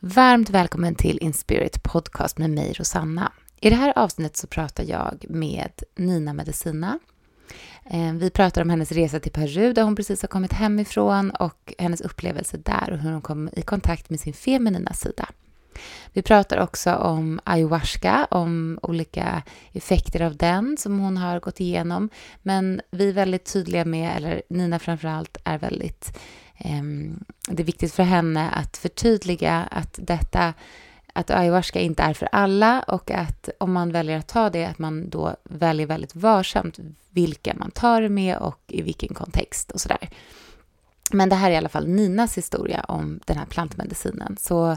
Varmt 0.00 0.50
välkommen 0.50 0.94
till 0.94 1.18
Inspirit 1.18 1.82
Podcast 1.82 2.38
med 2.38 2.50
mig 2.50 2.72
Rosanna. 2.72 3.32
I 3.60 3.70
det 3.70 3.76
här 3.76 3.98
avsnittet 3.98 4.36
så 4.36 4.46
pratar 4.46 4.84
jag 4.84 5.24
med 5.28 5.72
Nina 5.96 6.32
Medicina. 6.32 6.98
Eh, 7.90 8.12
vi 8.12 8.30
pratar 8.30 8.62
om 8.62 8.70
hennes 8.70 8.92
resa 8.92 9.20
till 9.20 9.32
Peru 9.32 9.72
där 9.72 9.82
hon 9.82 9.96
precis 9.96 10.22
har 10.22 10.28
kommit 10.28 10.52
hemifrån 10.52 11.30
och 11.30 11.74
hennes 11.78 12.00
upplevelse 12.00 12.56
där 12.56 12.90
och 12.92 12.98
hur 12.98 13.12
hon 13.12 13.22
kom 13.22 13.50
i 13.52 13.62
kontakt 13.62 14.10
med 14.10 14.20
sin 14.20 14.32
feminina 14.32 14.92
sida. 14.92 15.28
Vi 16.12 16.22
pratar 16.22 16.58
också 16.58 16.94
om 16.94 17.40
ayahuasca, 17.44 18.26
om 18.30 18.78
olika 18.82 19.42
effekter 19.72 20.22
av 20.22 20.36
den 20.36 20.76
som 20.76 20.98
hon 20.98 21.16
har 21.16 21.40
gått 21.40 21.60
igenom. 21.60 22.10
Men 22.42 22.80
vi 22.90 23.08
är 23.08 23.12
väldigt 23.12 23.52
tydliga 23.52 23.84
med, 23.84 24.16
eller 24.16 24.42
Nina 24.48 24.78
framförallt 24.78 25.36
är 25.44 25.58
väldigt 25.58 26.18
Ehm, 26.58 27.24
det 27.48 27.62
är 27.62 27.66
viktigt 27.66 27.92
för 27.92 28.02
henne 28.02 28.50
att 28.50 28.76
förtydliga 28.76 29.68
att 29.70 29.98
detta 30.02 30.54
att 31.12 31.30
ayahuasca 31.30 31.80
inte 31.80 32.02
är 32.02 32.14
för 32.14 32.28
alla 32.32 32.80
och 32.80 33.10
att 33.10 33.48
om 33.58 33.72
man 33.72 33.92
väljer 33.92 34.18
att 34.18 34.28
ta 34.28 34.50
det, 34.50 34.64
att 34.64 34.78
man 34.78 35.10
då 35.10 35.36
väljer 35.44 35.86
väldigt 35.86 36.14
varsamt 36.14 36.78
vilka 37.10 37.54
man 37.54 37.70
tar 37.70 38.02
det 38.02 38.08
med 38.08 38.36
och 38.36 38.60
i 38.66 38.82
vilken 38.82 39.14
kontext 39.14 39.70
och 39.70 39.80
sådär. 39.80 40.08
Men 41.12 41.28
det 41.28 41.34
här 41.34 41.50
är 41.50 41.54
i 41.54 41.56
alla 41.56 41.68
fall 41.68 41.88
Ninas 41.88 42.38
historia 42.38 42.84
om 42.88 43.20
den 43.24 43.36
här 43.36 43.46
plantmedicinen. 43.46 44.36
Så 44.40 44.76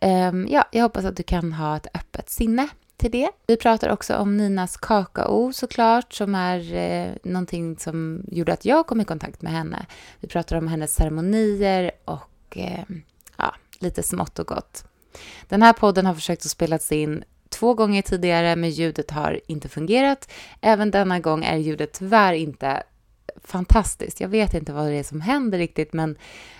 ehm, 0.00 0.48
ja, 0.50 0.64
jag 0.72 0.82
hoppas 0.82 1.04
att 1.04 1.16
du 1.16 1.22
kan 1.22 1.52
ha 1.52 1.76
ett 1.76 1.86
öppet 1.94 2.30
sinne 2.30 2.68
till 3.00 3.10
det. 3.10 3.30
Vi 3.46 3.56
pratar 3.56 3.88
också 3.88 4.16
om 4.16 4.36
Ninas 4.36 4.76
kakao 4.76 5.52
såklart, 5.52 6.12
som 6.12 6.34
är 6.34 6.74
eh, 6.74 7.12
någonting 7.22 7.78
som 7.78 8.24
gjorde 8.28 8.52
att 8.52 8.64
jag 8.64 8.86
kom 8.86 9.00
i 9.00 9.04
kontakt 9.04 9.42
med 9.42 9.52
henne. 9.52 9.86
Vi 10.20 10.28
pratar 10.28 10.56
om 10.56 10.68
hennes 10.68 10.94
ceremonier 10.94 11.90
och 12.04 12.56
eh, 12.56 12.84
ja, 13.36 13.54
lite 13.78 14.02
smått 14.02 14.38
och 14.38 14.46
gott. 14.46 14.84
Den 15.48 15.62
här 15.62 15.72
podden 15.72 16.06
har 16.06 16.14
försökt 16.14 16.44
att 16.44 16.50
spelas 16.50 16.92
in 16.92 17.24
två 17.48 17.74
gånger 17.74 18.02
tidigare, 18.02 18.56
men 18.56 18.70
ljudet 18.70 19.10
har 19.10 19.40
inte 19.46 19.68
fungerat. 19.68 20.30
Även 20.60 20.90
denna 20.90 21.20
gång 21.20 21.44
är 21.44 21.56
ljudet 21.56 21.92
tyvärr 21.92 22.32
inte 22.32 22.82
fantastiskt. 23.44 24.20
Jag 24.20 24.28
vet 24.28 24.54
inte 24.54 24.72
vad 24.72 24.86
det 24.86 24.94
är 24.94 25.02
som 25.02 25.20
händer 25.20 25.58
riktigt, 25.58 25.92
men 25.92 26.16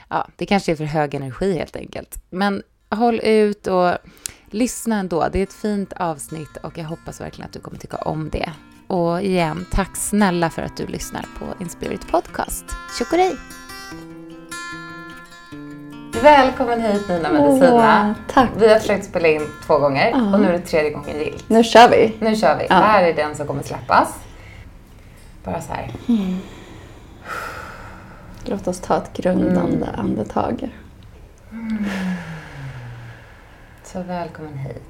ja, 0.09 0.29
det 0.37 0.47
kanske 0.47 0.73
är 0.73 0.77
för 0.77 0.85
hög 0.85 1.15
energi 1.15 1.53
helt 1.53 1.77
enkelt. 1.77 2.23
Men 2.31 2.63
håll 2.91 3.21
ut 3.21 3.67
och 3.67 3.95
lyssna 4.51 4.99
ändå. 4.99 5.29
Det 5.33 5.39
är 5.39 5.43
ett 5.43 5.53
fint 5.53 5.93
avsnitt 5.93 6.57
och 6.63 6.79
jag 6.79 6.85
hoppas 6.85 7.21
verkligen 7.21 7.47
att 7.47 7.53
du 7.53 7.61
kommer 7.61 7.79
tycka 7.79 7.97
om 7.97 8.31
det. 8.31 8.53
Och 8.87 9.23
igen, 9.23 9.67
tack 9.71 9.97
snälla 9.97 10.51
för 10.51 10.63
att 10.63 10.77
du 10.77 10.87
lyssnar 10.87 11.23
på 11.23 11.63
Inspirit 11.63 12.09
Podcast. 12.09 12.65
Tjockori! 12.99 13.37
Välkommen 16.23 16.81
hit 16.81 17.09
Nina 17.09 17.33
Medicina. 17.33 18.15
Åh, 18.19 18.33
tack. 18.35 18.49
Vi 18.59 18.69
har 18.73 18.79
försökt 18.79 19.05
spela 19.05 19.29
in 19.29 19.47
två 19.67 19.79
gånger 19.79 20.15
uh. 20.15 20.35
och 20.35 20.41
nu 20.41 20.49
är 20.49 20.53
det 20.53 20.59
tredje 20.59 20.91
gången 20.91 21.19
gilt. 21.19 21.49
Nu 21.49 21.65
kör 21.65 21.91
vi. 21.91 22.17
Nu 22.21 22.37
kör 22.37 22.59
vi. 22.59 22.67
Ja. 22.69 22.77
Det 22.77 22.83
här 22.83 23.03
är 23.03 23.15
den 23.15 23.37
som 23.37 23.47
kommer 23.47 23.63
släppas. 23.63 24.15
Bara 25.45 25.61
så 25.61 25.73
här. 25.73 25.91
Mm. 26.09 26.37
Låt 28.45 28.69
oss 28.69 28.81
ta 28.81 28.97
ett 28.97 29.13
grundande 29.17 29.87
mm. 29.87 30.01
andetag. 30.01 30.71
Mm. 31.53 31.85
Så 33.93 34.03
välkommen 34.03 34.59
hit. 34.59 34.83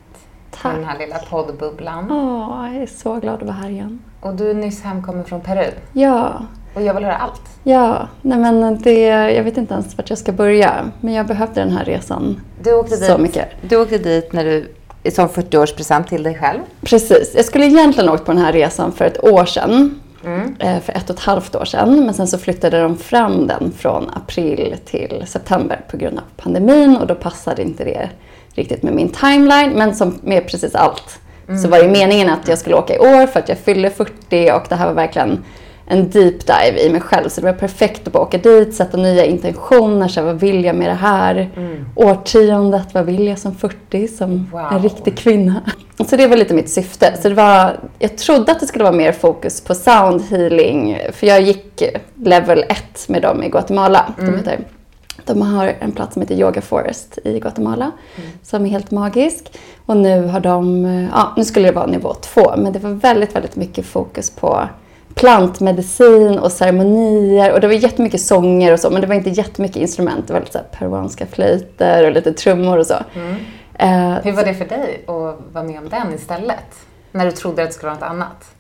Tack. 0.51 0.75
Den 0.75 0.85
här 0.85 0.99
lilla 0.99 1.19
poddbubblan. 1.19 2.11
Åh, 2.11 2.75
jag 2.75 2.83
är 2.83 2.87
så 2.87 3.15
glad 3.15 3.35
att 3.35 3.43
vara 3.43 3.53
här 3.53 3.71
igen. 3.71 4.01
Och 4.21 4.35
du 4.35 4.51
är 4.51 4.55
nyss 4.55 4.83
hemkommen 4.83 5.25
från 5.25 5.41
Peru. 5.41 5.71
Ja. 5.93 6.43
Och 6.75 6.83
jag 6.83 6.95
vill 6.95 7.05
höra 7.05 7.17
allt. 7.17 7.43
Ja, 7.65 8.09
nej 8.23 8.39
men 8.39 8.79
det, 8.83 9.05
jag 9.07 9.45
vet 9.45 9.57
inte 9.57 9.75
ens 9.75 9.97
vart 9.97 10.11
jag 10.11 10.19
ska 10.19 10.33
börja. 10.33 10.91
Men 11.01 11.15
jag 11.15 11.27
behövde 11.27 11.61
den 11.61 11.71
här 11.71 11.85
resan 11.85 12.41
du 12.63 12.75
åkte 12.75 12.97
så 12.97 13.13
dit, 13.13 13.21
mycket. 13.21 13.49
Du 13.63 13.77
åkte 13.77 13.99
dit 13.99 14.33
när 14.33 14.45
du, 14.45 14.73
som 15.11 15.29
40-årspresent 15.29 16.05
till 16.05 16.23
dig 16.23 16.35
själv. 16.35 16.61
Precis. 16.81 17.33
Jag 17.37 17.45
skulle 17.45 17.67
egentligen 17.67 18.11
åkt 18.11 18.25
på 18.25 18.33
den 18.33 18.43
här 18.43 18.53
resan 18.53 18.93
för 18.93 19.05
ett 19.05 19.25
år 19.25 19.45
sedan. 19.45 20.01
Mm. 20.25 20.57
Eh, 20.59 20.81
för 20.81 20.93
ett 20.93 21.11
och 21.11 21.17
ett 21.17 21.23
halvt 21.23 21.55
år 21.55 21.65
sedan. 21.65 22.05
Men 22.05 22.15
sen 22.15 22.27
så 22.27 22.39
flyttade 22.39 22.83
de 22.83 22.97
fram 22.97 23.47
den 23.47 23.73
från 23.73 24.11
april 24.15 24.77
till 24.85 25.25
september 25.27 25.81
på 25.91 25.97
grund 25.97 26.19
av 26.19 26.25
pandemin 26.37 26.97
och 26.97 27.07
då 27.07 27.15
passade 27.15 27.63
inte 27.63 27.85
det 27.85 28.11
riktigt 28.55 28.83
med 28.83 28.95
min 28.95 29.09
timeline, 29.09 29.71
men 29.71 29.95
som 29.95 30.19
med 30.23 30.49
precis 30.49 30.75
allt 30.75 31.21
mm. 31.49 31.61
så 31.61 31.69
var 31.69 31.79
det 31.79 31.89
meningen 31.89 32.31
att 32.31 32.49
jag 32.49 32.59
skulle 32.59 32.77
åka 32.77 32.95
i 32.95 32.99
år 32.99 33.27
för 33.27 33.41
att 33.41 33.49
jag 33.49 33.59
fyller 33.59 33.91
40 33.91 34.53
och 34.53 34.67
det 34.69 34.75
här 34.75 34.87
var 34.87 34.95
verkligen 34.95 35.45
en 35.91 36.11
deep 36.11 36.47
dive 36.47 36.81
i 36.81 36.91
mig 36.91 37.01
själv. 37.01 37.29
Så 37.29 37.41
det 37.41 37.47
var 37.47 37.59
perfekt 37.59 38.07
att 38.07 38.13
bara 38.13 38.23
åka 38.23 38.39
dit, 38.39 38.75
sätta 38.75 38.97
nya 38.97 39.25
intentioner. 39.25 40.09
Så 40.09 40.23
vad 40.23 40.41
vill 40.41 40.65
jag 40.65 40.77
med 40.77 40.89
det 40.89 40.95
här 40.95 41.51
mm. 41.57 41.85
årtiondet? 41.95 42.95
Vad 42.95 43.07
vill 43.07 43.27
jag 43.27 43.39
som 43.39 43.55
40 43.55 44.09
som 44.09 44.51
wow. 44.53 44.73
en 44.73 44.83
riktig 44.83 45.19
kvinna? 45.19 45.61
Så 46.09 46.17
det 46.17 46.27
var 46.27 46.37
lite 46.37 46.55
mitt 46.55 46.71
syfte. 46.71 47.17
Så 47.23 47.29
det 47.29 47.35
var, 47.35 47.79
jag 47.99 48.19
trodde 48.19 48.53
att 48.53 48.61
det 48.61 48.67
skulle 48.67 48.85
vara 48.85 48.95
mer 48.95 49.13
fokus 49.13 49.61
på 49.61 49.75
sound 49.75 50.23
healing. 50.31 50.99
För 51.13 51.27
jag 51.27 51.43
gick 51.43 51.83
level 52.15 52.65
1 52.69 53.09
med 53.09 53.23
dem 53.23 53.43
i 53.43 53.49
Guatemala. 53.49 54.13
Mm. 54.19 54.31
De 54.31 54.39
heter 54.39 54.65
de 55.27 55.43
har 55.43 55.75
en 55.81 55.93
plats 55.93 56.15
som 56.15 56.23
heter 56.23 56.35
Yoga 56.35 56.61
Forest 56.61 57.19
i 57.25 57.41
Guatemala 57.41 57.91
mm. 58.17 58.31
som 58.43 58.67
är 58.67 58.71
helt 58.71 58.91
magisk. 58.91 59.59
Och 59.87 59.97
nu 59.97 60.27
har 60.27 60.41
de, 60.41 60.85
ja 61.13 61.35
nu 61.37 61.45
skulle 61.45 61.69
det 61.69 61.73
vara 61.73 61.87
nivå 61.87 62.15
två, 62.15 62.55
men 62.57 62.73
det 62.73 62.79
var 62.79 62.91
väldigt, 62.91 63.35
väldigt 63.35 63.57
mycket 63.57 63.87
fokus 63.87 64.31
på 64.31 64.69
plantmedicin 65.15 66.39
och 66.39 66.53
ceremonier 66.53 67.53
och 67.53 67.61
det 67.61 67.67
var 67.67 67.75
jättemycket 67.75 68.21
sånger 68.21 68.73
och 68.73 68.81
så 68.81 68.91
men 68.91 69.01
det 69.01 69.07
var 69.07 69.15
inte 69.15 69.31
jättemycket 69.31 69.77
instrument. 69.77 70.27
Det 70.27 70.33
var 70.33 70.41
lite 70.41 70.53
så 70.53 70.59
peruanska 70.79 71.27
flöjter 71.27 72.07
och 72.07 72.13
lite 72.13 72.33
trummor 72.33 72.79
och 72.79 72.87
så. 72.87 72.97
Mm. 73.15 73.37
Uh, 73.83 74.19
Hur 74.25 74.33
var 74.33 74.45
det 74.45 74.55
för 74.55 74.65
dig 74.65 75.05
att 75.07 75.53
vara 75.53 75.65
med 75.65 75.79
om 75.79 75.89
den 75.89 76.15
istället? 76.15 76.75
När 77.13 77.25
du 77.25 77.33
trodde 77.33 77.63
att 77.63 77.69
det 77.69 77.75
skulle 77.75 77.91
vara 77.91 78.01
något 78.01 78.11
annat? 78.11 78.55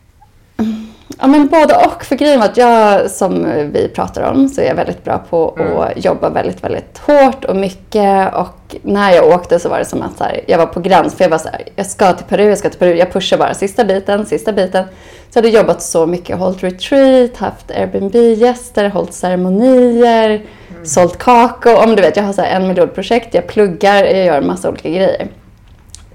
Ja, 1.18 1.26
men 1.26 1.46
både 1.46 1.76
och. 1.76 2.04
För 2.04 2.16
grejen 2.16 2.40
var 2.40 2.46
att 2.46 2.56
jag, 2.56 3.10
som 3.10 3.44
vi 3.72 3.88
pratar 3.88 4.22
om, 4.22 4.48
så 4.48 4.60
är 4.60 4.64
jag 4.64 4.74
väldigt 4.74 5.04
bra 5.04 5.18
på 5.18 5.56
mm. 5.58 5.78
att 5.78 6.04
jobba 6.04 6.30
väldigt, 6.30 6.64
väldigt 6.64 6.98
hårt 6.98 7.44
och 7.44 7.56
mycket. 7.56 8.34
Och 8.34 8.76
när 8.82 9.12
jag 9.12 9.28
åkte 9.28 9.58
så 9.58 9.68
var 9.68 9.78
det 9.78 9.84
som 9.84 10.02
att 10.02 10.18
så 10.18 10.24
här, 10.24 10.40
jag 10.46 10.58
var 10.58 10.66
på 10.66 10.80
gräns. 10.80 11.14
För 11.14 11.24
jag 11.24 11.30
var 11.30 11.38
så 11.38 11.48
här, 11.48 11.62
jag 11.76 11.86
ska 11.86 12.12
till 12.12 12.26
Peru, 12.26 12.48
jag 12.48 12.58
ska 12.58 12.70
till 12.70 12.78
Peru. 12.78 12.94
Jag 12.94 13.12
pushar 13.12 13.38
bara 13.38 13.54
sista 13.54 13.84
biten, 13.84 14.26
sista 14.26 14.52
biten. 14.52 14.84
Så 15.30 15.38
jag 15.38 15.42
hade 15.42 15.56
jobbat 15.56 15.82
så 15.82 16.06
mycket, 16.06 16.38
hållit 16.38 16.62
retreat, 16.62 17.36
haft 17.36 17.70
Airbnb-gäster, 17.70 18.88
hållit 18.88 19.14
ceremonier, 19.14 20.30
mm. 20.30 20.86
sålt 20.86 21.18
kakao. 21.18 21.76
Om 21.76 21.96
du 21.96 22.02
vet, 22.02 22.16
jag 22.16 22.24
har 22.24 22.32
så 22.32 22.42
en 22.42 22.68
miljon 22.68 22.88
projekt, 22.88 23.34
jag 23.34 23.46
pluggar, 23.46 24.04
jag 24.04 24.26
gör 24.26 24.38
en 24.38 24.46
massa 24.46 24.68
olika 24.68 24.88
grejer. 24.88 25.28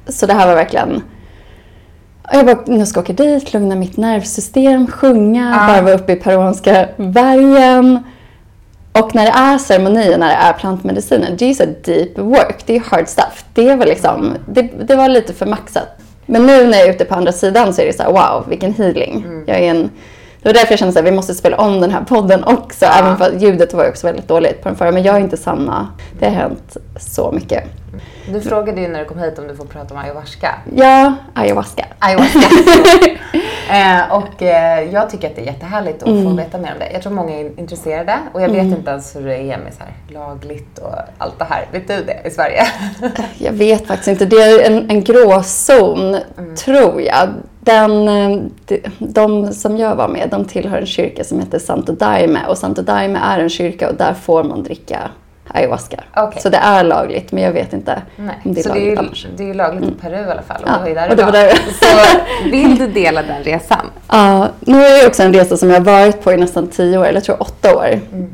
Så 0.07 0.25
det 0.25 0.33
här 0.33 0.47
var 0.47 0.55
verkligen 0.55 1.01
jag 2.31 2.45
bara, 2.45 2.57
nu 2.65 2.85
ska 2.85 2.97
jag 2.97 3.03
åka 3.03 3.23
dit, 3.23 3.53
lugna 3.53 3.75
mitt 3.75 3.97
nervsystem, 3.97 4.87
sjunga, 4.87 5.55
ah. 5.55 5.67
bara 5.67 5.81
vara 5.81 5.93
uppe 5.93 6.11
i 6.11 6.15
peruanska 6.15 6.87
bergen. 6.97 8.03
Och 8.91 9.15
när 9.15 9.25
det 9.25 9.31
är 9.31 9.57
ceremonier, 9.57 10.17
när 10.17 10.27
det 10.27 10.33
är 10.33 10.53
plantmediciner, 10.53 11.35
det 11.37 11.45
är 11.45 11.53
så 11.53 11.65
deep 11.83 12.17
work, 12.17 12.63
det 12.65 12.75
är 12.75 12.79
hard 12.79 13.07
stuff. 13.07 13.45
Det 13.53 13.75
var, 13.75 13.85
liksom, 13.85 14.33
det, 14.47 14.61
det 14.61 14.95
var 14.95 15.09
lite 15.09 15.33
för 15.33 15.45
maxat. 15.45 15.87
Men 16.25 16.45
nu 16.45 16.67
när 16.67 16.77
jag 16.77 16.87
är 16.87 16.93
ute 16.93 17.05
på 17.05 17.15
andra 17.15 17.31
sidan 17.31 17.73
så 17.73 17.81
är 17.81 17.85
det 17.85 17.93
så 17.93 18.03
här, 18.03 18.11
wow, 18.11 18.45
vilken 18.49 18.73
healing. 18.73 19.23
Mm. 19.27 19.43
Jag 19.47 19.59
är 19.59 19.69
en, 19.69 19.89
det 20.41 20.49
var 20.49 20.53
därför 20.53 20.71
jag 20.71 20.79
kände 20.79 20.99
att 20.99 21.05
vi 21.05 21.11
måste 21.11 21.33
spela 21.33 21.57
om 21.57 21.81
den 21.81 21.91
här 21.91 22.01
podden 22.01 22.43
också. 22.43 22.85
Ja. 22.85 22.91
Även 22.99 23.17
för 23.17 23.39
ljudet 23.39 23.73
var 23.73 23.89
också 23.89 24.07
väldigt 24.07 24.27
dåligt 24.27 24.61
på 24.61 24.69
den 24.69 24.77
förra. 24.77 24.91
Men 24.91 25.03
jag 25.03 25.15
är 25.15 25.19
inte 25.19 25.37
samma. 25.37 25.87
Det 26.19 26.25
har 26.25 26.33
hänt 26.33 26.77
så 26.99 27.31
mycket. 27.31 27.63
Du 28.33 28.41
frågade 28.41 28.81
ju 28.81 28.87
när 28.87 28.99
du 28.99 29.05
kom 29.05 29.19
hit 29.19 29.39
om 29.39 29.47
du 29.47 29.55
får 29.55 29.65
prata 29.65 29.93
om 29.93 29.99
ayahuasca. 29.99 30.55
Ja, 30.75 31.13
ayahuasca. 31.33 31.85
Ayahuasca. 31.99 32.39
eh, 33.71 34.15
och 34.15 34.41
eh, 34.41 34.93
jag 34.93 35.09
tycker 35.09 35.27
att 35.29 35.35
det 35.35 35.41
är 35.41 35.45
jättehärligt 35.45 36.03
att 36.03 36.09
mm. 36.09 36.23
få 36.23 36.29
veta 36.29 36.57
mer 36.57 36.73
om 36.73 36.79
det. 36.79 36.91
Jag 36.93 37.01
tror 37.01 37.13
många 37.13 37.39
är 37.39 37.59
intresserade 37.59 38.19
och 38.33 38.41
jag 38.41 38.49
vet 38.49 38.61
mm. 38.61 38.73
inte 38.73 38.91
ens 38.91 39.15
hur 39.15 39.25
det 39.25 39.37
är 39.37 39.57
med 39.57 39.73
så 39.73 39.79
här 39.79 39.93
lagligt 40.07 40.77
och 40.77 40.93
allt 41.17 41.39
det 41.39 41.45
här. 41.45 41.67
Vet 41.71 41.87
du 41.87 42.03
det 42.03 42.21
i 42.25 42.31
Sverige? 42.31 42.67
jag 43.37 43.51
vet 43.51 43.87
faktiskt 43.87 44.07
inte. 44.07 44.25
Det 44.25 44.41
är 44.41 44.71
en, 44.71 44.89
en 44.89 45.03
gråzon, 45.03 46.15
mm. 46.37 46.55
tror 46.55 47.01
jag. 47.01 47.29
Den, 47.59 48.07
eh, 48.07 48.41
de, 48.65 48.81
de 48.99 49.53
som 49.53 49.77
jag 49.77 49.95
var 49.95 50.07
med, 50.07 50.27
de 50.31 50.45
tillhör 50.45 50.77
en 50.77 50.85
kyrka 50.85 51.23
som 51.23 51.39
heter 51.39 51.59
Santo 51.59 51.93
Daime 51.93 52.39
och 52.47 52.57
Santo 52.57 52.81
Daime 52.81 53.19
är 53.23 53.39
en 53.39 53.49
kyrka 53.49 53.89
och 53.89 53.95
där 53.95 54.13
får 54.13 54.43
man 54.43 54.63
dricka 54.63 54.99
ayahuasca. 55.47 56.03
Okay. 56.15 56.41
Så 56.41 56.49
det 56.49 56.57
är 56.57 56.83
lagligt, 56.83 57.31
men 57.31 57.43
jag 57.43 57.51
vet 57.51 57.73
inte 57.73 58.01
Nej. 58.15 58.39
om 58.45 58.53
det 58.53 58.59
är 58.59 58.63
så 58.63 58.69
lagligt 58.69 58.87
det 58.87 58.93
är, 58.93 59.05
annars. 59.05 59.27
Det 59.37 59.43
är 59.43 59.47
ju 59.47 59.53
lagligt 59.53 59.83
mm. 59.83 59.95
i 59.95 60.01
Peru 60.01 60.27
i 60.27 60.31
alla 60.31 60.41
fall 60.41 60.63
och 60.63 60.69
ja, 60.69 60.73
det 60.73 60.79
var 60.79 60.87
ju 60.87 60.93
där 60.93 61.09
och 61.09 61.15
det 61.15 61.23
var 61.23 61.31
där. 61.31 61.49
Så 61.79 62.49
vill 62.49 62.77
du 62.77 62.87
dela 62.87 63.21
den 63.21 63.43
resan? 63.43 63.85
Ja, 64.07 64.49
nu 64.59 64.85
är 64.85 65.01
det 65.01 65.07
också 65.07 65.23
en 65.23 65.33
resa 65.33 65.57
som 65.57 65.69
jag 65.69 65.75
har 65.75 65.85
varit 65.85 66.23
på 66.23 66.33
i 66.33 66.37
nästan 66.37 66.67
tio 66.67 66.97
år, 66.97 67.05
eller 67.05 67.17
jag 67.17 67.23
tror 67.23 67.41
åtta 67.41 67.75
år. 67.75 67.85
Mm. 67.85 68.33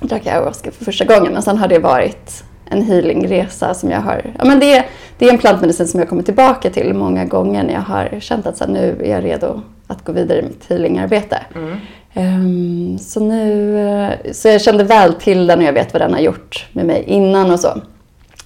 Jag 0.00 0.08
drack 0.08 0.26
ayahuasca 0.26 0.70
för 0.70 0.84
första 0.84 1.04
gången, 1.04 1.32
men 1.32 1.42
sen 1.42 1.58
har 1.58 1.68
det 1.68 1.78
varit 1.78 2.44
en 2.64 2.82
healingresa 2.82 3.74
som 3.74 3.90
jag 3.90 4.00
har... 4.00 4.22
Ja, 4.38 4.44
men 4.44 4.60
det, 4.60 4.84
det 5.18 5.28
är 5.28 5.32
en 5.32 5.38
plantmedicin 5.38 5.88
som 5.88 6.00
jag 6.00 6.08
kommer 6.08 6.22
tillbaka 6.22 6.70
till 6.70 6.94
många 6.94 7.24
gånger 7.24 7.62
när 7.62 7.74
jag 7.74 7.80
har 7.80 8.20
känt 8.20 8.46
att 8.46 8.56
så 8.56 8.64
här, 8.64 8.72
nu 8.72 9.00
är 9.04 9.10
jag 9.10 9.24
redo 9.24 9.60
att 9.86 10.04
gå 10.04 10.12
vidare 10.12 10.38
i 10.38 10.42
mitt 10.42 10.66
healingarbete. 10.68 11.38
Mm. 11.54 11.76
Um, 12.14 12.98
så 12.98 13.20
nu, 13.20 13.74
uh, 14.24 14.32
så 14.32 14.48
jag 14.48 14.60
kände 14.60 14.84
väl 14.84 15.14
till 15.14 15.46
den 15.46 15.58
och 15.58 15.64
jag 15.64 15.72
vet 15.72 15.92
vad 15.92 16.02
den 16.02 16.12
har 16.14 16.20
gjort 16.20 16.66
med 16.72 16.86
mig 16.86 17.02
innan 17.06 17.50
och 17.50 17.60
så. 17.60 17.80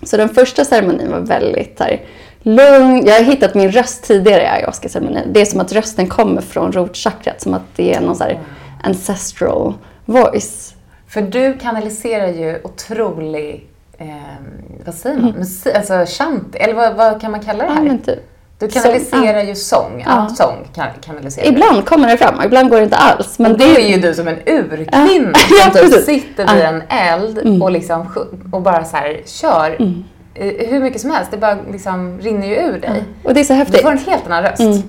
Så 0.03 0.17
den 0.17 0.29
första 0.29 0.65
ceremonin 0.65 1.11
var 1.11 1.21
väldigt 1.21 1.81
här, 1.81 2.01
lugn. 2.43 3.07
Jag 3.07 3.15
har 3.15 3.23
hittat 3.23 3.55
min 3.55 3.71
röst 3.73 4.05
tidigare 4.05 4.43
i 4.43 4.47
ayahuasca-ceremonin. 4.47 5.33
Det 5.33 5.41
är 5.41 5.45
som 5.45 5.61
att 5.61 5.73
rösten 5.73 6.07
kommer 6.09 6.43
från 6.43 6.73
rotchakrat, 6.73 7.41
som 7.41 7.55
att 7.55 7.63
det 7.77 7.95
är 7.95 8.01
någon 8.01 8.17
så 8.17 8.25
här 8.25 8.41
ancestral 8.83 9.75
voice. 10.05 10.75
För 11.09 11.23
du 11.23 11.59
kanaliserar 11.59 12.29
ju 12.29 12.61
otrolig, 12.65 13.67
eh, 13.99 14.07
vad 14.85 14.95
säger 14.95 15.17
man, 15.21 15.31
Musik, 15.33 15.75
alltså 15.75 16.05
chant, 16.09 16.55
eller 16.55 16.75
vad, 16.75 16.95
vad 16.95 17.21
kan 17.21 17.31
man 17.31 17.41
kalla 17.41 17.59
det 17.65 17.69
Ja, 17.69 17.75
här? 17.75 17.83
men 17.83 17.99
typ. 17.99 18.19
Du 18.59 18.69
kanaliserar 18.69 19.43
ju 19.43 19.55
sång, 19.55 20.05
ja. 20.07 20.29
sång 20.29 20.57
kan, 20.75 20.87
kanaliserar 21.07 21.45
du. 21.47 21.51
Ibland 21.53 21.87
kommer 21.87 22.09
det 22.09 22.17
fram 22.17 22.35
och 22.39 22.45
ibland 22.45 22.71
går 22.71 22.77
det 22.77 22.83
inte 22.85 22.97
alls. 22.97 23.39
Men 23.39 23.53
Och 23.53 23.59
det 23.59 23.65
är 23.77 23.89
ju 23.89 23.97
du 23.97 24.15
som 24.15 24.29
en 24.29 24.39
urkvinna 24.47 25.33
Ja, 25.51 25.71
som 25.73 25.91
typ 25.91 26.05
sitter 26.05 26.55
vid 26.55 26.65
en 26.65 26.83
eld 26.89 27.63
och, 27.63 27.71
liksom, 27.71 28.07
och 28.53 28.63
bara 28.63 28.85
så 28.85 28.97
här 28.97 29.21
kör 29.27 29.77
eh, 30.35 30.69
hur 30.69 30.81
mycket 30.81 31.01
som 31.01 31.11
helst. 31.11 31.31
Det 31.31 31.37
bara 31.37 31.57
liksom 31.73 32.19
rinner 32.21 32.47
ju 32.47 32.55
ur 32.57 32.79
dig. 32.81 33.03
och 33.25 33.35
det 33.35 33.41
är 33.41 33.45
så 33.45 33.53
Du 33.53 33.57
häftigt. 33.59 33.83
får 33.83 33.91
en 33.91 33.99
helt 33.99 34.27
annan 34.27 34.43
röst. 34.43 34.85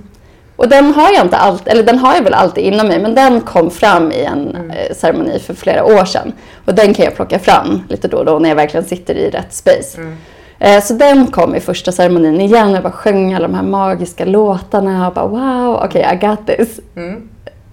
Och 0.56 0.70
den 0.70 0.94
har 0.94 1.12
jag 1.12 1.26
inte 1.26 1.38
alltid, 1.38 1.68
eller 1.68 1.84
den 1.84 1.98
har 2.00 2.16
jag 2.16 2.22
väl 2.22 2.34
alltid 2.34 2.64
inom 2.64 2.88
mig, 2.88 3.00
men 3.00 3.16
den 3.16 3.42
kom 3.42 3.72
fram 3.72 4.12
i 4.12 4.24
en 4.24 4.72
eh, 4.72 4.96
ceremoni 4.96 5.40
för 5.40 5.54
flera 5.54 5.84
år 5.86 6.06
sedan. 6.06 6.34
Och 6.66 6.74
den 6.76 6.94
kan 6.94 7.06
jag 7.06 7.16
plocka 7.16 7.40
fram 7.40 7.82
lite 7.90 8.08
då 8.08 8.18
och 8.18 8.26
då 8.26 8.40
när 8.40 8.50
jag 8.50 8.56
verkligen 8.56 8.86
sitter 8.86 9.16
i 9.16 9.30
rätt 9.30 9.54
space. 9.54 10.02
Eh, 10.02 10.08
så 10.82 10.94
den 10.94 11.28
kom 11.28 11.56
i 11.56 11.60
första 11.60 11.92
ceremonin 11.92 12.42
igen. 12.42 12.72
Jag 12.72 12.84
bara 12.84 12.92
sjöng 12.92 13.34
alla 13.34 13.48
de 13.48 13.54
här 13.54 13.64
magiska 13.64 14.26
låtarna 14.26 15.08
och 15.08 15.14
bara 15.14 15.28
wow, 15.28 15.82
okej 15.84 16.08
I 16.14 16.26
got 16.26 16.48
this. 16.48 16.80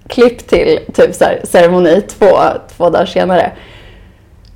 Klipp 0.08 0.48
till 0.48 0.78
typ 0.94 1.14
så 1.14 1.24
här, 1.24 1.40
ceremoni 1.44 2.00
två, 2.00 2.36
två 2.76 2.90
dagar 2.90 3.06
senare. 3.06 3.52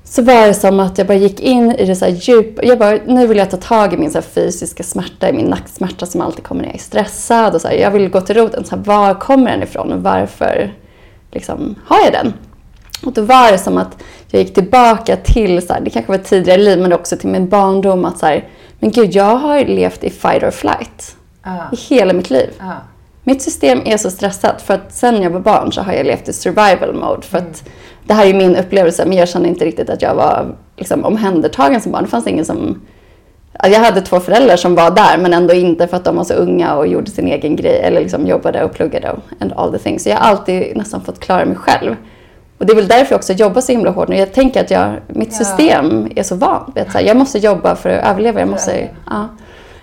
Så 0.04 0.22
var 0.22 0.46
det 0.46 0.54
som 0.54 0.80
att 0.80 0.98
jag 0.98 1.06
bara 1.06 1.18
gick 1.18 1.40
in 1.40 1.72
i 1.72 1.84
det 1.84 1.96
så 1.96 2.04
här 2.04 2.12
djup. 2.12 2.58
Jag 2.62 2.78
bara, 2.78 2.98
nu 3.06 3.26
vill 3.26 3.38
jag 3.38 3.50
ta 3.50 3.56
tag 3.56 3.94
i 3.94 3.96
min 3.96 4.10
så 4.10 4.22
fysiska 4.22 4.82
smärta, 4.82 5.32
min 5.32 5.46
nacksmärta 5.46 6.06
som 6.06 6.20
alltid 6.20 6.44
kommer 6.44 6.62
när 6.62 6.68
jag 6.68 6.74
är 6.74 6.82
stressad. 6.82 7.54
Och 7.54 7.60
så 7.60 7.68
här, 7.68 7.74
jag 7.74 7.90
vill 7.90 8.08
gå 8.08 8.20
till 8.20 8.36
roten. 8.36 8.64
Så 8.64 8.76
här, 8.76 8.82
var 8.82 9.14
kommer 9.14 9.50
den 9.50 9.62
ifrån 9.62 9.92
och 9.92 10.02
varför 10.02 10.74
liksom, 11.30 11.74
har 11.84 11.98
jag 12.04 12.12
den? 12.12 12.32
Och 13.04 13.12
då 13.12 13.22
var 13.22 13.52
det 13.52 13.58
som 13.58 13.78
att 13.78 14.02
jag 14.30 14.42
gick 14.42 14.54
tillbaka 14.54 15.16
till, 15.16 15.66
så 15.66 15.72
här, 15.72 15.80
det 15.80 15.90
kanske 15.90 16.12
var 16.12 16.18
tidigare 16.18 16.62
liv, 16.62 16.78
men 16.78 16.92
också 16.92 17.16
till 17.16 17.28
min 17.28 17.48
barndom. 17.48 18.04
Att 18.04 18.18
så 18.18 18.26
här, 18.26 18.48
men 18.78 18.90
gud, 18.90 19.14
jag 19.14 19.36
har 19.36 19.64
levt 19.64 20.04
i 20.04 20.10
fight 20.10 20.42
or 20.42 20.50
flight 20.50 21.14
Ja. 21.44 21.56
i 21.72 21.76
hela 21.76 22.12
mitt 22.12 22.30
liv. 22.30 22.50
Ja. 22.58 22.72
Mitt 23.24 23.42
system 23.42 23.80
är 23.84 23.96
så 23.96 24.10
stressat 24.10 24.62
för 24.62 24.74
att 24.74 24.92
sen 24.94 25.22
jag 25.22 25.30
var 25.30 25.40
barn 25.40 25.72
så 25.72 25.82
har 25.82 25.92
jag 25.92 26.06
levt 26.06 26.28
i 26.28 26.32
survival 26.32 26.94
mode. 26.94 27.22
För 27.22 27.38
att 27.38 27.68
det 28.04 28.14
här 28.14 28.26
är 28.26 28.34
min 28.34 28.56
upplevelse 28.56 29.04
men 29.06 29.18
jag 29.18 29.28
kände 29.28 29.48
inte 29.48 29.64
riktigt 29.64 29.90
att 29.90 30.02
jag 30.02 30.14
var 30.14 30.56
liksom, 30.76 31.04
omhändertagen 31.04 31.80
som 31.80 31.92
barn. 31.92 32.02
Det 32.04 32.10
fanns 32.10 32.26
ingen 32.26 32.44
som... 32.44 32.80
Jag 33.62 33.80
hade 33.80 34.00
två 34.00 34.20
föräldrar 34.20 34.56
som 34.56 34.74
var 34.74 34.90
där 34.90 35.18
men 35.18 35.32
ändå 35.34 35.54
inte 35.54 35.88
för 35.88 35.96
att 35.96 36.04
de 36.04 36.16
var 36.16 36.24
så 36.24 36.34
unga 36.34 36.74
och 36.74 36.86
gjorde 36.86 37.10
sin 37.10 37.28
egen 37.28 37.56
grej 37.56 37.80
eller 37.80 38.00
liksom 38.00 38.26
jobbade 38.26 38.64
och 38.64 38.72
pluggade 38.72 39.10
och 39.10 39.18
and 39.40 39.52
all 39.56 39.72
the 39.72 39.78
things. 39.78 40.02
Så 40.02 40.08
jag 40.08 40.16
har 40.16 40.30
alltid 40.30 40.76
nästan 40.76 41.00
fått 41.00 41.20
klara 41.20 41.44
mig 41.44 41.56
själv. 41.56 41.96
Och 42.58 42.66
det 42.66 42.72
är 42.72 42.76
väl 42.76 42.88
därför 42.88 43.12
jag 43.12 43.18
också 43.18 43.32
jobbar 43.32 43.60
så 43.60 43.72
himla 43.72 43.90
hårt 43.90 44.08
nu. 44.08 44.16
Jag 44.16 44.32
tänker 44.32 44.60
att 44.60 44.70
jag, 44.70 44.92
mitt 45.08 45.32
system 45.32 46.08
är 46.16 46.22
så 46.22 46.34
vant. 46.34 46.76
Vet, 46.76 46.92
så 46.92 46.98
här, 46.98 47.04
jag 47.04 47.16
måste 47.16 47.38
jobba 47.38 47.76
för 47.76 47.90
att 47.90 48.10
överleva. 48.10 48.40
Jag 48.40 48.48
måste, 48.48 48.88
ja. 49.10 49.28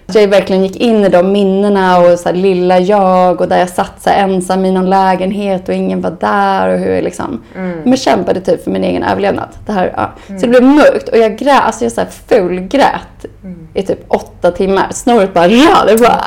Så 0.08 0.20
jag 0.20 0.28
verkligen 0.28 0.64
gick 0.64 0.76
in 0.76 1.06
i 1.06 1.10
de 1.10 1.32
minnena 1.32 2.00
och 2.00 2.20
så 2.20 2.30
här, 2.30 2.36
lilla 2.36 2.80
jag 2.80 3.42
och 3.42 3.48
där 3.48 3.60
jag 3.60 3.70
satt 3.70 4.02
så 4.02 4.10
här, 4.10 4.24
ensam 4.24 4.66
i 4.66 4.72
någon 4.72 4.90
lägenhet 4.90 5.70
och 5.70 5.76
ingen 5.76 6.02
var 6.02 6.16
där 6.20 6.70
och 6.74 6.80
hur 6.80 6.92
jag 6.92 7.04
liksom 7.04 7.42
men 7.84 7.98
kämpade 7.98 8.42
typ 8.42 8.64
för 8.64 8.72
min 8.72 8.84
egen 8.84 9.04
överlevnad. 9.04 9.50
Det 9.66 9.72
här, 9.72 9.94
ja. 9.98 10.12
Så 10.28 10.34
det 10.34 10.48
blev 10.48 10.64
mörkt 10.64 11.10
och 11.10 11.18
jag 11.18 11.38
grät, 11.38 11.62
alltså 11.62 11.86
jag 11.86 11.92
så 11.92 12.02
här 12.02 12.08
fulgrät 12.28 13.26
i 13.74 13.82
typ 13.84 14.00
åtta 14.08 14.52
timmar. 14.52 14.88
Snoret 14.92 15.34
bara. 15.34 15.48
Det 15.48 16.00
bara, 16.00 16.22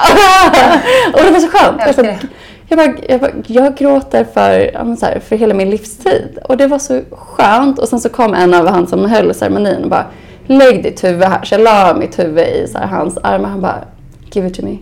och 1.12 1.20
det 1.24 1.30
var 1.30 1.40
så 1.40 1.48
skönt. 1.48 1.80
Jag. 2.06 2.18
Jag, 2.69 2.79
bara, 2.79 2.94
jag, 3.09 3.20
bara, 3.20 3.31
jag 3.47 3.76
gråter 3.76 4.25
för, 4.25 4.70
så 4.97 5.06
här, 5.06 5.20
för 5.20 5.37
hela 5.37 5.55
min 5.55 5.70
livstid. 5.70 6.38
Och 6.44 6.56
det 6.56 6.67
var 6.67 6.79
så 6.79 7.00
skönt. 7.11 7.79
Och 7.79 7.88
sen 7.88 8.00
så 8.00 8.09
kom 8.09 8.35
en 8.35 8.55
av 8.55 8.67
han 8.67 8.87
som 8.87 9.05
höll 9.05 9.35
ceremonin 9.35 9.85
och 9.85 9.91
bara 9.91 10.06
lägg 10.47 10.82
ditt 10.82 11.05
huvud 11.05 11.25
här. 11.25 11.44
Så 11.44 11.55
jag 11.55 11.61
la 11.61 11.94
mitt 11.94 12.19
huvud 12.19 12.47
i 12.47 12.69
så 12.73 12.79
här, 12.79 12.87
hans 12.87 13.19
armar. 13.23 13.49
Han 13.49 13.61
bara 13.61 13.85
give 14.32 14.49
it 14.49 14.55
to 14.55 14.62
me. 14.62 14.79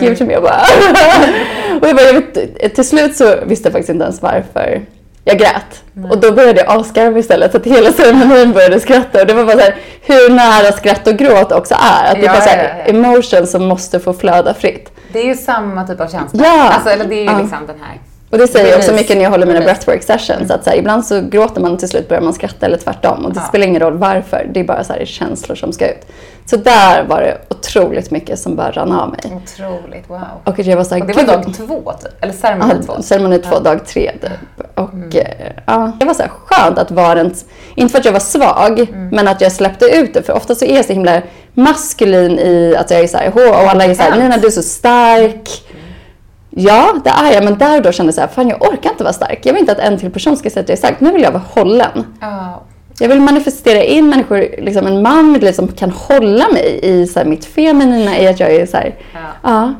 Give 0.00 0.12
it 0.12 0.18
to 0.18 0.24
me. 0.24 0.32
Jag 0.32 0.42
bara, 0.42 0.60
och 1.80 1.88
jag 1.88 1.96
bara, 1.96 2.06
jag 2.06 2.14
vet, 2.14 2.74
till 2.74 2.88
slut 2.88 3.16
så 3.16 3.34
visste 3.46 3.66
jag 3.66 3.72
faktiskt 3.72 3.90
inte 3.90 4.04
ens 4.04 4.22
varför 4.22 4.82
jag 5.24 5.38
grät. 5.38 5.82
Och 6.10 6.18
då 6.18 6.32
började 6.32 6.60
jag 6.60 6.80
asgarva 6.80 7.18
istället. 7.18 7.50
Så 7.52 7.56
att 7.56 7.66
hela 7.66 7.92
ceremonin 7.92 8.52
började 8.52 8.80
skratta. 8.80 9.20
Och 9.20 9.26
det 9.26 9.34
var 9.34 9.44
bara 9.44 9.56
så 9.56 9.62
här, 9.62 9.76
hur 10.02 10.30
nära 10.30 10.72
skratt 10.72 11.06
och 11.06 11.16
gråt 11.16 11.52
också 11.52 11.74
är. 11.74 12.06
Att 12.10 12.14
det 12.14 12.20
är 12.20 12.24
Ja, 12.26 12.32
bara 12.32 12.40
så 12.42 12.48
här, 12.48 12.62
ja, 12.64 12.84
ja. 12.86 12.90
emotion 12.98 13.46
som 13.46 13.64
måste 13.64 14.00
få 14.00 14.12
flöda 14.12 14.54
fritt. 14.54 14.92
Det 15.12 15.18
är 15.18 15.24
ju 15.26 15.34
samma 15.34 15.86
typ 15.86 16.00
av 16.00 16.08
känsla. 16.08 16.44
Ja. 16.44 16.70
Alltså, 16.72 16.90
eller 16.90 17.04
det 17.04 17.14
är 17.14 17.32
ju 17.32 17.38
liksom 17.42 17.66
den 17.66 17.76
här. 17.82 17.98
Och 18.32 18.38
det 18.38 18.46
säger 18.48 18.70
jag 18.70 18.78
också 18.78 18.92
mycket 18.92 19.16
när 19.16 19.24
jag 19.24 19.30
håller 19.30 19.46
mina 19.46 19.60
breathwork 19.60 20.02
sessions. 20.02 20.50
Att 20.50 20.64
så 20.64 20.70
här, 20.70 20.76
ibland 20.76 21.06
så 21.06 21.20
gråter 21.20 21.60
man 21.60 21.76
till 21.78 21.88
slut 21.88 22.08
börjar 22.08 22.22
man 22.22 22.32
skratta 22.34 22.66
eller 22.66 22.76
tvärtom. 22.78 23.24
Och 23.24 23.32
det 23.32 23.40
Ja. 23.40 23.48
spelar 23.48 23.66
ingen 23.66 23.80
roll 23.80 23.96
varför. 23.96 24.50
Det 24.54 24.60
är 24.60 24.64
bara 24.64 24.84
så 24.84 24.92
här, 24.92 25.04
känslor 25.04 25.56
som 25.56 25.72
ska 25.72 25.88
ut. 25.90 26.06
Så 26.46 26.56
där 26.56 27.04
var 27.04 27.20
det 27.20 27.38
otroligt 27.50 28.10
mycket 28.10 28.38
som 28.38 28.56
bara 28.56 28.70
rann 28.70 28.92
av 28.92 29.10
mig. 29.10 29.20
Otroligt, 29.44 30.04
wow. 30.10 30.20
Och 30.44 30.58
jag 30.58 30.76
var 30.76 30.84
så 30.84 30.94
här, 30.94 31.00
Och 31.02 31.06
det 31.08 31.12
var 31.12 31.22
"Gud, 31.22 31.44
dag 31.44 31.54
två, 31.54 31.92
typ. 32.02 32.12
Eller 32.24 32.32
ceremoni 32.32 32.74
två. 32.86 32.92
Ja, 32.96 33.02
ceremoni 33.02 33.38
två, 33.38 33.58
dag 33.58 33.86
tre. 33.86 34.12
Typ. 34.22 34.66
Och 34.74 35.16
eh, 35.16 35.52
ja, 35.66 35.92
det 36.00 36.06
var 36.06 36.14
så 36.14 36.22
här 36.22 36.30
skönt 36.44 36.78
att 36.78 36.90
vara 36.90 37.20
en, 37.20 37.34
inte 37.74 37.92
för 37.92 37.98
att 37.98 38.04
jag 38.04 38.12
var 38.12 38.20
svag, 38.20 38.86
men 39.12 39.28
att 39.28 39.40
jag 39.40 39.52
släppte 39.52 39.84
ut 39.86 40.14
det. 40.14 40.22
För 40.22 40.32
ofta 40.32 40.54
så 40.54 40.64
är 40.64 40.76
jag 40.76 40.84
så 40.84 40.92
himla 40.92 41.22
maskulin 41.54 42.38
i 42.38 42.76
att 42.78 42.90
jag 42.90 43.00
är 43.00 43.06
så 43.06 43.16
här, 43.18 43.32
och 43.36 43.70
alla 43.70 43.84
är 43.84 43.94
så 43.94 44.02
här, 44.02 44.18
Nina 44.18 44.36
du 44.36 44.46
är 44.46 44.50
så 44.50 44.62
stark. 44.62 45.48
Ja, 46.56 46.94
det 47.04 47.10
är 47.10 47.32
jag, 47.32 47.44
men 47.44 47.58
där 47.58 47.76
och 47.76 47.82
då 47.82 47.92
kände 47.92 48.08
jag 48.08 48.14
så 48.14 48.20
här, 48.20 48.28
fan 48.28 48.48
jag 48.48 48.62
orkar 48.62 48.90
inte 48.90 49.04
vara 49.04 49.12
stark. 49.14 49.40
Jag 49.42 49.52
vill 49.52 49.60
inte 49.60 49.72
att 49.72 49.78
en 49.78 49.98
till 49.98 50.10
person 50.10 50.36
ska 50.36 50.50
säga 50.50 50.62
att 50.62 50.68
jag 50.68 50.76
är 50.76 50.78
stark. 50.78 51.00
Nu 51.00 51.12
vill 51.12 51.22
jag 51.22 51.30
vara 51.32 51.42
hållen. 51.54 52.04
Ja. 52.20 52.62
Jag 52.98 53.08
vill 53.08 53.20
manifestera 53.20 53.82
in 53.82 54.08
människor, 54.08 54.38
liksom 54.58 54.86
en 54.86 55.02
man 55.02 55.28
i 55.28 55.32
mitt 55.32 55.42
liv 55.42 55.52
som 55.52 55.68
kan 55.68 55.90
hålla 55.90 56.48
mig 56.48 56.80
i 56.82 57.06
så 57.06 57.18
här, 57.18 57.26
mitt 57.26 57.44
feminina, 57.44 58.18
i 58.18 58.26
att 58.26 58.40
jag 58.40 58.52
är 58.54 58.66
så 58.66 58.76
här, 58.76 58.94
Ja. 59.14 59.20
ja. 59.42 59.74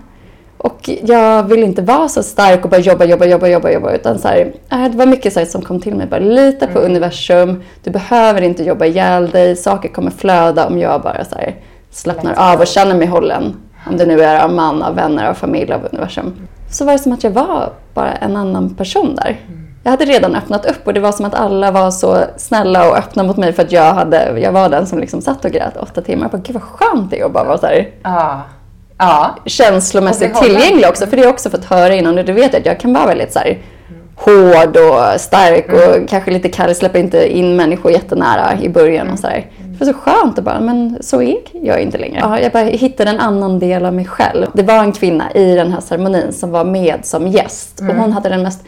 Och 0.59 0.91
jag 1.03 1.43
vill 1.43 1.63
inte 1.63 1.83
vara 1.83 2.09
så 2.09 2.23
stark 2.23 2.65
och 2.65 2.71
bara 2.71 2.81
jobba, 2.81 3.05
jobba, 3.05 3.25
jobba, 3.25 3.47
jobba, 3.49 3.71
jobba. 3.71 3.93
Utan 3.93 4.19
så 4.19 4.29
här, 4.29 4.53
äh, 4.73 4.85
det 4.85 4.97
var 4.99 5.07
mycket 5.07 5.33
så 5.33 5.39
här 5.39 5.47
som 5.47 5.63
kom 5.63 5.81
till 5.81 5.95
mig. 5.95 6.07
Bara 6.07 6.21
lita 6.21 6.67
på 6.67 6.79
universum. 6.79 7.63
Du 7.85 7.91
behöver 7.91 8.43
inte 8.43 8.63
jobba 8.65 8.85
ihjäl 8.85 9.31
dig. 9.31 9.57
Saker 9.57 9.89
kommer 9.89 10.11
flöda 10.11 10.67
om 10.67 10.79
jag 10.79 11.03
bara 11.03 11.25
så 11.25 11.35
här, 11.35 11.55
slappnar 11.91 12.35
av 12.53 12.61
och 12.61 12.67
känner 12.67 12.95
mig 12.95 13.07
hållen. 13.07 13.57
Om 13.87 13.97
det 13.97 14.07
nu 14.07 14.21
är 14.23 14.45
av 14.45 14.53
man, 14.53 14.83
av 14.83 14.95
vänner, 14.95 15.29
av 15.29 15.35
familj, 15.35 15.73
av 15.73 15.81
universum. 15.93 16.33
Så 16.73 16.85
var 16.85 16.93
det 16.93 16.99
som 16.99 17.13
att 17.13 17.25
jag 17.25 17.31
var 17.31 17.73
bara 17.95 18.13
en 18.13 18.37
annan 18.37 18.75
person 18.75 19.15
där. 19.17 19.41
Jag 19.85 19.91
hade 19.91 20.05
redan 20.05 20.35
öppnat 20.37 20.67
upp 20.67 20.87
och 20.87 20.95
det 20.95 21.01
var 21.01 21.13
som 21.13 21.27
att 21.27 21.35
alla 21.35 21.71
var 21.71 21.91
så 21.91 22.25
snälla 22.37 22.89
och 22.91 22.97
öppna 22.97 23.23
mot 23.23 23.37
mig 23.37 23.53
för 23.53 23.63
att 23.63 23.73
jag, 23.73 23.95
hade, 23.95 24.41
jag 24.41 24.53
var 24.53 24.69
den 24.69 24.87
som 24.87 24.99
liksom 24.99 25.21
satt 25.21 25.45
och 25.45 25.51
grät 25.51 25.77
åtta 25.77 26.01
timmar. 26.03 26.25
Jag 26.25 26.31
bara, 26.31 26.43
Gud 26.45 26.55
vad 26.55 26.63
skönt 26.63 27.11
det 27.11 27.21
är 27.21 27.25
att 27.25 27.33
bara 27.33 27.45
vara 27.45 27.59
så 27.59 27.67
här 27.67 27.89
Ja. 28.03 28.41
Ja. 28.99 29.37
känslomässigt 29.47 30.35
tillgänglig 30.35 30.89
också. 30.89 31.07
För 31.07 31.17
det 31.17 31.23
har 31.23 31.27
jag 31.27 31.33
också 31.35 31.51
fått 31.51 31.65
höra 31.65 31.95
innan. 31.95 32.19
Och 32.19 32.25
du 32.25 32.33
vet 32.33 32.55
att 32.55 32.67
jag 32.67 32.81
kan 32.81 32.93
vara 32.93 33.07
väldigt 33.07 33.33
så 33.33 33.39
här, 33.39 33.59
hård 34.17 34.77
och 34.77 35.21
stark 35.21 35.67
och 35.73 36.09
kanske 36.09 36.31
lite 36.31 36.49
kall. 36.49 36.75
Släpper 36.75 36.99
inte 36.99 37.39
in 37.39 37.57
människor 37.57 37.93
jättenära 37.93 38.61
i 38.63 38.69
början 38.69 39.11
och 39.11 39.19
så 39.19 39.29
Det 39.79 39.85
var 39.85 39.93
så 39.93 39.99
skönt 39.99 40.39
att 40.39 40.45
bara, 40.45 40.61
men 40.61 40.99
så 41.01 41.23
är 41.23 41.37
jag 41.53 41.81
inte 41.81 41.99
längre. 41.99 42.19
Ja, 42.21 42.41
jag 42.41 42.53
bara 42.53 42.65
hittade 42.65 43.11
en 43.11 43.21
annan 43.21 43.59
del 43.59 43.85
av 43.85 43.95
mig 43.95 44.05
själv. 44.05 44.47
Det 44.55 44.63
var 44.63 44.79
en 44.79 44.93
kvinna 44.93 45.33
i 45.33 45.55
den 45.55 45.73
här 45.73 45.81
ceremonin 45.81 46.33
som 46.33 46.51
var 46.51 46.65
med 46.65 46.99
som 47.03 47.29
gäst. 47.29 47.81
Och 47.81 47.97
hon 47.97 48.13
hade 48.13 48.29
den 48.29 48.43
mest 48.43 48.65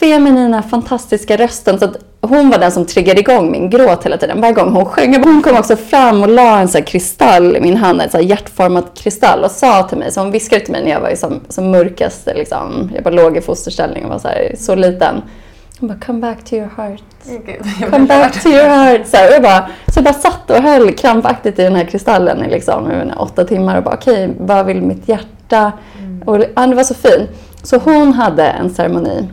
feminina, 0.00 0.62
fantastiska 0.62 1.36
rösten. 1.36 1.78
Så 1.78 1.84
att 1.84 1.96
hon 2.20 2.50
var 2.50 2.58
den 2.58 2.72
som 2.72 2.86
triggade 2.86 3.20
igång 3.20 3.50
min 3.50 3.70
gråt 3.70 4.04
hela 4.04 4.16
tiden. 4.16 4.40
Varje 4.40 4.54
gång 4.54 4.72
hon 4.72 4.84
sjöng. 4.84 5.24
Hon 5.24 5.42
kom 5.42 5.56
också 5.56 5.76
fram 5.76 6.22
och 6.22 6.28
la 6.28 6.60
en 6.60 6.68
så 6.68 6.82
kristall 6.82 7.56
i 7.56 7.60
min 7.60 7.76
hand, 7.76 8.00
en 8.00 8.10
så 8.10 8.20
hjärtformad 8.20 8.84
kristall 8.94 9.44
och 9.44 9.50
sa 9.50 9.82
till 9.82 9.98
mig, 9.98 10.12
så 10.12 10.20
hon 10.20 10.30
viskade 10.30 10.64
till 10.64 10.72
mig 10.72 10.84
när 10.84 10.90
jag 10.90 11.00
var 11.00 11.14
som, 11.14 11.40
som 11.48 11.70
mörkast, 11.70 12.26
liksom. 12.26 12.90
jag 12.94 13.04
bara 13.04 13.14
låg 13.14 13.36
i 13.36 13.40
fosterställning 13.40 14.04
och 14.04 14.10
var 14.10 14.18
så, 14.18 14.28
här, 14.28 14.54
så 14.58 14.74
liten. 14.74 15.22
Hon 15.80 15.88
bara, 15.88 15.98
come 15.98 16.20
back 16.20 16.44
to 16.44 16.56
your 16.56 16.68
heart. 16.76 17.02
Come 17.90 18.06
back 18.06 18.42
to 18.42 18.48
your 18.48 18.68
heart. 18.68 19.06
Så, 19.06 19.16
jag 19.16 19.42
bara, 19.42 19.68
så 19.86 19.98
jag 19.98 20.04
bara 20.04 20.14
satt 20.14 20.50
och 20.50 20.56
höll 20.56 20.92
krampaktigt 20.92 21.58
i 21.58 21.62
den 21.62 21.74
här 21.76 21.84
kristallen 21.84 22.44
i 22.44 22.50
liksom, 22.50 23.12
åtta 23.16 23.44
timmar 23.44 23.76
och 23.76 23.82
bara 23.82 23.94
okej, 23.94 24.30
vad 24.38 24.66
vill 24.66 24.82
mitt 24.82 25.08
hjärta? 25.08 25.72
Och, 26.24 26.36
ja, 26.54 26.66
det 26.66 26.74
var 26.74 26.84
så 26.84 26.94
fint. 26.94 27.30
Så 27.62 27.78
hon 27.78 28.12
hade 28.12 28.44
en 28.44 28.70
ceremoni. 28.70 29.28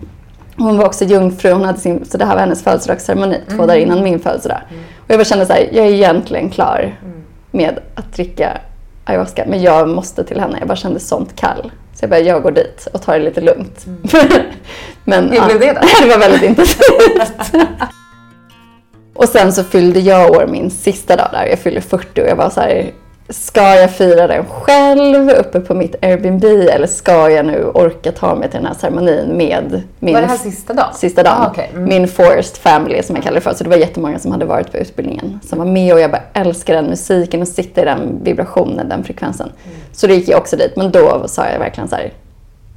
Hon 0.57 0.77
var 0.77 0.85
också 0.85 1.05
jungfru, 1.05 1.51
hon 1.51 1.65
hade 1.65 1.79
sin, 1.79 2.05
så 2.05 2.17
det 2.17 2.25
här 2.25 2.33
var 2.33 2.39
hennes 2.41 2.63
födelsedagsceremoni 2.63 3.41
två 3.49 3.65
dagar 3.65 3.75
innan 3.75 4.03
min 4.03 4.19
födelsedag. 4.19 4.61
Och 4.97 5.09
jag 5.11 5.19
bara 5.19 5.25
kände 5.25 5.45
så 5.45 5.53
här, 5.53 5.69
jag 5.71 5.85
är 5.85 5.91
egentligen 5.91 6.49
klar 6.49 6.99
med 7.51 7.79
att 7.95 8.13
dricka 8.13 8.57
ayahuasca, 9.09 9.43
men 9.47 9.61
jag 9.61 9.89
måste 9.89 10.23
till 10.23 10.39
henne. 10.39 10.57
Jag 10.59 10.67
bara 10.67 10.75
kände 10.75 10.99
sånt 10.99 11.35
kall. 11.35 11.71
Så 11.93 12.03
jag 12.03 12.09
bara, 12.09 12.19
jag 12.19 12.43
går 12.43 12.51
dit 12.51 12.87
och 12.93 13.01
tar 13.01 13.13
det 13.19 13.25
lite 13.25 13.41
lugnt. 13.41 13.85
men, 15.03 15.31
Hur 15.31 15.45
blev 15.45 15.59
det 15.59 15.73
då? 15.73 15.79
det 16.01 16.09
var 16.09 16.19
väldigt 16.19 16.43
intensivt. 16.43 17.53
Och 19.13 19.29
sen 19.29 19.53
så 19.53 19.63
fyllde 19.63 19.99
jag 19.99 20.31
år 20.31 20.47
min 20.47 20.71
sista 20.71 21.15
dag 21.15 21.29
där. 21.31 21.45
Jag 21.45 21.59
fyllde 21.59 21.81
40 21.81 22.21
och 22.21 22.27
jag 22.27 22.35
var 22.35 22.49
så 22.49 22.59
här, 22.59 22.91
ska 23.29 23.75
jag 23.75 23.91
fira 23.91 24.27
den 24.27 24.46
själv 24.46 25.29
uppe 25.29 25.60
på 25.60 25.74
mitt 25.74 25.96
Airbnb 26.01 26.43
eller 26.43 26.88
ska 26.88 27.29
jag 27.29 27.46
nu 27.46 27.65
orka 27.65 28.12
ta 28.12 28.36
mig 28.36 28.50
till 28.50 28.57
den 28.57 28.67
här 28.67 28.74
ceremonin 28.74 29.38
med 29.38 29.81
min... 30.00 30.13
Var 30.13 30.22
det 30.22 30.27
här 30.27 30.38
sista 30.38 30.74
dagen? 30.74 30.93
Sista 30.93 31.24
dagen. 31.24 31.41
Ah, 31.41 31.51
okay. 31.51 31.67
mm. 31.69 31.84
Min 31.84 32.07
forced 32.07 32.57
family 32.57 33.03
som 33.03 33.15
jag 33.15 33.24
kallar 33.24 33.36
det 33.36 33.41
för. 33.41 33.53
Så 33.53 33.63
det 33.63 33.69
var 33.69 33.77
jättemånga 33.77 34.19
som 34.19 34.31
hade 34.31 34.46
varit 34.46 34.72
på 34.72 34.77
utbildningen 34.77 35.39
som 35.43 35.60
var 35.60 35.65
med 35.65 35.93
och 35.93 36.00
jag 36.00 36.12
bara 36.12 36.24
älskar 36.34 36.74
den 36.74 36.86
musiken 36.86 37.41
och 37.41 37.48
sitta 37.48 37.81
i 37.81 37.86
den 37.86 38.19
vibrationen, 38.24 38.89
den 38.89 39.03
frekvensen. 39.03 39.51
Mm. 39.65 39.77
Så 39.91 40.07
då 40.07 40.13
gick 40.13 40.27
jag 40.29 40.39
också 40.39 40.55
dit. 40.55 40.75
Men 40.75 40.91
då 40.91 41.27
sa 41.27 41.46
jag 41.46 41.60
verkligen 41.60 41.89
så 41.89 41.96
här, 41.96 42.13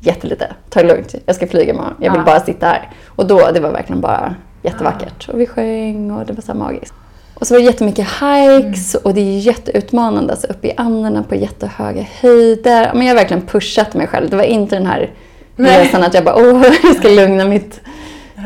jättelite, 0.01 0.53
ta 0.71 0.83
det 0.83 0.89
lugnt, 0.89 1.15
jag 1.27 1.37
ska 1.37 1.47
flyga 1.47 1.73
imorgon, 1.73 1.95
jag 2.01 2.13
vill 2.13 2.21
ah. 2.21 2.25
bara 2.25 2.41
sitta 2.41 2.67
här. 2.67 2.91
Och 3.07 3.27
då, 3.27 3.51
det 3.55 3.61
var 3.61 3.71
verkligen 3.71 4.01
bara 4.01 4.35
jättevackert. 4.63 5.29
Ah. 5.29 5.33
Och 5.33 5.41
vi 5.41 5.47
sjöng 5.47 6.11
och 6.11 6.27
det 6.27 6.33
var 6.33 6.43
så 6.43 6.55
magiskt. 6.55 6.95
Och 7.41 7.47
så 7.47 7.55
var 7.55 7.61
det 7.61 7.67
jättemycket 7.67 8.07
hikes 8.07 8.95
mm. 8.95 9.03
och 9.05 9.15
det 9.15 9.21
är 9.21 9.39
jätteutmanande. 9.39 10.33
Alltså 10.33 10.47
uppe 10.47 10.69
i 10.69 10.73
Anderna 10.77 11.23
på 11.23 11.35
jättehöga 11.35 12.07
höjder. 12.21 12.91
Men 12.95 13.07
jag 13.07 13.15
har 13.15 13.21
verkligen 13.21 13.47
pushat 13.47 13.95
mig 13.95 14.07
själv. 14.07 14.31
Det 14.31 14.37
var 14.37 14.45
inte 14.45 14.77
den 14.77 14.87
här 14.87 15.11
resan 15.57 16.03
att 16.03 16.15
jag 16.15 16.25
bara 16.25 16.37
åh, 16.37 16.65
jag 16.83 16.97
ska 16.97 17.09
lugna 17.09 17.45
mitt 17.45 17.81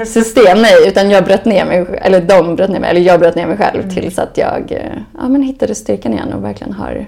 system. 0.07 0.63
Nej, 0.63 0.89
utan 0.89 1.11
jag 1.11 1.25
bröt 1.25 1.45
ner 1.45 1.65
mig, 1.65 1.87
eller 2.03 2.21
de 2.21 2.57
bröt 2.57 2.71
ner 2.71 2.81
mig, 2.81 2.91
eller 2.91 3.01
jag 3.01 3.21
bröt 3.21 3.35
ner 3.35 3.47
mig 3.47 3.57
själv 3.57 3.83
mm. 3.83 3.95
tills 3.95 4.19
att 4.19 4.39
jag 4.39 4.73
eh, 4.73 4.99
ja, 5.19 5.29
men 5.29 5.43
hittade 5.43 5.75
styrkan 5.75 6.13
igen 6.13 6.33
och 6.33 6.45
verkligen 6.45 6.73
har... 6.73 7.07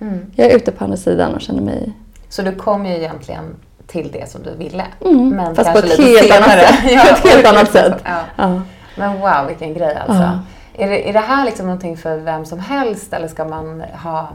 Mm. 0.00 0.26
Jag 0.34 0.46
är 0.46 0.56
ute 0.56 0.72
på 0.72 0.84
andra 0.84 0.96
sidan 0.96 1.34
och 1.34 1.40
känner 1.40 1.62
mig... 1.62 1.92
Så 2.28 2.42
du 2.42 2.52
kom 2.52 2.86
ju 2.86 2.94
egentligen 2.96 3.44
till 3.86 4.10
det 4.12 4.30
som 4.30 4.42
du 4.42 4.54
ville. 4.54 4.84
Mm, 5.04 5.28
men 5.28 5.54
fast 5.54 5.72
på 5.72 5.78
ett 5.86 5.98
helt 5.98 6.32
annat 6.32 6.50
sätt. 6.50 6.74
ja, 6.90 7.02
ett 7.06 7.32
helt 7.32 7.46
annat 7.46 7.72
sätt. 7.72 7.94
Ja. 8.04 8.20
Ja. 8.36 8.62
Men 8.96 9.20
wow, 9.20 9.46
vilken 9.48 9.74
grej 9.74 9.98
alltså. 10.06 10.38
Är 10.78 10.88
det, 10.88 11.08
är 11.08 11.12
det 11.12 11.18
här 11.18 11.44
liksom 11.44 11.66
någonting 11.66 11.96
för 11.96 12.18
vem 12.18 12.44
som 12.44 12.58
helst 12.58 13.12
eller 13.12 13.28
ska 13.28 13.44
man 13.44 13.80
ha 13.80 14.28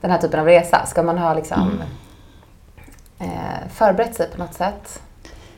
den 0.00 0.10
här 0.10 0.18
typen 0.18 0.40
av 0.40 0.46
resa? 0.46 0.86
Ska 0.86 1.02
man 1.02 1.18
ha 1.18 1.34
liksom 1.34 1.60
mm. 1.60 3.32
eh, 3.32 3.68
förberett 3.74 4.14
sig 4.14 4.30
på 4.30 4.38
något 4.38 4.54
sätt? 4.54 5.00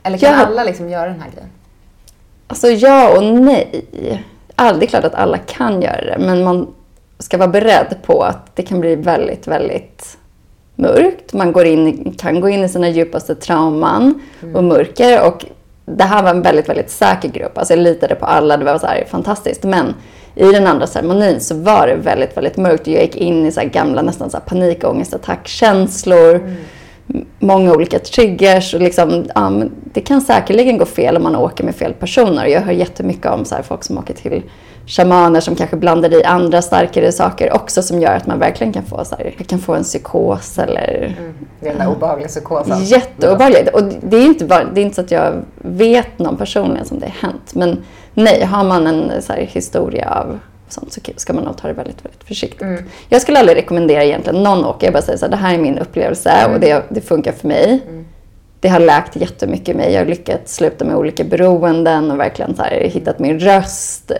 Eller 0.03 0.17
kan 0.17 0.31
ja. 0.31 0.45
alla 0.45 0.63
liksom 0.63 0.89
göra 0.89 1.09
den 1.09 1.21
här 1.21 1.29
grejen? 1.31 1.49
Alltså 2.47 2.67
ja 2.67 3.17
och 3.17 3.23
nej. 3.23 3.85
Det 4.55 4.85
är 4.85 4.87
klart 4.87 5.03
att 5.03 5.15
alla 5.15 5.37
kan 5.37 5.81
göra 5.81 6.01
det, 6.05 6.17
men 6.19 6.43
man 6.43 6.73
ska 7.19 7.37
vara 7.37 7.47
beredd 7.47 7.95
på 8.01 8.23
att 8.23 8.55
det 8.55 8.63
kan 8.63 8.79
bli 8.79 8.95
väldigt, 8.95 9.47
väldigt 9.47 10.17
mörkt. 10.75 11.33
Man 11.33 11.51
går 11.51 11.65
in, 11.65 12.13
kan 12.17 12.41
gå 12.41 12.49
in 12.49 12.63
i 12.63 12.69
sina 12.69 12.89
djupaste 12.89 13.35
trauman 13.35 14.21
mm. 14.41 14.55
och 14.55 14.63
mörker. 14.63 15.27
Och 15.27 15.45
det 15.97 16.03
här 16.03 16.23
var 16.23 16.29
en 16.29 16.41
väldigt, 16.41 16.69
väldigt 16.69 16.89
säker 16.89 17.29
grupp. 17.29 17.57
Alltså 17.57 17.73
jag 17.73 17.83
litade 17.83 18.15
på 18.15 18.25
alla, 18.25 18.57
det 18.57 18.65
var 18.65 18.77
så 18.77 18.87
här 18.87 19.05
fantastiskt. 19.05 19.63
Men 19.63 19.93
i 20.35 20.51
den 20.51 20.67
andra 20.67 20.87
ceremonin 20.87 21.39
så 21.41 21.55
var 21.55 21.87
det 21.87 21.95
väldigt, 21.95 22.37
väldigt 22.37 22.57
mörkt. 22.57 22.87
Jag 22.87 23.03
gick 23.03 23.15
in 23.15 23.45
i 23.45 23.51
så 23.51 23.61
gamla 23.71 24.01
nästan 24.01 24.29
så 24.29 24.37
här 24.37 24.43
panikångestattackkänslor. 24.45 26.35
Mm. 26.35 26.55
Många 27.39 27.73
olika 27.73 27.99
triggers. 27.99 28.73
Och 28.73 28.81
liksom, 28.81 29.25
ja, 29.35 29.63
det 29.93 30.01
kan 30.01 30.21
säkerligen 30.21 30.77
gå 30.77 30.85
fel 30.85 31.17
om 31.17 31.23
man 31.23 31.35
åker 31.35 31.63
med 31.63 31.75
fel 31.75 31.93
personer. 31.93 32.45
Jag 32.45 32.61
hör 32.61 32.73
jättemycket 32.73 33.25
om 33.25 33.45
så 33.45 33.55
folk 33.63 33.83
som 33.83 33.97
åker 33.97 34.13
till 34.13 34.43
shamaner 34.89 35.39
som 35.39 35.55
kanske 35.55 35.75
blandar 35.75 36.13
i 36.13 36.23
andra 36.23 36.61
starkare 36.61 37.11
saker 37.11 37.53
också 37.53 37.81
som 37.81 37.99
gör 37.99 38.15
att 38.15 38.27
man 38.27 38.39
verkligen 38.39 38.73
kan 38.73 38.83
få, 38.83 39.05
så 39.05 39.15
här, 39.15 39.31
kan 39.31 39.59
få 39.59 39.73
en 39.73 39.83
psykos 39.83 40.59
eller... 40.59 41.15
Mm. 41.19 41.33
Den 41.59 41.77
där 41.77 41.87
obehagliga 41.87 42.27
psykosen. 42.27 42.83
Jätteobehagligt. 42.83 43.69
Och 43.69 43.83
det 43.83 44.17
är, 44.17 44.25
inte 44.25 44.45
bara, 44.45 44.63
det 44.63 44.81
är 44.81 44.85
inte 44.85 44.95
så 44.95 45.01
att 45.01 45.11
jag 45.11 45.33
vet 45.55 46.19
någon 46.19 46.37
personligen 46.37 46.85
som 46.85 46.99
det 46.99 47.05
har 47.05 47.29
hänt. 47.29 47.55
Men 47.55 47.83
nej, 48.13 48.43
har 48.43 48.63
man 48.63 48.87
en 48.87 49.21
så 49.21 49.33
här, 49.33 49.41
historia 49.41 50.09
av 50.09 50.39
sånt 50.73 50.93
så 50.93 51.01
ska 51.15 51.33
man 51.33 51.43
nog 51.43 51.57
ta 51.57 51.67
det 51.67 51.73
väldigt, 51.73 52.05
väldigt 52.05 52.23
försiktigt. 52.23 52.61
Mm. 52.61 52.83
Jag 53.09 53.21
skulle 53.21 53.39
aldrig 53.39 53.57
rekommendera 53.57 54.03
egentligen 54.03 54.43
någon 54.43 54.65
åka. 54.65 54.85
Jag 54.85 54.93
bara 54.93 55.03
säger 55.03 55.17
så 55.17 55.25
här, 55.25 55.31
det 55.31 55.37
här 55.37 55.53
är 55.53 55.57
min 55.57 55.79
upplevelse 55.79 56.29
mm. 56.29 56.53
och 56.53 56.59
det, 56.59 56.83
det 56.89 57.01
funkar 57.01 57.31
för 57.31 57.47
mig. 57.47 57.81
Mm. 57.87 58.05
Det 58.59 58.69
har 58.69 58.79
läkt 58.79 59.15
jättemycket 59.15 59.75
mig. 59.75 59.93
Jag 59.93 60.01
har 60.01 60.05
lyckats 60.05 60.55
sluta 60.55 60.85
med 60.85 60.95
olika 60.95 61.23
beroenden 61.23 62.11
och 62.11 62.19
verkligen 62.19 62.55
så 62.55 62.63
här, 62.63 62.71
hittat 62.71 63.19
min 63.19 63.39
röst 63.39 64.11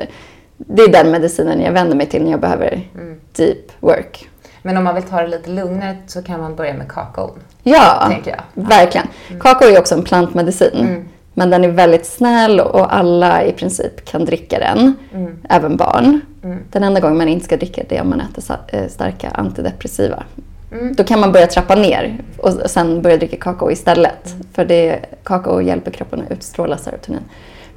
det 0.67 0.81
är 0.81 0.91
den 0.91 1.11
medicinen 1.11 1.61
jag 1.61 1.71
vänder 1.71 1.95
mig 1.95 2.05
till 2.05 2.23
när 2.23 2.31
jag 2.31 2.39
behöver 2.39 2.81
mm. 2.95 3.19
deep 3.35 3.71
work. 3.79 4.29
Men 4.61 4.77
om 4.77 4.83
man 4.83 4.95
vill 4.95 5.03
ta 5.03 5.21
det 5.21 5.27
lite 5.27 5.49
lugnare 5.49 5.97
så 6.07 6.21
kan 6.21 6.39
man 6.39 6.55
börja 6.55 6.73
med 6.73 6.91
kakao. 6.91 7.35
Ja, 7.63 8.11
verkligen. 8.53 9.07
Mm. 9.27 9.41
Kakao 9.41 9.69
är 9.69 9.79
också 9.79 9.95
en 9.95 10.03
plantmedicin. 10.03 11.09
Mm. 11.39 11.49
Men 11.49 11.61
den 11.61 11.71
är 11.71 11.75
väldigt 11.75 12.05
snäll 12.05 12.59
och 12.59 12.95
alla 12.95 13.43
i 13.43 13.51
princip 13.51 14.05
kan 14.05 14.25
dricka 14.25 14.59
den. 14.59 14.95
Mm. 15.13 15.37
Även 15.49 15.77
barn. 15.77 16.21
Mm. 16.43 16.59
Den 16.71 16.83
enda 16.83 16.99
gången 16.99 17.17
man 17.17 17.27
inte 17.27 17.45
ska 17.45 17.57
dricka 17.57 17.83
det 17.89 17.97
är 17.97 18.01
om 18.01 18.09
man 18.09 18.21
äter 18.21 18.57
eh, 18.67 18.87
starka 18.87 19.29
antidepressiva. 19.29 20.23
Mm. 20.71 20.95
Då 20.95 21.03
kan 21.03 21.19
man 21.19 21.31
börja 21.31 21.47
trappa 21.47 21.75
ner 21.75 22.17
och 22.37 22.51
sen 22.51 23.01
börja 23.01 23.17
dricka 23.17 23.37
kakao 23.37 23.71
istället. 23.71 24.35
För 24.53 24.65
det, 24.65 24.99
kakao 25.23 25.61
hjälper 25.61 25.91
kroppen 25.91 26.21
att 26.21 26.31
utstråla 26.31 26.77
serotonin. 26.77 27.21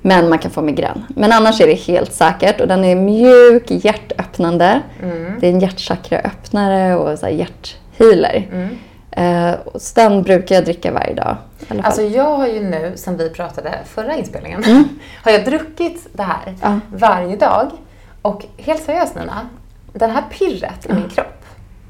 Men 0.03 0.29
man 0.29 0.39
kan 0.39 0.51
få 0.51 0.63
migrän. 0.63 1.05
Men 1.09 1.33
annars 1.33 1.61
är 1.61 1.67
det 1.67 1.75
helt 1.75 2.13
säkert 2.13 2.61
och 2.61 2.69
den 2.69 2.85
är 2.85 2.97
mjuk, 2.97 3.71
hjärtöppnande. 3.85 4.81
Mm. 5.03 5.41
Det 5.41 5.47
är 5.47 5.51
en 5.53 5.61
hjärtchakraöppnare 5.61 6.97
och 6.97 7.19
så 7.19 7.29
hjärthealer. 7.29 8.47
Uh, 9.19 9.55
så 9.75 10.01
den 10.01 10.23
brukar 10.23 10.55
jag 10.55 10.65
dricka 10.65 10.93
varje 10.93 11.15
dag. 11.15 11.37
Alltså 11.83 12.03
jag 12.03 12.37
har 12.37 12.47
ju 12.47 12.61
nu, 12.61 12.93
sen 12.97 13.17
vi 13.17 13.31
pratade 13.31 13.79
förra 13.85 14.17
inspelningen, 14.17 14.65
mm. 14.65 14.85
har 15.23 15.33
jag 15.33 15.45
druckit 15.45 16.07
det 16.13 16.23
här 16.23 16.55
uh. 16.65 16.79
varje 16.93 17.37
dag. 17.37 17.71
Och 18.23 18.45
helt 18.57 18.83
seriöst 18.83 19.15
Nina, 19.15 19.49
den 19.93 20.11
här 20.11 20.23
pirret 20.31 20.87
i 20.87 20.93
min 20.93 21.09
kropp 21.09 21.43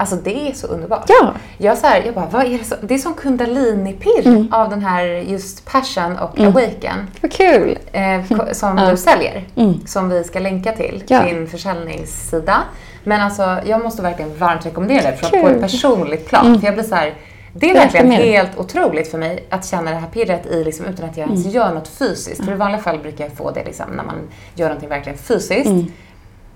Alltså 0.03 0.17
det 0.17 0.51
är 0.51 0.53
så 0.53 0.67
underbart. 0.67 1.05
Ja. 1.09 1.33
Jag, 1.59 1.79
så 1.79 1.87
här, 1.87 2.03
jag 2.03 2.15
bara, 2.15 2.27
vad 2.27 2.47
är 2.47 2.59
det, 2.59 2.65
så? 2.65 2.75
det 2.81 2.95
är 2.95 2.99
som 2.99 3.15
kundalini-pirr 3.15 4.27
mm. 4.27 4.53
av 4.53 4.71
den 4.71 4.85
här 4.85 5.05
just 5.05 5.65
passion 5.65 6.19
och 6.19 6.39
mm. 6.39 6.49
awaken. 6.49 7.11
Vad 7.21 7.33
kul! 7.33 7.79
Eh, 7.93 8.53
som 8.53 8.77
du 8.91 8.97
säljer. 8.97 9.45
Mm. 9.57 9.87
Som 9.87 10.09
vi 10.09 10.25
ska 10.25 10.39
länka 10.39 10.73
till, 10.73 11.05
ja. 11.07 11.23
din 11.23 11.47
försäljningssida. 11.47 12.63
Men 13.05 13.21
alltså 13.21 13.59
jag 13.67 13.83
måste 13.83 14.03
verkligen 14.03 14.37
varmt 14.39 14.67
rekommendera 14.67 15.11
det 15.11 15.31
på 15.41 15.49
ett 15.49 15.61
personligt 15.61 16.27
plan. 16.27 16.47
Mm. 16.47 16.61
För 16.61 16.67
jag 16.67 16.75
blir 16.75 16.85
så 16.85 16.95
här, 16.95 17.15
det 17.53 17.71
är 17.71 17.75
verkligen 17.75 18.11
helt 18.11 18.59
otroligt 18.59 19.11
för 19.11 19.19
mig 19.19 19.45
att 19.51 19.67
känna 19.67 19.91
det 19.91 19.97
här 19.97 20.09
pirret 20.09 20.47
i, 20.47 20.65
liksom, 20.65 20.87
utan 20.87 21.09
att 21.09 21.17
jag 21.17 21.27
ens 21.27 21.45
mm. 21.45 21.55
gör 21.55 21.75
något 21.75 21.89
fysiskt. 21.89 22.45
För 22.45 22.53
i 22.53 22.55
vanliga 22.55 22.81
fall 22.81 22.99
brukar 22.99 23.25
jag 23.25 23.33
få 23.33 23.51
det 23.51 23.65
liksom, 23.65 23.87
när 23.97 24.05
man 24.05 24.17
gör 24.55 24.69
någonting 24.69 24.89
verkligen 24.89 25.19
fysiskt. 25.19 25.71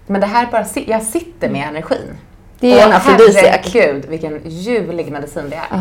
Men 0.07 0.21
det 0.21 0.27
här 0.27 0.49
bara, 0.53 0.67
jag 0.87 1.03
sitter 1.03 1.51
med 1.51 1.69
energin. 1.69 2.19
Det 2.61 2.81
är 2.81 2.87
en 2.87 2.93
afrodisiak. 2.93 3.71
Herregud, 3.73 4.07
vilken 4.07 4.41
ljuvlig 4.45 5.13
medicin 5.13 5.51
det 5.51 5.57
är. 5.57 5.77
Ah. 5.77 5.81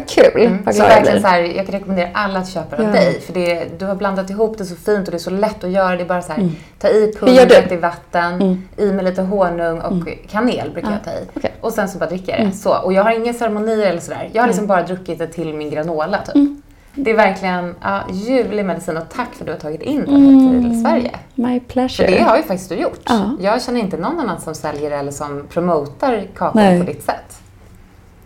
Vad 0.00 0.08
kul, 0.08 0.46
mm. 0.46 0.58
vad 0.64 0.74
jag 0.74 1.02
blir. 1.02 1.20
Så 1.20 1.26
här, 1.26 1.40
jag 1.40 1.66
kan 1.66 1.74
rekommendera 1.74 2.08
alla 2.12 2.38
att 2.38 2.48
köpa 2.48 2.76
det 2.76 2.82
ja. 2.82 2.88
av 2.88 2.94
dig. 2.94 3.20
För 3.20 3.32
det, 3.32 3.78
du 3.78 3.84
har 3.84 3.94
blandat 3.94 4.30
ihop 4.30 4.58
det 4.58 4.64
så 4.64 4.76
fint 4.76 5.08
och 5.08 5.10
det 5.12 5.16
är 5.16 5.18
så 5.18 5.30
lätt 5.30 5.64
att 5.64 5.70
göra. 5.70 5.96
Det 5.96 6.02
är 6.02 6.06
bara 6.08 6.22
så 6.22 6.32
här, 6.32 6.38
mm. 6.38 6.52
ta 6.78 6.88
i 6.88 7.14
pulvret 7.20 7.72
i 7.72 7.76
vatten, 7.76 8.34
mm. 8.34 8.68
i 8.76 8.92
med 8.92 9.04
lite 9.04 9.22
honung 9.22 9.80
och 9.80 9.92
mm. 9.92 10.18
kanel 10.30 10.70
brukar 10.70 10.88
ah. 10.88 10.92
jag 10.92 11.04
ta 11.04 11.10
i. 11.10 11.38
Okay. 11.38 11.50
Och 11.60 11.72
sen 11.72 11.88
så 11.88 11.98
bara 11.98 12.08
dricker 12.08 12.32
jag 12.32 12.38
det. 12.38 12.44
Mm. 12.44 12.56
Så. 12.56 12.76
Och 12.78 12.92
jag 12.92 13.04
har 13.04 13.10
inga 13.10 13.32
ceremonier 13.32 13.86
eller 13.86 14.00
sådär. 14.00 14.30
Jag 14.32 14.42
har 14.42 14.46
liksom 14.46 14.66
bara 14.66 14.82
druckit 14.82 15.18
det 15.18 15.26
till 15.26 15.54
min 15.54 15.70
granola 15.70 16.18
typ. 16.18 16.34
Mm. 16.34 16.62
Det 16.94 17.10
är 17.10 17.16
verkligen 17.16 17.74
ja, 17.82 18.00
ljuvlig 18.12 18.64
medicin 18.64 18.96
och 18.96 19.08
tack 19.08 19.34
för 19.34 19.42
att 19.42 19.46
du 19.46 19.52
har 19.52 19.58
tagit 19.58 19.82
in 19.82 20.04
den 20.04 20.14
mm. 20.14 20.70
till 20.70 20.82
Sverige. 20.82 21.10
My 21.34 21.60
pleasure. 21.60 22.08
För 22.08 22.16
det 22.16 22.22
har 22.22 22.36
ju 22.36 22.42
faktiskt 22.42 22.68
du 22.68 22.74
gjort. 22.74 23.02
Ja. 23.04 23.36
Jag 23.40 23.62
känner 23.62 23.80
inte 23.80 23.96
någon 23.96 24.20
annan 24.20 24.40
som 24.40 24.54
säljer 24.54 24.90
eller 24.90 25.12
som 25.12 25.46
promotar 25.48 26.26
kakao 26.36 26.78
på 26.78 26.86
ditt 26.86 27.04
sätt. 27.04 27.39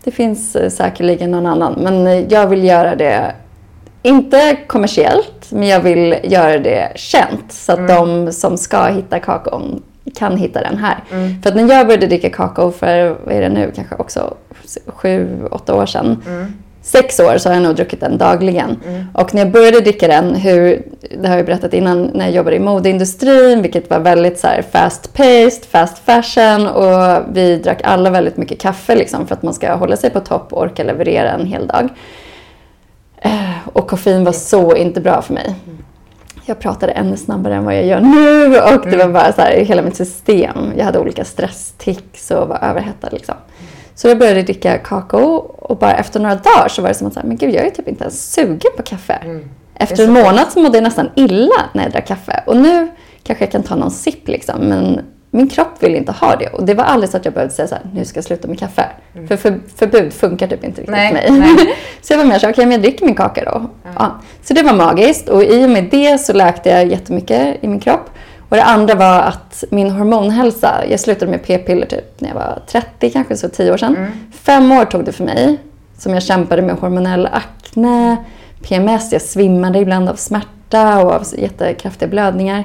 Det 0.05 0.11
finns 0.11 0.57
uh, 0.57 0.69
säkerligen 0.69 1.31
någon 1.31 1.47
annan, 1.47 1.75
men 1.79 2.07
uh, 2.07 2.33
jag 2.33 2.47
vill 2.47 2.65
göra 2.65 2.97
det 2.97 3.35
inte 4.03 4.57
kommersiellt, 4.67 5.53
men 5.53 5.69
jag 5.69 5.81
vill 5.81 6.17
göra 6.23 6.59
det 6.59 6.93
känt 6.95 7.53
så 7.53 7.73
att 7.73 7.79
mm. 7.79 7.97
de 7.97 8.33
som 8.33 8.59
ska 8.59 8.87
hitta 8.87 9.19
kakaon 9.19 9.83
kan 10.15 10.37
hitta 10.37 10.61
den 10.61 10.77
här. 10.77 11.05
Mm. 11.13 11.43
För 11.43 11.51
att 11.51 11.57
när 11.57 11.75
jag 11.75 11.87
började 11.87 12.07
dricka 12.07 12.31
kakao 12.31 12.71
för, 12.71 13.17
vad 13.25 13.35
är 13.35 13.41
det 13.41 13.49
nu, 13.49 13.73
kanske 13.75 13.95
också 13.95 14.35
sju, 14.87 15.29
åtta 15.51 15.75
år 15.75 15.87
sedan, 15.87 16.23
mm 16.27 16.53
sex 16.85 17.21
år 17.21 17.39
så 17.39 17.49
har 17.49 17.55
jag 17.55 17.63
nog 17.63 17.77
druckit 17.77 18.01
den 18.01 18.19
dagligen. 18.19 18.81
Mm. 18.87 19.05
Och 19.15 19.35
när 19.35 19.43
jag 19.43 19.51
började 19.51 19.81
dricka 19.81 20.09
den, 20.09 20.35
hur, 20.35 20.83
det 21.21 21.29
har 21.29 21.37
jag 21.37 21.47
berättat 21.47 21.75
innan, 21.75 22.03
när 22.03 22.25
jag 22.25 22.35
jobbade 22.35 22.57
i 22.57 22.59
modeindustrin, 22.59 23.63
vilket 23.63 23.91
var 23.91 24.01
väldigt 24.01 24.39
så 24.39 24.49
fast 24.71 25.15
paced, 25.15 25.65
fast 25.71 25.99
fashion 25.99 26.67
och 26.67 27.23
vi 27.33 27.57
drack 27.57 27.81
alla 27.85 28.11
väldigt 28.11 28.37
mycket 28.37 28.61
kaffe 28.61 28.95
liksom, 28.95 29.27
för 29.27 29.35
att 29.35 29.43
man 29.43 29.55
ska 29.55 29.75
hålla 29.75 29.97
sig 29.97 30.11
på 30.11 30.21
topp 30.21 30.53
och 30.53 30.63
orka 30.63 30.85
leverera 30.85 31.31
en 31.31 31.47
hel 31.47 31.67
dag. 31.67 31.89
Eh, 33.17 33.69
och 33.73 33.87
koffein 33.87 34.25
var 34.25 34.33
så 34.33 34.77
inte 34.77 35.01
bra 35.01 35.23
för 35.23 35.35
mig. 35.35 35.55
Jag 36.47 36.59
pratade 36.59 36.93
ännu 36.93 37.17
snabbare 37.17 37.55
än 37.55 37.65
vad 37.65 37.75
jag 37.75 37.85
gör 37.85 38.01
nu 38.01 38.59
och 38.59 38.91
det 38.91 38.97
var 38.97 39.09
bara 39.09 39.33
så 39.33 39.41
här, 39.41 39.65
hela 39.65 39.83
mitt 39.83 39.97
system. 39.97 40.73
Jag 40.77 40.85
hade 40.85 40.99
olika 40.99 41.25
stresstics 41.25 42.31
och 42.31 42.49
var 42.49 42.59
överhettad 42.63 43.09
liksom. 43.13 43.35
Så 43.95 44.09
jag 44.09 44.19
började 44.19 44.43
dricka 44.43 44.79
kakao 44.79 45.25
och 45.59 45.79
bara 45.79 45.95
efter 45.97 46.21
några 46.21 46.35
dagar 46.35 46.69
så 46.69 46.83
var 46.83 46.89
det 46.89 46.95
som 46.95 47.07
att, 47.07 47.25
men 47.25 47.37
gud 47.37 47.55
jag 47.55 47.67
är 47.67 47.71
typ 47.71 47.89
inte 47.89 48.05
ens 48.05 48.33
sugen 48.33 48.71
på 48.77 48.83
kaffe. 48.83 49.19
Mm. 49.25 49.51
Efter 49.75 50.05
en 50.05 50.13
månad 50.13 50.53
så 50.53 50.61
mådde 50.61 50.77
jag 50.77 50.83
nästan 50.83 51.11
illa 51.15 51.71
när 51.73 51.83
jag 51.83 51.93
drack 51.93 52.07
kaffe. 52.07 52.43
Och 52.47 52.57
nu 52.57 52.89
kanske 53.23 53.45
jag 53.45 53.53
kan 53.53 53.63
ta 53.63 53.77
någon 53.77 53.91
sipp 53.91 54.29
liksom. 54.29 54.61
Men 54.61 55.01
min 55.31 55.49
kropp 55.49 55.83
vill 55.83 55.95
inte 55.95 56.13
ha 56.13 56.37
det. 56.37 56.49
Och 56.49 56.65
det 56.65 56.75
var 56.75 56.85
aldrig 56.85 57.11
så 57.11 57.17
att 57.17 57.25
jag 57.25 57.35
behövde 57.35 57.55
säga 57.55 57.69
så 57.69 57.75
här, 57.75 57.85
nu 57.95 58.05
ska 58.05 58.19
jag 58.19 58.25
sluta 58.25 58.49
med 58.49 58.59
kaffe. 58.59 58.87
Mm. 59.15 59.29
För, 59.29 59.37
för 59.37 59.61
förbud 59.77 60.13
funkar 60.13 60.47
typ 60.47 60.65
inte 60.65 60.81
riktigt 60.81 60.97
nej, 60.97 61.27
för 61.27 61.33
mig. 61.33 61.41
Nej. 61.41 61.77
så 62.03 62.13
jag 62.13 62.19
var 62.19 62.25
mer 62.25 62.39
så 62.39 62.39
okej 62.39 62.51
okay, 62.51 62.65
men 62.65 62.73
jag 62.73 62.83
dricker 62.83 63.07
min 63.07 63.15
kaka 63.15 63.45
då. 63.45 63.57
Mm. 63.57 63.71
Ja. 63.99 64.21
Så 64.43 64.55
det 64.55 64.63
var 64.63 64.73
magiskt 64.73 65.29
och 65.29 65.45
i 65.45 65.65
och 65.65 65.71
med 65.71 65.89
det 65.91 66.19
så 66.19 66.33
läkte 66.33 66.69
jag 66.69 66.87
jättemycket 66.87 67.65
i 67.65 67.69
min 67.69 67.81
kropp. 67.81 68.11
Och 68.55 68.59
det 68.59 68.65
andra 68.65 68.95
var 68.95 69.21
att 69.21 69.65
min 69.71 69.91
hormonhälsa, 69.91 70.85
jag 70.91 71.01
slutade 71.01 71.31
med 71.31 71.43
p-piller 71.43 71.87
typ 71.87 72.21
när 72.21 72.29
jag 72.29 72.35
var 72.35 72.63
30, 72.67 73.11
kanske 73.11 73.37
så 73.37 73.49
10 73.49 73.73
år 73.73 73.77
sedan. 73.77 73.97
Mm. 73.97 74.13
Fem 74.33 74.73
år 74.73 74.85
tog 74.85 75.05
det 75.05 75.13
för 75.13 75.25
mig, 75.25 75.59
som 75.99 76.15
jag 76.15 76.23
kämpade 76.23 76.63
med 76.63 76.77
hormonell 76.77 77.29
akne, 77.33 78.17
PMS, 78.63 79.13
jag 79.13 79.23
svimmade 79.23 79.79
ibland 79.79 80.09
av 80.09 80.15
smärta 80.15 81.05
och 81.05 81.13
av 81.13 81.27
jättekraftiga 81.39 82.09
blödningar. 82.09 82.65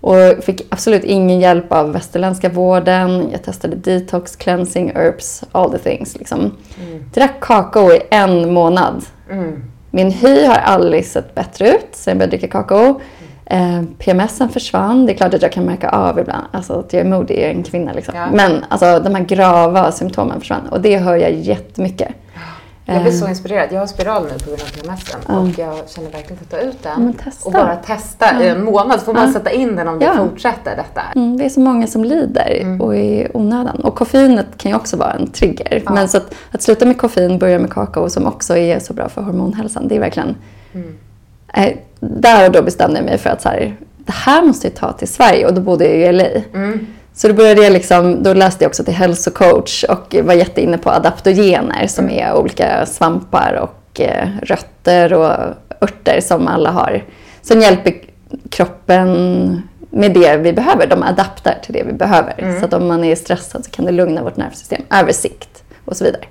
Och 0.00 0.44
fick 0.44 0.66
absolut 0.70 1.04
ingen 1.04 1.40
hjälp 1.40 1.72
av 1.72 1.92
västerländska 1.92 2.48
vården. 2.48 3.28
Jag 3.32 3.42
testade 3.42 3.76
detox, 3.76 4.36
cleansing, 4.36 4.92
herbs, 4.94 5.44
all 5.52 5.70
the 5.70 5.78
things. 5.78 6.16
Liksom. 6.18 6.40
Mm. 6.40 7.04
Drack 7.14 7.40
kakao 7.40 7.92
i 7.92 8.00
en 8.10 8.52
månad. 8.52 9.04
Mm. 9.30 9.64
Min 9.90 10.10
hy 10.10 10.44
har 10.44 10.54
aldrig 10.54 11.06
sett 11.06 11.34
bättre 11.34 11.68
ut 11.68 11.88
sen 11.92 12.10
jag 12.10 12.18
började 12.18 12.36
dricka 12.36 12.48
kakao. 12.48 13.00
Eh, 13.54 13.82
PMSen 13.98 14.48
försvann. 14.48 15.06
Det 15.06 15.12
är 15.12 15.16
klart 15.16 15.34
att 15.34 15.42
jag 15.42 15.52
kan 15.52 15.64
märka 15.64 15.88
av 15.88 16.18
ibland 16.18 16.46
alltså, 16.50 16.72
att 16.72 16.92
jag 16.92 17.00
är 17.00 17.10
modig, 17.10 17.34
jag 17.38 17.44
är 17.44 17.54
en 17.54 17.62
kvinna. 17.62 17.92
Liksom. 17.92 18.14
Ja. 18.16 18.26
Men 18.32 18.64
alltså, 18.68 19.00
de 19.00 19.14
här 19.14 19.24
grava 19.24 19.92
symptomen 19.92 20.40
försvann 20.40 20.68
och 20.70 20.80
det 20.80 20.98
hör 20.98 21.16
jag 21.16 21.32
jättemycket. 21.32 22.08
Jag 22.86 23.02
blir 23.02 23.12
så 23.12 23.24
ehm. 23.24 23.30
inspirerad. 23.30 23.68
Jag 23.72 23.80
har 23.80 23.86
spiral 23.86 24.22
nu 24.22 24.38
på 24.38 24.44
grund 24.44 24.62
av 24.62 24.66
PMSen 24.66 25.20
mm. 25.28 25.42
och 25.42 25.58
jag 25.58 25.88
känner 25.90 26.10
verkligen 26.10 26.36
för 26.36 26.44
att 26.44 26.50
ta 26.50 26.58
ut 26.58 26.82
den 26.82 27.14
och 27.44 27.52
bara 27.52 27.76
testa 27.76 28.26
mm. 28.30 28.42
i 28.42 28.48
en 28.48 28.64
månad. 28.64 28.98
Så 28.98 29.04
får 29.04 29.14
man 29.14 29.32
sätta 29.32 29.50
in 29.50 29.76
den 29.76 29.88
om 29.88 29.98
det 29.98 30.12
fortsätter 30.16 30.76
detta. 30.76 31.02
Mm, 31.14 31.36
det 31.36 31.44
är 31.44 31.48
så 31.48 31.60
många 31.60 31.86
som 31.86 32.04
lider 32.04 32.58
mm. 32.60 32.80
och 32.80 32.96
i 32.96 33.28
onödan. 33.34 33.80
Och 33.80 33.94
koffeinet 33.94 34.46
kan 34.56 34.70
ju 34.70 34.76
också 34.76 34.96
vara 34.96 35.12
en 35.12 35.30
trigger. 35.30 35.82
Men 35.90 36.08
så 36.08 36.16
att, 36.16 36.34
att 36.50 36.62
sluta 36.62 36.84
med 36.84 36.98
koffein, 36.98 37.38
börja 37.38 37.58
med 37.58 37.72
kakao 37.72 38.10
som 38.10 38.26
också 38.26 38.56
är 38.56 38.78
så 38.78 38.92
bra 38.92 39.08
för 39.08 39.22
hormonhälsan. 39.22 39.88
Det 39.88 39.96
är 39.96 40.00
verkligen... 40.00 40.36
Äh, 41.54 41.72
där 42.00 42.46
och 42.46 42.52
då 42.52 42.62
bestämde 42.62 42.98
jag 42.98 43.04
mig 43.04 43.18
för 43.18 43.30
att 43.30 43.42
så 43.42 43.48
här, 43.48 43.76
det 43.96 44.12
här 44.12 44.42
måste 44.42 44.66
jag 44.66 44.76
ta 44.76 44.92
till 44.92 45.08
Sverige 45.08 45.46
och 45.46 45.54
då 45.54 45.60
bodde 45.60 45.84
jag 45.84 45.96
i 45.96 46.12
LA. 46.12 46.24
Mm. 46.54 46.86
Så 47.14 47.28
då 47.28 47.34
började 47.34 47.62
jag 47.62 47.72
liksom, 47.72 48.22
då 48.22 48.34
läste 48.34 48.64
jag 48.64 48.68
också 48.68 48.84
till 48.84 48.94
hälsocoach 48.94 49.84
och 49.84 50.16
var 50.24 50.34
jätteinne 50.34 50.78
på 50.78 50.90
adaptogener 50.90 51.86
som 51.86 52.10
är 52.10 52.34
olika 52.34 52.86
svampar 52.86 53.58
och 53.62 54.00
eh, 54.00 54.28
rötter 54.42 55.12
och 55.12 55.30
örter 55.80 56.20
som 56.20 56.48
alla 56.48 56.70
har. 56.70 57.04
Som 57.42 57.60
hjälper 57.60 57.94
kroppen 58.48 59.62
med 59.90 60.14
det 60.14 60.36
vi 60.36 60.52
behöver. 60.52 60.86
De 60.86 61.02
adaptar 61.02 61.58
till 61.64 61.74
det 61.74 61.82
vi 61.82 61.92
behöver. 61.92 62.34
Mm. 62.38 62.60
Så 62.60 62.66
att 62.66 62.72
om 62.72 62.86
man 62.86 63.04
är 63.04 63.16
stressad 63.16 63.64
så 63.64 63.70
kan 63.70 63.84
det 63.84 63.92
lugna 63.92 64.22
vårt 64.22 64.36
nervsystem. 64.36 64.82
Översikt 64.90 65.53
och 65.84 65.96
så 65.96 66.04
vidare. 66.04 66.22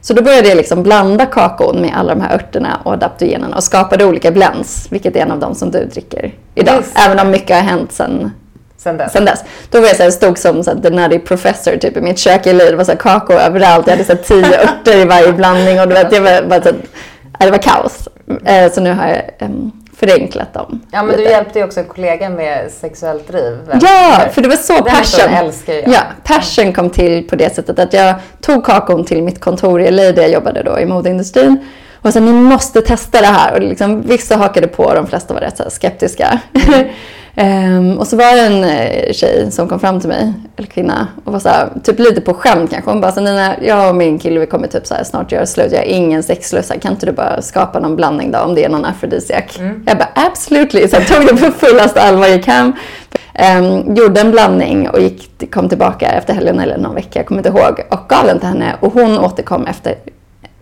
Så 0.00 0.14
då 0.14 0.22
började 0.22 0.48
jag 0.48 0.56
liksom 0.56 0.82
blanda 0.82 1.26
kakaon 1.26 1.80
med 1.80 1.92
alla 1.96 2.14
de 2.14 2.20
här 2.20 2.34
örterna 2.34 2.80
och 2.84 2.92
adaptogenerna 2.92 3.56
och 3.56 3.64
skapade 3.64 4.04
olika 4.04 4.30
blends, 4.30 4.86
vilket 4.90 5.16
är 5.16 5.20
en 5.20 5.30
av 5.30 5.38
dem 5.38 5.54
som 5.54 5.70
du 5.70 5.84
dricker 5.84 6.34
idag. 6.54 6.76
Just. 6.76 6.98
Även 6.98 7.18
om 7.18 7.30
mycket 7.30 7.56
har 7.56 7.62
hänt 7.62 7.92
sen 7.92 8.30
Sen 8.76 8.96
dess? 8.96 9.12
Sen 9.12 9.24
dess. 9.24 9.44
Då 9.70 9.80
var 9.80 9.86
jag 9.86 9.96
så 9.96 10.02
här, 10.02 10.10
stod 10.10 10.38
som 10.38 10.64
så 10.64 10.70
här, 10.70 10.80
the 10.80 10.90
nutty 10.90 11.18
professor 11.18 11.76
typ 11.76 11.96
i 11.96 12.00
mitt 12.00 12.18
kök 12.18 12.46
i 12.46 12.52
Det 12.52 12.76
var 12.76 12.84
så 12.84 12.92
här, 12.92 12.98
kakao 12.98 13.36
överallt. 13.36 13.86
Jag 13.86 13.92
hade 13.92 14.04
så 14.04 14.12
här, 14.12 14.22
tio 14.22 14.60
örter 14.62 14.96
i 14.98 15.04
varje 15.04 15.32
blandning 15.32 15.80
och 15.80 15.88
du 15.88 15.94
vet, 15.94 16.12
jag 16.12 16.20
var, 16.20 16.42
bara, 16.48 16.62
så 16.62 16.68
här, 17.38 17.46
det 17.46 17.50
var 17.50 17.58
kaos. 17.58 18.08
Eh, 18.44 18.72
så 18.72 18.80
nu 18.80 18.92
har 18.92 19.06
jag 19.08 19.48
um, 19.48 19.81
förenklat 20.02 20.54
dem. 20.54 20.80
Ja, 20.90 21.02
men 21.02 21.16
lite. 21.16 21.22
du 21.22 21.30
hjälpte 21.30 21.58
ju 21.58 21.64
också 21.64 21.80
en 21.80 21.86
kollega 21.86 22.30
med 22.30 22.70
sexuellt 22.70 23.28
driv. 23.28 23.58
Ja, 23.80 24.20
för 24.32 24.42
det 24.42 24.48
var 24.48 24.56
så 24.56 24.72
Den 24.72 24.84
passion. 24.84 25.34
Älskar 25.34 25.72
jag. 25.72 25.88
Ja, 25.88 26.00
passion 26.24 26.72
kom 26.72 26.90
till 26.90 27.28
på 27.28 27.36
det 27.36 27.54
sättet 27.54 27.78
att 27.78 27.92
jag 27.92 28.14
tog 28.40 28.64
kakon 28.64 29.04
till 29.04 29.22
mitt 29.22 29.40
kontor 29.40 29.82
i 29.82 29.90
LA 29.90 30.02
där 30.02 30.22
jag 30.22 30.30
jobbade 30.30 30.62
då 30.62 30.78
i 30.78 30.86
modeindustrin. 30.86 31.64
Och 32.02 32.12
sen, 32.12 32.24
ni 32.24 32.32
måste 32.32 32.80
testa 32.80 33.20
det 33.20 33.26
här. 33.26 33.52
Och 33.52 33.60
liksom, 33.60 34.02
vissa 34.02 34.36
hakade 34.36 34.66
på, 34.66 34.94
de 34.94 35.06
flesta 35.06 35.34
var 35.34 35.40
rätt 35.40 35.72
skeptiska. 35.72 36.40
Mm. 36.68 36.88
Um, 37.36 37.98
och 37.98 38.06
så 38.06 38.16
var 38.16 38.36
det 38.36 38.40
en 38.40 38.64
uh, 38.64 39.12
tjej 39.12 39.50
som 39.50 39.68
kom 39.68 39.80
fram 39.80 40.00
till 40.00 40.08
mig, 40.08 40.32
eller 40.56 40.68
kvinna, 40.68 41.08
och 41.24 41.32
var 41.32 41.40
så 41.40 41.48
här, 41.48 41.68
typ 41.84 41.98
lite 41.98 42.20
på 42.20 42.34
skämt 42.34 42.70
kanske. 42.70 42.90
Hon 42.90 43.00
bara, 43.00 43.12
så, 43.12 43.20
Nina, 43.20 43.54
jag 43.62 43.88
och 43.88 43.96
min 43.96 44.18
kille 44.18 44.40
vi 44.40 44.46
kommer 44.46 44.68
typ 44.68 44.86
så 44.86 44.94
här, 44.94 45.04
snart 45.04 45.32
göra 45.32 45.46
slut, 45.46 45.72
jag 45.72 45.78
har 45.78 45.84
ingen 45.84 46.22
sexlust, 46.22 46.72
kan 46.82 46.92
inte 46.92 47.06
du 47.06 47.12
bara 47.12 47.42
skapa 47.42 47.78
någon 47.78 47.96
blandning 47.96 48.30
då 48.32 48.38
om 48.38 48.54
det 48.54 48.64
är 48.64 48.68
någon 48.68 48.84
afrodisiak? 48.84 49.58
Mm. 49.58 49.82
Jag 49.86 49.98
bara, 49.98 50.08
absolutely, 50.14 50.88
så 50.88 50.96
jag 50.96 51.06
tog 51.06 51.26
det 51.26 51.36
på 51.36 51.52
fullaste 51.66 52.02
allvar 52.02 52.26
jag 52.26 52.44
kan. 52.44 52.72
Um, 53.58 53.94
gjorde 53.96 54.20
en 54.20 54.30
blandning 54.30 54.88
och 54.88 55.00
gick, 55.00 55.52
kom 55.54 55.68
tillbaka 55.68 56.10
efter 56.10 56.34
helgen 56.34 56.60
eller 56.60 56.78
någon 56.78 56.94
vecka, 56.94 57.18
jag 57.18 57.26
kommer 57.26 57.38
inte 57.38 57.60
ihåg, 57.60 57.80
och 57.90 58.08
gav 58.08 58.26
den 58.26 58.38
till 58.38 58.48
henne 58.48 58.76
och 58.80 58.92
hon 58.92 59.18
återkom 59.18 59.66
efter 59.66 59.94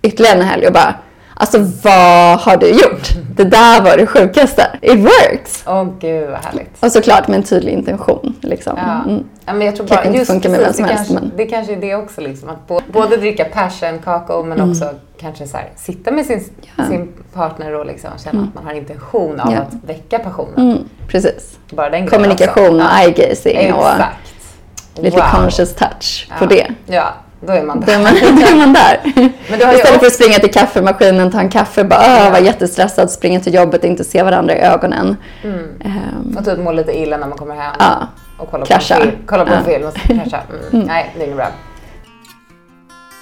ytterligare 0.03 0.37
en 0.39 0.45
helg 0.45 0.67
och 0.67 0.73
bara 0.73 0.95
Alltså 1.40 1.59
vad 1.59 2.40
har 2.40 2.57
du 2.57 2.68
gjort? 2.68 3.09
Det 3.37 3.44
där 3.44 3.83
var 3.83 3.96
det 3.96 4.07
sjukaste. 4.07 4.66
It 4.83 4.98
works! 4.98 5.64
Åh 5.66 5.83
oh, 5.83 5.88
gud 5.98 6.31
vad 6.31 6.44
härligt. 6.44 6.85
Och 6.85 6.92
såklart 6.92 7.29
med 7.29 7.37
en 7.37 7.42
tydlig 7.42 7.72
intention. 7.72 8.37
Liksom. 8.40 8.72
Ja. 8.76 9.11
Mm. 9.11 9.24
ja 9.46 9.53
men 9.53 9.66
jag 9.66 9.76
tror 9.76 9.87
bara, 9.87 10.05
just 10.05 10.31
funka 10.31 10.48
med 10.48 10.61
vem 10.61 10.72
som 10.72 10.85
helst. 10.85 11.11
Men... 11.11 11.33
Det 11.37 11.46
kanske 11.46 11.72
är 11.72 11.76
det 11.76 11.94
också, 11.94 12.20
liksom, 12.20 12.48
att 12.48 12.92
både 12.92 13.16
dricka 13.16 13.44
passion, 13.44 13.98
kakao, 14.05 14.42
men 14.42 14.59
mm. 14.59 14.70
också 14.70 14.85
kanske 15.20 15.46
så 15.46 15.57
här, 15.57 15.70
sitta 15.76 16.11
med 16.11 16.26
sin, 16.26 16.44
ja. 16.76 16.85
sin 16.85 17.12
partner 17.33 17.74
och 17.74 17.87
liksom 17.87 18.11
känna 18.24 18.38
mm. 18.38 18.48
att 18.48 18.55
man 18.55 18.64
har 18.64 18.72
intention 18.72 19.40
av 19.40 19.53
ja. 19.53 19.59
att 19.59 19.74
väcka 19.87 20.18
passionen. 20.18 20.70
Mm. 20.70 20.79
Precis. 21.09 21.59
Bara 21.70 21.90
den 21.90 22.07
Kommunikation 22.07 22.81
och 22.81 22.87
eye-gazing 22.87 23.72
och 23.72 23.90
lite 25.03 25.16
wow. 25.16 25.24
conscious 25.33 25.74
touch 25.74 26.29
på 26.38 26.46
det. 26.46 26.66
Ja, 26.87 27.14
då 27.40 27.53
är 27.53 27.62
man 27.62 27.81
där. 27.81 27.87
Då 27.87 27.92
är 27.92 27.98
man, 27.98 28.37
då 28.37 28.46
är 28.46 28.57
man 28.57 28.72
där. 28.72 29.00
Istället 29.74 30.00
för 30.00 30.07
att 30.07 30.12
springa 30.12 30.38
till 30.38 30.53
kaffemaskinen, 30.53 31.31
ta 31.31 31.40
en 31.40 31.48
kaffe, 31.48 31.85
bara 31.85 32.07
ja. 32.07 32.31
vara 32.31 32.40
jättestressad, 32.40 33.11
springa 33.11 33.40
till 33.40 33.55
jobbet, 33.55 33.85
inte 33.85 34.05
se 34.05 34.22
varandra 34.22 34.57
i 34.57 34.61
ögonen. 34.61 35.16
Mm. 35.44 35.59
Um, 35.85 36.37
och 36.38 36.44
typ 36.44 36.59
må 36.59 36.72
lite 36.72 36.98
illa 36.98 37.16
när 37.16 37.26
man 37.26 37.38
kommer 37.38 37.55
hem. 37.55 37.74
Ja. 37.79 38.09
Och 38.37 38.50
kolla 38.50 38.66
krascha. 38.66 38.96
på 38.96 39.03
en 39.03 39.11
film, 39.11 39.22
kolla 39.26 39.44
på 39.44 39.53
ja. 39.53 39.62
film 39.64 39.88
och 39.88 39.94
krascha. 39.94 40.40
Mm. 40.48 40.72
Mm. 40.72 40.87
Nej, 40.87 41.12
det 41.16 41.22
är 41.22 41.24
inget 41.24 41.37
bra. 41.37 41.48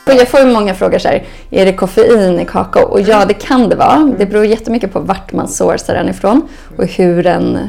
Jag 0.07 0.29
får 0.29 0.41
ju 0.41 0.47
många 0.47 0.75
frågor 0.75 0.99
så 0.99 1.09
här, 1.09 1.25
är 1.51 1.67
det 1.67 1.73
koffein 1.73 2.41
i 2.41 2.45
kakao? 2.45 2.83
Och 2.83 3.01
ja, 3.01 3.25
det 3.25 3.35
kan 3.35 3.69
det 3.69 3.77
vara. 3.77 3.95
Mm. 3.95 4.15
Det 4.19 4.27
beror 4.27 4.45
jättemycket 4.45 4.93
på 4.93 5.01
vart 5.01 5.33
man 5.33 5.49
sourcar 5.49 5.95
den 5.95 6.09
ifrån 6.09 6.49
och 6.79 6.85
hur 6.85 7.23
den, 7.23 7.69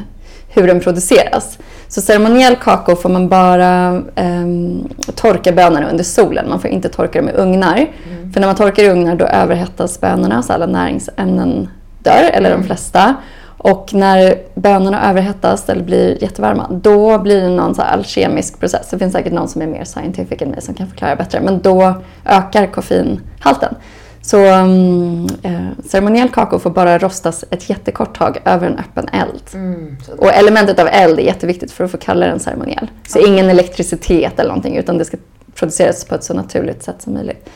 hur 0.50 0.66
den 0.66 0.80
produceras. 0.80 1.58
Så 1.88 2.00
ceremoniell 2.00 2.56
kakao 2.56 2.96
får 2.96 3.08
man 3.08 3.28
bara 3.28 4.02
um, 4.16 4.88
torka 5.14 5.52
bönorna 5.52 5.90
under 5.90 6.04
solen. 6.04 6.48
Man 6.48 6.60
får 6.60 6.70
inte 6.70 6.88
torka 6.88 7.18
dem 7.18 7.28
i 7.28 7.32
ugnar. 7.32 7.76
Mm. 7.76 8.32
För 8.32 8.40
när 8.40 8.48
man 8.48 8.56
torkar 8.56 8.82
i 8.82 8.88
ugnar 8.88 9.14
då 9.14 9.24
överhettas 9.24 10.00
bönorna 10.00 10.42
så 10.42 10.52
alla 10.52 10.66
näringsämnen 10.66 11.68
dör, 11.98 12.30
eller 12.32 12.50
mm. 12.50 12.60
de 12.60 12.66
flesta. 12.66 13.14
Och 13.62 13.94
när 13.94 14.34
bönorna 14.54 15.10
överhettas 15.10 15.68
eller 15.68 15.82
blir 15.82 16.22
jättevarma, 16.22 16.66
då 16.70 17.18
blir 17.18 17.42
det 17.42 17.48
någon 17.48 17.74
så 17.74 17.82
alkemisk 17.82 18.60
process. 18.60 18.88
Det 18.90 18.98
finns 18.98 19.12
säkert 19.12 19.32
någon 19.32 19.48
som 19.48 19.62
är 19.62 19.66
mer 19.66 19.84
scientific 19.84 20.42
än 20.42 20.50
mig 20.50 20.62
som 20.62 20.74
kan 20.74 20.86
förklara 20.86 21.16
bättre. 21.16 21.40
Men 21.40 21.60
då 21.60 21.94
ökar 22.24 22.66
koffeinhalten. 22.66 23.74
Så 24.22 24.54
um, 24.54 25.28
eh, 25.42 25.86
ceremoniell 25.88 26.28
kakao 26.28 26.58
får 26.58 26.70
bara 26.70 26.98
rostas 26.98 27.44
ett 27.50 27.70
jättekort 27.70 28.18
tag 28.18 28.38
över 28.44 28.66
en 28.66 28.78
öppen 28.78 29.08
eld. 29.12 29.42
Mm, 29.54 29.96
och 30.18 30.32
elementet 30.32 30.78
av 30.78 30.88
eld 30.88 31.18
är 31.18 31.22
jätteviktigt 31.22 31.72
för 31.72 31.84
att 31.84 31.90
få 31.90 31.96
kalla 31.96 32.26
den 32.26 32.40
ceremoniell. 32.40 32.90
Så 33.08 33.18
okay. 33.18 33.32
ingen 33.32 33.50
elektricitet 33.50 34.38
eller 34.38 34.48
någonting 34.48 34.76
utan 34.76 34.98
det 34.98 35.04
ska 35.04 35.16
produceras 35.54 36.04
på 36.04 36.14
ett 36.14 36.24
så 36.24 36.34
naturligt 36.34 36.82
sätt 36.82 37.02
som 37.02 37.14
möjligt. 37.14 37.48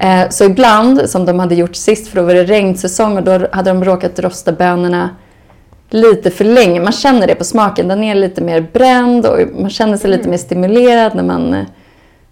Eh, 0.00 0.28
så 0.28 0.44
ibland, 0.44 1.10
som 1.10 1.26
de 1.26 1.38
hade 1.38 1.54
gjort 1.54 1.76
sist, 1.76 2.08
för 2.08 2.16
då 2.16 2.26
var 2.26 2.34
det 2.34 2.44
regnsäsong 2.44 3.16
och 3.16 3.22
då 3.22 3.48
hade 3.52 3.70
de 3.70 3.84
råkat 3.84 4.18
rosta 4.18 4.52
bönorna 4.52 5.10
lite 5.90 6.30
för 6.30 6.44
länge. 6.44 6.80
Man 6.80 6.92
känner 6.92 7.26
det 7.26 7.34
på 7.34 7.44
smaken. 7.44 7.88
Den 7.88 8.04
är 8.04 8.14
lite 8.14 8.40
mer 8.40 8.68
bränd 8.72 9.26
och 9.26 9.38
man 9.60 9.70
känner 9.70 9.96
sig 9.96 10.10
lite 10.10 10.20
mm. 10.20 10.30
mer 10.30 10.38
stimulerad 10.38 11.14
när 11.14 11.22
man 11.22 11.54
eh, 11.54 11.64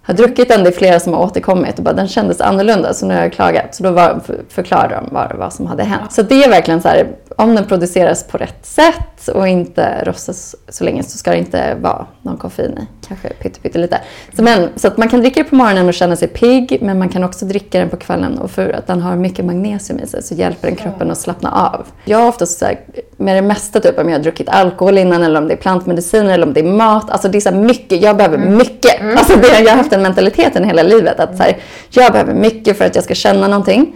har 0.09 0.15
druckit 0.15 0.49
den. 0.49 0.63
Det 0.63 0.71
är 0.71 0.73
flera 0.73 1.01
som 1.01 1.13
har 1.13 1.21
återkommit 1.21 1.79
och 1.79 1.85
bara 1.85 1.95
den 1.95 2.09
kändes 2.09 2.41
annorlunda 2.41 2.95
så 2.95 3.07
nu 3.07 3.15
har 3.15 3.23
jag 3.23 3.33
klagat. 3.33 3.75
Så 3.75 3.83
då 3.83 3.91
var, 3.91 4.21
förklarade 4.49 4.95
de 4.95 5.15
vad, 5.15 5.37
vad 5.37 5.53
som 5.53 5.67
hade 5.67 5.85
hänt. 5.85 6.13
Så 6.13 6.23
det 6.23 6.45
är 6.45 6.51
verkligen 6.51 6.83
så 6.83 6.89
här, 6.89 7.07
om 7.39 7.55
den 7.55 7.65
produceras 7.65 8.25
på 8.25 8.39
rätt 8.39 8.67
sätt 8.67 9.29
och 9.35 9.49
inte 9.49 10.05
rostas 10.05 10.57
så 10.69 10.85
länge 10.85 11.03
så 11.03 11.19
ska 11.19 11.31
det 11.31 11.37
inte 11.37 11.75
vara 11.75 12.07
någon 12.23 12.37
koffein 12.37 12.79
i. 12.79 13.07
Kanske 13.09 13.29
pyttelite. 13.29 14.01
Så, 14.37 14.43
men, 14.43 14.69
så 14.77 14.89
att 14.89 14.97
man 14.97 15.09
kan 15.09 15.21
dricka 15.21 15.43
det 15.43 15.49
på 15.49 15.55
morgonen 15.55 15.89
och 15.89 15.95
känna 15.95 16.17
sig 16.17 16.29
pigg 16.29 16.79
men 16.81 16.99
man 16.99 17.09
kan 17.09 17.25
också 17.25 17.45
dricka 17.45 17.79
den 17.79 17.89
på 17.89 17.97
kvällen 17.97 18.39
och 18.39 18.51
för 18.51 18.71
att 18.71 18.87
den 18.87 19.01
har 19.01 19.17
mycket 19.17 19.45
magnesium 19.45 20.01
i 20.01 20.07
sig 20.07 20.23
så 20.23 20.35
hjälper 20.35 20.69
den 20.69 20.77
kroppen 20.77 21.11
att 21.11 21.19
slappna 21.19 21.51
av. 21.51 21.87
Jag 22.05 22.19
har 22.19 22.29
oftast 22.29 22.59
så 22.59 22.65
här, 22.65 22.81
med 23.17 23.37
det 23.37 23.43
mesta 23.43 23.81
typ 23.81 23.99
om 23.99 24.09
jag 24.09 24.17
har 24.19 24.23
druckit 24.23 24.49
alkohol 24.49 24.99
innan 24.99 25.23
eller 25.23 25.41
om 25.41 25.49
det 25.49 25.55
är 25.55 25.59
plantmediciner 25.59 26.35
eller 26.35 26.47
om 26.47 26.53
det 26.53 26.61
är 26.61 26.73
mat. 26.73 27.11
Alltså 27.11 27.29
det 27.29 27.39
är 27.39 27.41
så 27.41 27.53
mycket, 27.53 28.03
jag 28.03 28.17
behöver 28.17 28.37
mm. 28.37 28.57
mycket. 28.57 29.01
Mm. 29.01 29.17
Alltså 29.17 29.37
det, 29.37 29.61
jag 29.61 29.71
har 29.71 29.77
haft 29.77 29.91
den 29.91 30.03
mentaliteten 30.03 30.65
hela 30.65 30.83
livet 30.83 31.21
att 31.21 31.37
så 31.37 31.43
här, 31.43 31.57
jag 31.91 32.13
behöver 32.13 32.35
mycket 32.35 32.79
för 32.79 32.85
att 32.85 32.95
jag 32.95 33.05
ska 33.05 33.15
känna 33.15 33.49
någonting. 33.49 33.95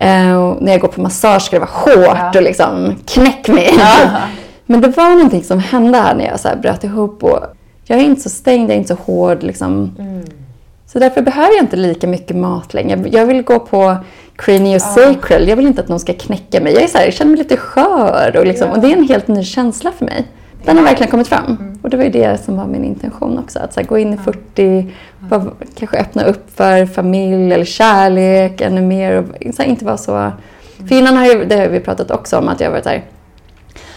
Uh, 0.00 0.56
när 0.60 0.72
jag 0.72 0.80
går 0.80 0.88
på 0.88 1.00
massage 1.00 1.42
ska 1.42 1.56
det 1.56 1.60
vara 1.60 1.96
hårt 1.96 2.18
ja. 2.18 2.32
och 2.34 2.42
liksom 2.42 2.94
knäck 3.06 3.48
mig. 3.48 3.74
Ja. 3.78 4.10
Men 4.66 4.80
det 4.80 4.88
var 4.88 5.10
någonting 5.10 5.44
som 5.44 5.58
hände 5.58 5.98
här 5.98 6.14
när 6.14 6.24
jag 6.26 6.40
så 6.40 6.48
bröt 6.62 6.84
ihop. 6.84 7.22
Och 7.22 7.40
jag 7.84 7.98
är 7.98 8.02
inte 8.02 8.20
så 8.20 8.30
stängd, 8.30 8.70
jag 8.70 8.74
är 8.74 8.78
inte 8.78 8.96
så 8.96 9.12
hård. 9.12 9.42
Liksom. 9.42 9.96
Mm. 9.98 10.24
Så 10.86 10.98
därför 10.98 11.22
behöver 11.22 11.54
jag 11.54 11.62
inte 11.62 11.76
lika 11.76 12.06
mycket 12.06 12.36
mat 12.36 12.74
längre. 12.74 13.04
Jag 13.10 13.26
vill 13.26 13.42
gå 13.42 13.58
på 13.58 13.96
Creamy 14.36 14.76
och 14.76 14.82
Sacral. 14.82 15.48
Jag 15.48 15.56
vill 15.56 15.66
inte 15.66 15.80
att 15.80 15.88
någon 15.88 16.00
ska 16.00 16.14
knäcka 16.14 16.60
mig. 16.60 16.72
Jag, 16.72 16.82
är 16.82 16.86
så 16.86 16.98
här, 16.98 17.04
jag 17.04 17.14
känner 17.14 17.30
mig 17.30 17.38
lite 17.38 17.56
skör. 17.56 18.36
Och, 18.38 18.46
liksom, 18.46 18.70
och 18.70 18.80
det 18.80 18.92
är 18.92 18.96
en 18.96 19.08
helt 19.08 19.28
ny 19.28 19.44
känsla 19.44 19.92
för 19.98 20.04
mig. 20.04 20.24
Den 20.64 20.76
har 20.76 20.84
verkligen 20.84 21.10
kommit 21.10 21.28
fram. 21.28 21.44
Mm. 21.46 21.78
Och 21.82 21.90
det 21.90 21.96
var 21.96 22.04
ju 22.04 22.10
det 22.10 22.44
som 22.44 22.56
var 22.56 22.66
min 22.66 22.84
intention 22.84 23.38
också. 23.38 23.58
Att 23.58 23.74
så 23.74 23.80
här, 23.80 23.86
gå 23.86 23.98
in 23.98 24.14
i 24.14 24.16
40, 24.16 24.92
bara, 25.18 25.46
kanske 25.78 25.98
öppna 25.98 26.24
upp 26.24 26.56
för 26.56 26.86
familj 26.86 27.52
eller 27.52 27.64
kärlek 27.64 28.60
ännu 28.60 28.80
mer. 28.82 29.18
Och 29.18 29.54
så 29.54 29.62
här, 29.62 29.68
inte 29.68 29.84
vara 29.84 29.96
så... 29.96 30.32
För 30.88 30.94
innan 30.94 31.16
har 31.16 31.26
jag, 31.26 31.48
det 31.48 31.56
har 31.56 31.68
vi 31.68 31.80
pratat 31.80 32.10
också 32.10 32.38
om 32.38 32.48
att 32.48 32.60
jag 32.60 32.66
har 32.66 32.72
varit 32.72 32.86
här. 32.86 33.04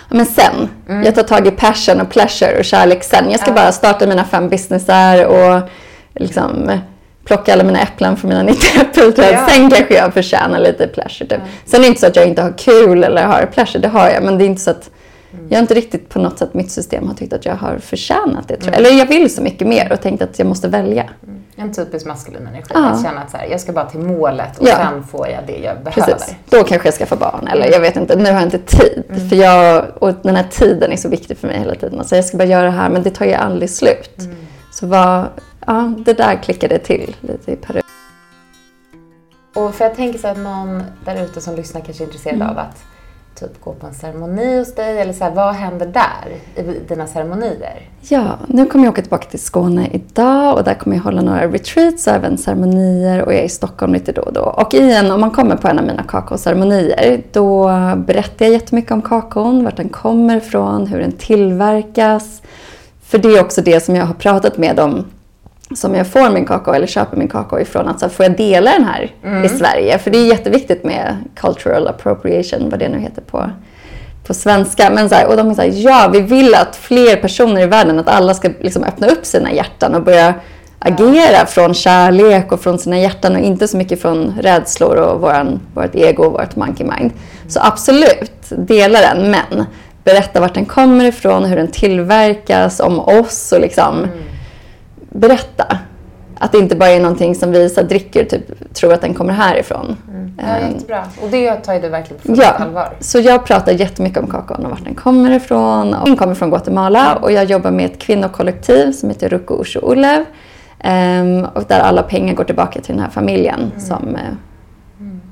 Ja, 0.09 0.15
men 0.15 0.25
sen. 0.25 0.69
Jag 1.05 1.15
tar 1.15 1.23
tag 1.23 1.47
i 1.47 1.51
passion 1.51 2.01
och 2.01 2.09
pleasure 2.09 2.59
och 2.59 2.65
kärlek 2.65 3.03
sen. 3.03 3.31
Jag 3.31 3.39
ska 3.39 3.51
bara 3.51 3.71
starta 3.71 4.07
mina 4.07 4.23
fem 4.23 4.49
businessar 4.49 5.25
och 5.25 5.61
liksom 6.15 6.79
plocka 7.25 7.53
alla 7.53 7.63
mina 7.63 7.79
äpplen 7.81 8.17
från 8.17 8.29
mina 8.29 8.43
90 8.43 8.81
äppelträd. 8.81 9.33
Ja. 9.33 9.47
Sen 9.49 9.69
kanske 9.69 9.95
jag 9.95 10.13
förtjänar 10.13 10.59
lite 10.59 10.87
pleasure. 10.87 11.29
Typ. 11.29 11.39
Sen 11.65 11.79
är 11.79 11.81
det 11.81 11.87
inte 11.87 12.01
så 12.01 12.07
att 12.07 12.15
jag 12.15 12.27
inte 12.27 12.41
har 12.41 12.53
kul 12.57 13.03
eller 13.03 13.23
har 13.23 13.45
pleasure, 13.45 13.79
det 13.79 13.87
har 13.87 14.09
jag. 14.09 14.23
Men 14.23 14.37
det 14.37 14.43
är 14.43 14.45
inte 14.45 14.61
så 14.61 14.71
att 14.71 14.89
jag 15.49 15.57
har 15.57 15.61
inte 15.61 15.73
riktigt 15.73 16.09
på 16.09 16.19
något 16.19 16.39
sätt, 16.39 16.53
mitt 16.53 16.71
system 16.71 17.07
har 17.07 17.13
tyckt 17.15 17.33
att 17.33 17.45
jag 17.45 17.55
har 17.55 17.77
förtjänat 17.77 18.47
det. 18.47 18.57
Tror 18.57 18.73
jag. 18.73 18.79
Eller 18.85 18.97
jag 18.99 19.05
vill 19.05 19.35
så 19.35 19.41
mycket 19.41 19.67
mer 19.67 19.91
och 19.91 20.01
tänkt 20.01 20.21
att 20.21 20.39
jag 20.39 20.47
måste 20.47 20.67
välja. 20.67 21.09
En 21.55 21.73
typisk 21.73 22.05
maskulin 22.05 22.47
energi. 22.47 22.71
Ja. 22.73 22.89
Att 22.89 23.03
känna 23.03 23.21
att 23.21 23.31
så 23.31 23.37
här, 23.37 23.45
jag 23.47 23.61
ska 23.61 23.71
bara 23.71 23.85
till 23.85 23.99
målet 23.99 24.59
och 24.59 24.67
Ja. 24.67 24.75
sen 24.75 25.03
får 25.03 25.27
jag 25.27 25.39
det 25.47 25.57
jag 25.57 25.83
behöver. 25.83 26.13
Precis. 26.13 26.35
Då 26.49 26.63
kanske 26.63 26.87
jag 26.87 26.93
ska 26.93 27.05
få 27.05 27.15
barn. 27.15 27.47
Eller 27.47 27.71
jag 27.71 27.79
vet 27.79 27.95
inte, 27.95 28.15
nu 28.15 28.23
har 28.25 28.31
jag 28.31 28.43
inte 28.43 28.57
tid. 28.59 29.03
För 29.29 29.35
jag, 29.35 29.85
och 29.99 30.13
den 30.23 30.35
här 30.35 30.47
tiden 30.51 30.91
är 30.91 30.97
så 30.97 31.09
viktig 31.09 31.37
för 31.37 31.47
mig 31.47 31.59
hela 31.59 31.75
tiden. 31.75 31.99
Alltså 31.99 32.15
jag 32.15 32.25
ska 32.25 32.37
bara 32.37 32.47
göra 32.47 32.63
det 32.65 32.71
här 32.71 32.89
men 32.89 33.03
det 33.03 33.09
tar 33.09 33.25
ju 33.25 33.33
aldrig 33.33 33.69
slut. 33.69 34.19
Så 34.71 34.87
vad, 34.87 35.25
ja, 35.67 35.93
det 36.05 36.13
där 36.13 36.35
klickade 36.43 36.79
till 36.79 37.15
lite 37.21 37.51
i 37.51 37.55
Peru. 37.55 37.81
Och 39.55 39.75
för 39.75 39.85
jag 39.85 39.95
tänker 39.95 40.19
så 40.19 40.27
att 40.27 40.37
någon 40.37 40.83
där 41.05 41.23
ute 41.23 41.41
som 41.41 41.55
lyssnar 41.55 41.81
kanske 41.81 42.03
är 42.03 42.05
intresserad 42.05 42.35
Mm. 42.35 42.47
av 42.49 42.57
att 42.57 42.83
typ 43.39 43.61
gå 43.61 43.73
på 43.73 43.87
en 43.87 43.93
ceremoni 43.93 44.57
hos 44.59 44.75
dig 44.75 45.01
eller 45.01 45.13
så 45.13 45.23
här, 45.23 45.31
vad 45.31 45.53
händer 45.53 45.85
där 45.85 46.35
i 46.55 46.79
dina 46.87 47.07
ceremonier? 47.07 47.89
Ja, 48.01 48.37
nu 48.47 48.65
kommer 48.65 48.85
jag 48.85 48.91
åka 48.91 49.01
tillbaka 49.01 49.29
till 49.29 49.39
Skåne 49.39 49.89
idag 49.91 50.57
och 50.57 50.63
där 50.63 50.73
kommer 50.73 50.95
jag 50.95 51.03
hålla 51.03 51.21
några 51.21 51.47
retreats 51.47 52.07
och 52.07 52.13
även 52.13 52.37
ceremonier 52.37 53.23
och 53.23 53.33
jag 53.33 53.39
är 53.39 53.45
i 53.45 53.49
Stockholm 53.49 53.93
lite 53.93 54.11
då 54.11 54.21
och 54.21 54.33
då. 54.33 54.41
Och 54.41 54.73
igen, 54.73 55.11
om 55.11 55.21
man 55.21 55.31
kommer 55.31 55.55
på 55.55 55.67
en 55.67 55.79
av 55.79 55.85
mina 55.85 56.03
kakaoceremonier 56.03 57.21
då 57.31 57.67
berättar 57.97 58.45
jag 58.45 58.53
jättemycket 58.53 58.91
om 58.91 59.01
kakaon, 59.01 59.63
vart 59.63 59.77
den 59.77 59.89
kommer 59.89 60.37
ifrån, 60.37 60.87
hur 60.87 60.99
den 60.99 61.11
tillverkas. 61.11 62.41
För 63.03 63.17
det 63.17 63.29
är 63.29 63.41
också 63.41 63.61
det 63.61 63.79
som 63.79 63.95
jag 63.95 64.05
har 64.05 64.13
pratat 64.13 64.57
med 64.57 64.79
om 64.79 65.05
som 65.75 65.95
jag 65.95 66.07
får 66.07 66.29
min 66.29 66.45
kakao 66.45 66.73
eller 66.73 66.87
köper 66.87 67.17
min 67.17 67.27
kakao 67.27 67.59
ifrån. 67.59 67.87
Att 67.87 67.99
så 67.99 68.05
här, 68.05 68.13
får 68.13 68.25
jag 68.25 68.37
dela 68.37 68.71
den 68.71 68.83
här 68.83 69.11
i 69.45 69.49
Sverige? 69.49 69.97
För 69.97 70.11
det 70.11 70.17
är 70.17 70.25
jätteviktigt 70.25 70.83
med 70.83 71.17
cultural 71.35 71.87
appropriation, 71.87 72.69
vad 72.69 72.79
det 72.79 72.89
nu 72.89 72.99
heter 72.99 73.21
på, 73.21 73.49
på 74.27 74.33
svenska. 74.33 74.89
Men 74.89 75.09
så 75.09 75.15
här, 75.15 75.27
och 75.27 75.37
de 75.37 75.49
är 75.49 75.53
så 75.53 75.61
här, 75.61 75.71
ja 75.73 76.09
vi 76.13 76.21
vill 76.21 76.55
att 76.55 76.75
fler 76.75 77.15
personer 77.15 77.61
i 77.61 77.65
världen, 77.65 77.99
att 77.99 78.07
alla 78.07 78.33
ska 78.33 78.49
liksom 78.59 78.83
öppna 78.83 79.07
upp 79.07 79.25
sina 79.25 79.51
hjärtan 79.51 79.95
och 79.95 80.03
börja 80.03 80.33
agera 80.79 81.45
från 81.45 81.73
kärlek 81.73 82.51
och 82.51 82.61
från 82.61 82.79
sina 82.79 82.99
hjärtan 82.99 83.35
och 83.35 83.41
inte 83.41 83.67
så 83.67 83.77
mycket 83.77 84.01
från 84.01 84.33
rädslor 84.41 84.95
och 84.95 85.21
våran, 85.21 85.59
vårt 85.73 85.95
ego 85.95 86.23
och 86.23 86.31
vårt 86.33 86.55
monkey 86.55 86.87
mind. 86.97 87.11
Så 87.47 87.59
absolut, 87.63 88.49
dela 88.49 89.01
den, 89.01 89.31
men 89.31 89.65
berätta 90.03 90.39
vart 90.39 90.53
den 90.53 90.65
kommer 90.65 91.05
ifrån, 91.05 91.45
hur 91.45 91.55
den 91.55 91.71
tillverkas, 91.71 92.79
om 92.79 92.99
oss 92.99 93.51
och 93.51 93.61
liksom 93.61 94.07
berätta. 95.09 95.77
Att 96.39 96.51
det 96.51 96.57
inte 96.57 96.75
bara 96.75 96.89
är 96.89 96.99
någonting 96.99 97.35
som 97.35 97.51
vi 97.51 97.69
så 97.69 97.81
dricker 97.81 98.25
typ 98.25 98.73
tror 98.73 98.93
att 98.93 99.01
den 99.01 99.13
kommer 99.13 99.33
härifrån. 99.33 99.97
Ja, 100.37 100.43
Ehm, 100.43 100.71
jättebra. 100.73 101.03
Och 101.23 101.29
det 101.29 101.55
tar 101.55 101.79
du 101.79 101.89
verkligen 101.89 102.21
på 102.35 102.41
Ja, 102.43 102.49
allvar. 102.49 102.89
så 102.99 103.19
jag 103.19 103.45
pratar 103.45 103.71
jättemycket 103.71 104.23
om 104.23 104.29
kakaon 104.29 104.65
och 104.65 104.69
vart 104.71 104.83
den 104.83 104.95
kommer 104.95 105.31
ifrån. 105.31 105.93
Och 105.93 106.05
Den 106.07 106.17
kommer 106.17 106.33
från 106.35 106.49
Guatemala 106.49 107.15
och 107.15 107.31
jag 107.31 107.45
jobbar 107.45 107.71
med 107.71 107.85
ett 107.85 107.99
kvinnokollektiv 107.99 108.91
som 108.91 109.09
heter 109.09 109.29
Ruko 109.29 109.61
Usho 109.61 109.79
Olev. 109.79 110.25
Ehm, 110.79 111.45
och 111.53 111.63
där 111.67 111.79
alla 111.79 112.03
pengar 112.03 112.33
går 112.33 112.43
tillbaka 112.43 112.81
till 112.81 112.95
den 112.95 113.03
här 113.03 113.09
familjen. 113.11 113.71
Som, 113.77 114.15
eh, 114.15 114.21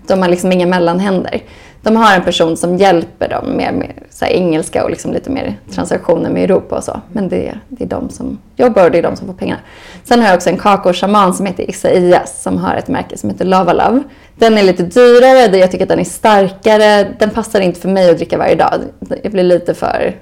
De 0.07 0.21
har 0.21 0.29
liksom 0.29 0.51
inga 0.51 0.65
mellanhänder. 0.67 1.41
De 1.85 1.95
har 1.95 2.15
en 2.15 2.23
person 2.23 2.57
som 2.57 2.77
hjälper 2.77 3.29
dem 3.29 3.45
med, 3.49 3.73
med 3.73 3.93
så 4.09 4.25
engelska 4.25 4.83
och 4.83 4.89
liksom 4.89 5.13
lite 5.13 5.29
mer 5.29 5.59
transaktioner 5.71 6.29
med 6.29 6.43
Europa 6.43 6.77
och 6.77 6.83
så. 6.83 7.01
Men 7.11 7.29
det, 7.29 7.53
det 7.69 7.83
är 7.83 7.87
de 7.87 8.09
som 8.09 8.39
jobbar 8.55 8.85
och 8.85 8.91
det 8.91 8.97
är 8.97 9.03
de 9.03 9.15
som 9.15 9.27
får 9.27 9.33
pengarna. 9.33 9.61
Sen 10.03 10.19
har 10.19 10.27
jag 10.27 10.35
också 10.35 10.49
en 10.49 10.57
kakao-shaman 10.57 11.33
som 11.33 11.45
heter 11.45 11.69
Isaias 11.69 12.43
som 12.43 12.57
har 12.57 12.75
ett 12.75 12.87
märke 12.87 13.17
som 13.17 13.29
heter 13.29 13.45
Lava 13.45 13.73
Love. 13.73 14.03
Den 14.35 14.57
är 14.57 14.63
lite 14.63 14.83
dyrare, 14.83 15.57
jag 15.57 15.71
tycker 15.71 15.85
att 15.85 15.89
den 15.89 15.99
är 15.99 16.03
starkare. 16.03 17.07
Den 17.19 17.29
passar 17.29 17.61
inte 17.61 17.79
för 17.79 17.89
mig 17.89 18.09
att 18.09 18.17
dricka 18.17 18.37
varje 18.37 18.55
dag. 18.55 18.81
Jag 19.23 19.31
blir 19.31 19.43
lite 19.43 19.73
för... 19.73 20.15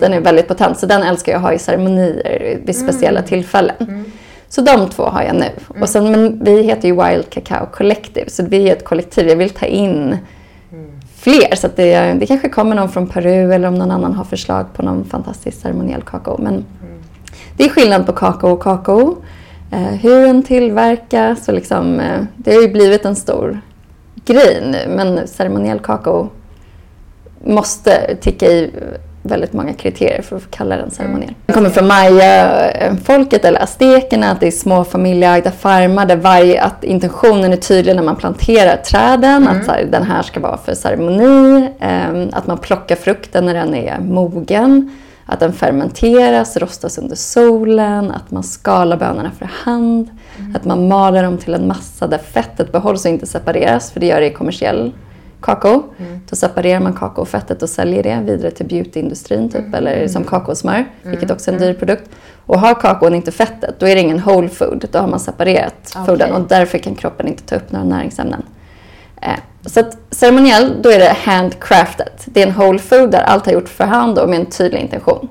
Den 0.00 0.12
är 0.12 0.20
väldigt 0.20 0.48
potent, 0.48 0.78
så 0.78 0.86
den 0.86 1.02
älskar 1.02 1.32
jag 1.32 1.38
att 1.38 1.42
ha 1.42 1.52
i 1.52 1.58
ceremonier 1.58 2.58
vid 2.64 2.76
speciella 2.76 3.22
tillfällen. 3.22 4.04
Så 4.48 4.60
de 4.60 4.88
två 4.88 5.02
har 5.02 5.22
jag 5.22 5.36
nu. 5.36 5.80
Och 5.80 5.88
sen, 5.88 6.10
men 6.10 6.44
vi 6.44 6.62
heter 6.62 6.88
ju 6.88 7.04
Wild 7.04 7.30
Cacao 7.30 7.66
Collective, 7.66 8.30
så 8.30 8.44
vi 8.46 8.68
är 8.68 8.72
ett 8.72 8.84
kollektiv. 8.84 9.28
Jag 9.28 9.36
vill 9.36 9.50
ta 9.50 9.66
in 9.66 10.16
fler. 11.20 11.56
Så 11.56 11.68
det, 11.76 12.14
det 12.20 12.26
kanske 12.26 12.48
kommer 12.48 12.76
någon 12.76 12.88
från 12.88 13.06
Peru 13.06 13.52
eller 13.52 13.68
om 13.68 13.74
någon 13.74 13.90
annan 13.90 14.12
har 14.12 14.24
förslag 14.24 14.66
på 14.74 14.82
någon 14.82 15.04
fantastisk 15.04 15.60
ceremoniell 15.60 16.02
kakao. 16.02 16.38
Men 16.38 16.64
det 17.56 17.64
är 17.64 17.68
skillnad 17.68 18.06
på 18.06 18.12
kakao 18.12 18.50
och 18.50 18.62
kakao. 18.62 19.16
Eh, 19.72 19.78
hur 19.78 20.26
den 20.26 20.42
tillverkas 20.42 21.48
och 21.48 21.54
liksom, 21.54 22.00
eh, 22.00 22.20
det 22.36 22.54
har 22.54 22.62
ju 22.62 22.68
blivit 22.68 23.04
en 23.04 23.16
stor 23.16 23.60
grej 24.24 24.62
nu. 24.66 24.94
Men 24.96 25.28
ceremoniell 25.28 25.78
kakao 25.78 26.28
måste 27.44 28.16
ticka 28.20 28.46
i 28.46 28.70
väldigt 29.22 29.52
många 29.52 29.72
kriterier 29.72 30.22
för 30.22 30.36
att 30.36 30.50
kalla 30.50 30.76
den 30.76 30.90
ceremoniell. 30.90 31.34
Den 31.46 31.54
kommer 31.54 31.70
från 31.70 31.86
maya-folket 31.86 33.44
eller 33.44 33.62
aztekerna, 33.62 34.30
att 34.30 34.40
det 34.40 34.46
är 34.46 34.50
små 34.50 34.84
familjeägda 34.84 35.50
farmar 35.50 36.06
där 36.06 36.16
varje, 36.16 36.62
att 36.62 36.84
intentionen 36.84 37.52
är 37.52 37.56
tydlig 37.56 37.96
när 37.96 38.02
man 38.02 38.16
planterar 38.16 38.76
träden, 38.76 39.48
att 39.48 39.64
så 39.64 39.72
här, 39.72 39.84
den 39.84 40.02
här 40.02 40.22
ska 40.22 40.40
vara 40.40 40.56
för 40.56 40.74
ceremoni, 40.74 41.68
ehm, 41.80 42.28
att 42.32 42.46
man 42.46 42.58
plockar 42.58 42.96
frukten 42.96 43.46
när 43.46 43.54
den 43.54 43.74
är 43.74 43.98
mogen, 43.98 44.96
att 45.26 45.40
den 45.40 45.52
fermenteras, 45.52 46.56
rostas 46.56 46.98
under 46.98 47.16
solen, 47.16 48.10
att 48.10 48.30
man 48.30 48.42
skalar 48.42 48.96
bönorna 48.96 49.30
för 49.38 49.50
hand, 49.52 50.08
att 50.54 50.64
man 50.64 50.88
maler 50.88 51.22
dem 51.22 51.38
till 51.38 51.54
en 51.54 51.66
massa 51.68 52.06
där 52.06 52.18
fettet 52.18 52.72
behålls 52.72 53.04
och 53.04 53.10
inte 53.10 53.26
separeras, 53.26 53.90
för 53.90 54.00
det 54.00 54.06
gör 54.06 54.20
det 54.20 54.26
i 54.26 54.32
kommersiell 54.32 54.92
kakao. 55.40 55.82
Då 56.30 56.36
separerar 56.36 56.80
man 56.80 56.92
kakaofettet 56.92 57.62
och 57.62 57.68
säljer 57.68 58.02
det 58.02 58.20
vidare 58.24 58.50
till 58.50 58.66
beautyindustrin 58.66 59.48
typ, 59.48 59.74
eller 59.74 60.08
som 60.08 60.24
kakaosmör, 60.24 60.84
vilket 61.02 61.30
också 61.30 61.50
är 61.50 61.54
en 61.54 61.60
dyr 61.60 61.74
produkt. 61.74 62.10
Och 62.46 62.60
har 62.60 62.74
kakaon 62.74 63.14
inte 63.14 63.32
fettet, 63.32 63.74
då 63.78 63.86
är 63.86 63.94
det 63.94 64.00
ingen 64.00 64.20
whole 64.20 64.48
food, 64.48 64.88
då 64.92 64.98
har 64.98 65.08
man 65.08 65.20
separerat 65.20 65.92
Okej. 65.94 66.06
fooden 66.06 66.32
och 66.32 66.48
därför 66.48 66.78
kan 66.78 66.94
kroppen 66.94 67.28
inte 67.28 67.42
ta 67.42 67.56
upp 67.56 67.72
några 67.72 67.84
näringsämnen. 67.84 68.42
Eh, 69.22 69.38
så 69.66 69.80
att 69.80 69.98
ceremoniell, 70.10 70.82
då 70.82 70.90
är 70.90 70.98
det 70.98 71.16
handcraftat. 71.18 72.22
Det 72.26 72.42
är 72.42 72.46
en 72.46 72.54
whole 72.54 72.78
food 72.78 73.10
där 73.10 73.22
allt 73.22 73.46
har 73.46 73.52
gjorts 73.52 73.72
för 73.72 73.84
hand 73.84 74.18
och 74.18 74.28
med 74.28 74.40
en 74.40 74.46
tydlig 74.46 74.80
intention 74.80 75.28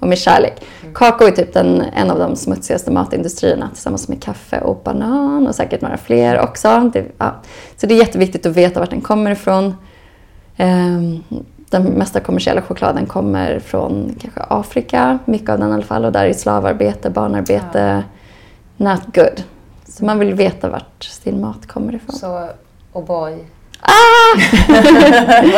och 0.00 0.08
med 0.08 0.18
kärlek. 0.18 0.62
Kakao 0.94 1.26
är 1.26 1.30
typ 1.30 1.52
den, 1.52 1.80
en 1.80 2.10
av 2.10 2.18
de 2.18 2.36
smutsigaste 2.36 2.90
matindustrierna 2.90 3.70
tillsammans 3.74 4.08
med 4.08 4.22
kaffe 4.22 4.60
och 4.60 4.80
banan 4.84 5.46
och 5.46 5.54
säkert 5.54 5.80
några 5.80 5.96
fler 5.96 6.40
också. 6.40 6.90
Det, 6.92 7.04
ja. 7.18 7.34
Så 7.76 7.86
det 7.86 7.94
är 7.94 7.98
jätteviktigt 7.98 8.46
att 8.46 8.56
veta 8.56 8.80
vart 8.80 8.90
den 8.90 9.00
kommer 9.00 9.30
ifrån. 9.30 9.74
Ehm, 10.56 11.22
den 11.70 11.82
mesta 11.84 12.20
kommersiella 12.20 12.62
chokladen 12.62 13.06
kommer 13.06 13.58
från 13.58 14.16
kanske 14.20 14.40
Afrika, 14.48 15.18
mycket 15.24 15.50
av 15.50 15.58
den 15.58 15.70
i 15.70 15.74
alla 15.74 15.82
fall. 15.82 16.04
Och 16.04 16.12
där 16.12 16.24
är 16.24 16.32
slavarbete, 16.32 17.10
barnarbete, 17.10 18.04
not 18.76 19.00
good. 19.14 19.42
Så 19.84 20.04
man 20.04 20.18
vill 20.18 20.34
veta 20.34 20.68
vart 20.68 21.04
sin 21.04 21.40
mat 21.40 21.66
kommer 21.66 21.94
ifrån. 21.94 22.16
Så, 22.16 22.48
oh 22.92 23.04
boy. 23.04 23.44
Ah! 23.82 24.40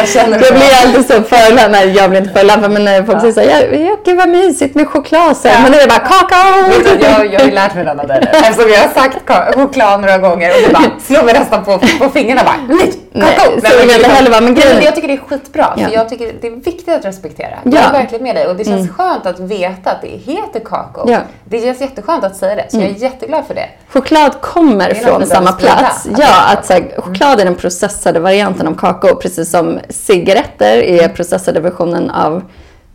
Känner 0.07 0.39
du? 0.39 0.45
Jag 0.45 0.55
blir 0.55 0.71
alltid 0.87 1.07
så 1.07 1.23
förolämpad. 1.23 1.89
Jag 1.89 2.11
blir 2.11 2.21
inte 2.21 2.33
förolämpad 2.33 2.71
men 2.71 2.85
när 2.85 3.03
folk 3.03 3.21
säger 3.21 3.33
såhär, 3.33 3.73
ja, 3.73 3.97
gud 4.05 4.17
vad 4.17 4.29
mysigt 4.29 4.75
med 4.75 4.89
choklad. 4.89 5.37
Så, 5.37 5.49
Men 5.63 5.73
nu 5.73 5.79
är 5.79 5.83
det 5.83 5.89
bara 5.89 5.99
kakao! 5.99 6.73
Jag, 7.01 7.33
jag 7.33 7.39
har 7.41 7.47
ju 7.47 7.51
lärt 7.53 7.75
mig 7.75 7.85
den 7.85 8.01
av 8.01 8.07
dig 8.09 8.21
nu. 8.33 8.39
Eftersom 8.39 8.71
jag 8.73 8.79
har 8.81 8.89
sagt 8.95 9.19
choklad 9.55 10.01
några 10.01 10.19
gånger 10.19 10.51
och 10.51 10.63
du 10.69 10.73
bara 10.73 10.83
slår 11.07 11.23
mig 11.23 11.35
nästan 11.35 11.65
på, 11.65 11.79
på 11.79 12.11
fingrarna 12.11 12.43
bara 12.45 12.57
nej, 12.69 12.93
Nej, 13.13 13.35
kakao. 13.37 13.61
så 13.61 13.87
men 13.87 14.11
heller 14.11 14.31
men 14.31 14.45
Nej, 14.45 14.55
grejen- 14.55 14.83
Jag 14.85 14.95
tycker 14.95 15.09
det 15.09 15.15
är 15.15 15.19
skitbra 15.29 15.75
Ja. 15.77 15.85
för 15.89 15.95
jag 15.95 16.09
tycker 16.09 16.33
det 16.41 16.47
är 16.47 16.51
viktigt 16.51 16.89
att 16.89 17.05
respektera. 17.05 17.49
Jag 17.63 17.75
Ja. 17.75 17.79
är 17.81 17.93
verkligen 17.93 18.23
med 18.25 18.37
dig 18.37 18.47
och 18.47 18.57
det 18.57 18.65
känns 18.65 18.91
skönt 18.91 19.27
att 19.27 19.41
veta 19.41 19.91
att 19.91 20.03
det 20.03 20.09
heter 20.09 20.61
kakao. 20.61 21.11
Ja. 21.11 21.19
Det 21.45 21.61
känns 21.63 21.81
jätteskönt 21.81 22.25
att 22.25 22.37
säga 22.37 22.55
det 22.55 22.67
så 22.71 22.77
jag 22.77 22.85
är 22.85 22.95
jätteglad 22.95 23.45
för 23.47 23.55
det. 23.55 23.69
Choklad 23.93 24.41
kommer 24.41 24.89
Det 24.89 24.95
från 24.95 25.27
samma 25.27 25.53
plats. 25.53 26.07
Ja, 26.11 26.17
det 26.17 26.59
att 26.59 26.67
så 26.67 26.73
här, 26.73 27.01
choklad 27.01 27.41
är 27.41 27.45
den 27.45 27.55
processade 28.13 28.21
varianten 28.21 28.67
av 28.69 28.75
kakao, 28.75 29.17
precis 29.17 29.51
som 29.51 29.81
cigaretter 29.89 30.79
är 30.83 31.09
processade 31.09 31.61
versionen 31.61 32.11
av 32.11 32.43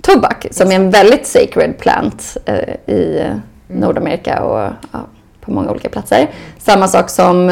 tobak 0.01 0.47
som 0.51 0.71
är 0.71 0.75
en 0.75 0.91
väldigt 0.91 1.27
sacred 1.27 1.77
plant 1.77 2.37
eh, 2.45 2.95
i 2.95 3.23
Nordamerika 3.67 4.43
och 4.43 4.73
ja, 4.91 4.99
på 5.41 5.51
många 5.51 5.71
olika 5.71 5.89
platser. 5.89 6.27
Samma 6.59 6.87
sak 6.87 7.09
som 7.09 7.49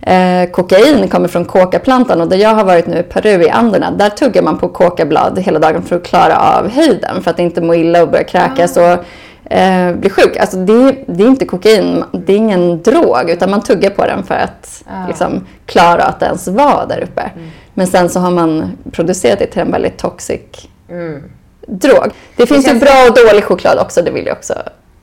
eh, 0.00 0.50
kokain 0.52 1.08
kommer 1.08 1.28
från 1.28 1.44
kokaplantan 1.44 2.20
och 2.20 2.28
där 2.28 2.36
jag 2.36 2.54
har 2.54 2.64
varit 2.64 2.86
nu 2.86 2.98
i 2.98 3.02
Peru 3.02 3.42
i 3.42 3.50
Anderna, 3.50 3.90
där 3.90 4.10
tuggar 4.10 4.42
man 4.42 4.58
på 4.58 4.68
kokablad 4.68 5.38
hela 5.38 5.58
dagen 5.58 5.82
för 5.82 5.96
att 5.96 6.04
klara 6.04 6.36
av 6.36 6.68
höjden 6.68 7.22
för 7.22 7.30
att 7.30 7.38
inte 7.38 7.60
må 7.60 7.74
illa 7.74 8.02
och 8.02 8.10
börja 8.10 8.24
kräkas 8.24 8.76
och 8.76 9.04
eh, 9.50 9.92
bli 9.92 10.10
sjuk. 10.10 10.36
Alltså 10.36 10.56
det, 10.56 10.96
det, 11.06 11.24
är 11.24 11.28
inte 11.28 11.44
kokain, 11.44 12.04
det 12.12 12.32
är 12.32 12.36
ingen 12.36 12.82
drog 12.82 13.30
utan 13.30 13.50
man 13.50 13.62
tuggar 13.62 13.90
på 13.90 14.06
den 14.06 14.22
för 14.22 14.34
att 14.34 14.82
Ah. 14.86 15.06
liksom, 15.06 15.46
klara 15.66 16.02
att 16.04 16.22
ens 16.22 16.48
vara 16.48 16.86
där 16.86 17.00
uppe. 17.02 17.30
Men 17.74 17.86
sen 17.86 18.08
så 18.08 18.20
har 18.20 18.30
man 18.30 18.76
producerat 18.92 19.38
det 19.38 19.46
till 19.46 19.60
en 19.60 19.70
väldigt 19.72 19.98
toxic 19.98 20.40
Mm. 20.88 21.22
drog. 21.66 22.06
Det 22.36 22.46
finns 22.46 22.68
ju 22.68 22.74
bra 22.78 23.06
och 23.08 23.14
dålig 23.28 23.44
choklad 23.44 23.78
också, 23.78 24.02
det 24.02 24.10
vill 24.10 24.26
jag 24.26 24.36
också 24.36 24.54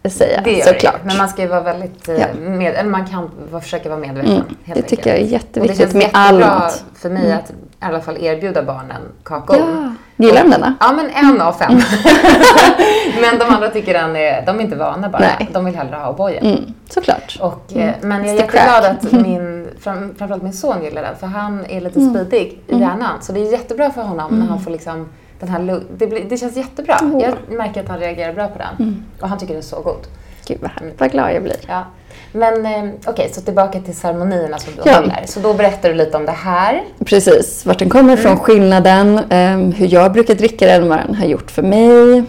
säga. 0.10 0.41
Det 0.43 0.65
såklart. 0.65 0.93
det. 1.01 1.08
Men 1.08 1.17
man 1.17 1.30
ska 1.30 1.41
ju 1.41 1.47
vara 1.47 1.62
väldigt 1.62 2.10
eh, 2.10 2.15
Ja. 2.19 2.25
med, 2.39 2.73
eller 2.75 2.89
man 2.89 3.08
kan 3.08 3.30
försöka 3.62 3.89
vara 3.89 3.99
medveten. 3.99 4.32
Mm, 4.32 4.43
det 4.75 4.82
tycker 4.82 5.10
jag 5.10 5.19
är 5.19 5.23
enkelt. 5.23 5.54
Det 5.54 5.60
jätteviktigt 5.60 5.93
med 5.93 6.10
all 6.13 6.39
mat. 6.39 6.84
för 6.95 7.10
mig 7.10 7.32
att 7.32 7.51
i 7.82 7.86
alla 7.86 8.02
fall 8.02 8.17
erbjuda 8.17 8.63
barnen 8.63 9.02
kakao. 9.24 9.56
Ja. 9.60 9.94
Gillar 10.15 10.44
de 10.44 10.50
denna? 10.50 10.76
Ja, 10.80 10.91
men 10.91 11.10
en 11.10 11.41
av 11.41 11.54
fem. 11.54 11.74
men 13.22 13.39
de 13.39 13.46
andra 13.46 13.70
tycker 13.70 13.94
den 13.94 14.15
är, 14.15 14.46
de 14.46 14.60
är 14.60 14.63
inte 14.63 14.76
vana 14.76 15.10
bara. 15.10 15.22
Nej. 15.22 15.50
De 15.54 15.65
vill 15.65 15.76
hellre 15.76 15.96
ha 15.96 16.13
O'boyen. 16.13 16.46
Mm, 16.46 16.74
såklart. 16.89 17.38
Och, 17.41 17.78
eh, 17.78 17.94
Men 18.02 18.26
jag 18.26 18.36
är 18.36 18.39
jätteglad 18.39 18.86
att 18.86 19.12
min, 19.12 19.67
fram, 19.80 20.15
framförallt 20.17 20.44
min 20.44 20.54
son 20.54 20.84
gillar 20.84 21.02
den 21.02 21.15
för 21.15 21.28
han 21.28 21.65
är 21.65 21.82
lite 21.82 22.10
speedig 22.10 22.60
i 22.67 22.80
hjärnan. 22.80 23.22
Så 23.22 23.32
det 23.32 23.39
är 23.39 23.52
jättebra 23.52 23.89
för 23.91 24.02
honom 24.02 24.39
när 24.39 24.46
han 24.46 24.60
får 24.60 24.72
liksom 24.72 25.10
den 25.39 25.50
här 25.50 25.82
det, 25.98 26.08
blir, 26.08 26.26
det 26.30 26.38
känns 26.38 26.58
jättebra. 26.58 26.98
Åh. 27.02 27.22
Jag 27.22 27.58
märker 27.58 27.84
att 27.84 27.89
han 27.89 28.00
reagerar 28.00 28.34
bra 28.34 28.48
på 28.48 28.58
den. 28.58 29.06
Och 29.22 29.30
han 29.30 29.39
tycker 29.39 29.54
den 29.54 29.62
är 29.62 29.65
så 29.65 29.82
god. 29.82 30.08
Gud 30.48 30.58
vad, 30.62 30.72
vad 30.98 31.12
glad 31.12 31.34
jag 31.34 31.44
blir. 31.44 31.58
Ja. 31.67 31.84
Men 32.32 32.65
eh, 32.65 32.89
okej, 33.06 33.30
så 33.34 33.41
tillbaka 33.41 33.80
till 33.80 33.96
ceremonierna 33.96 34.58
som 34.58 34.74
du 34.76 34.82
Ja. 34.89 34.96
håller. 34.96 35.24
Så 35.26 35.39
då 35.39 35.54
berättar 35.54 35.89
du 35.89 35.96
lite 35.96 36.17
om 36.17 36.26
det 36.26 36.32
här. 36.32 36.84
Precis, 37.06 37.65
vart 37.65 37.80
den 37.80 37.89
kommer 37.89 38.13
ifrån, 38.13 38.38
skillnaden, 38.38 39.20
ehm, 39.30 39.72
hur 39.72 39.94
jag 39.94 40.12
brukar 40.12 40.36
dricka 40.36 40.65
den, 40.67 40.89
vad 40.89 40.98
den 40.98 41.15
har 41.15 41.26
gjort 41.26 41.52
för 41.52 41.62
mig. 41.62 42.24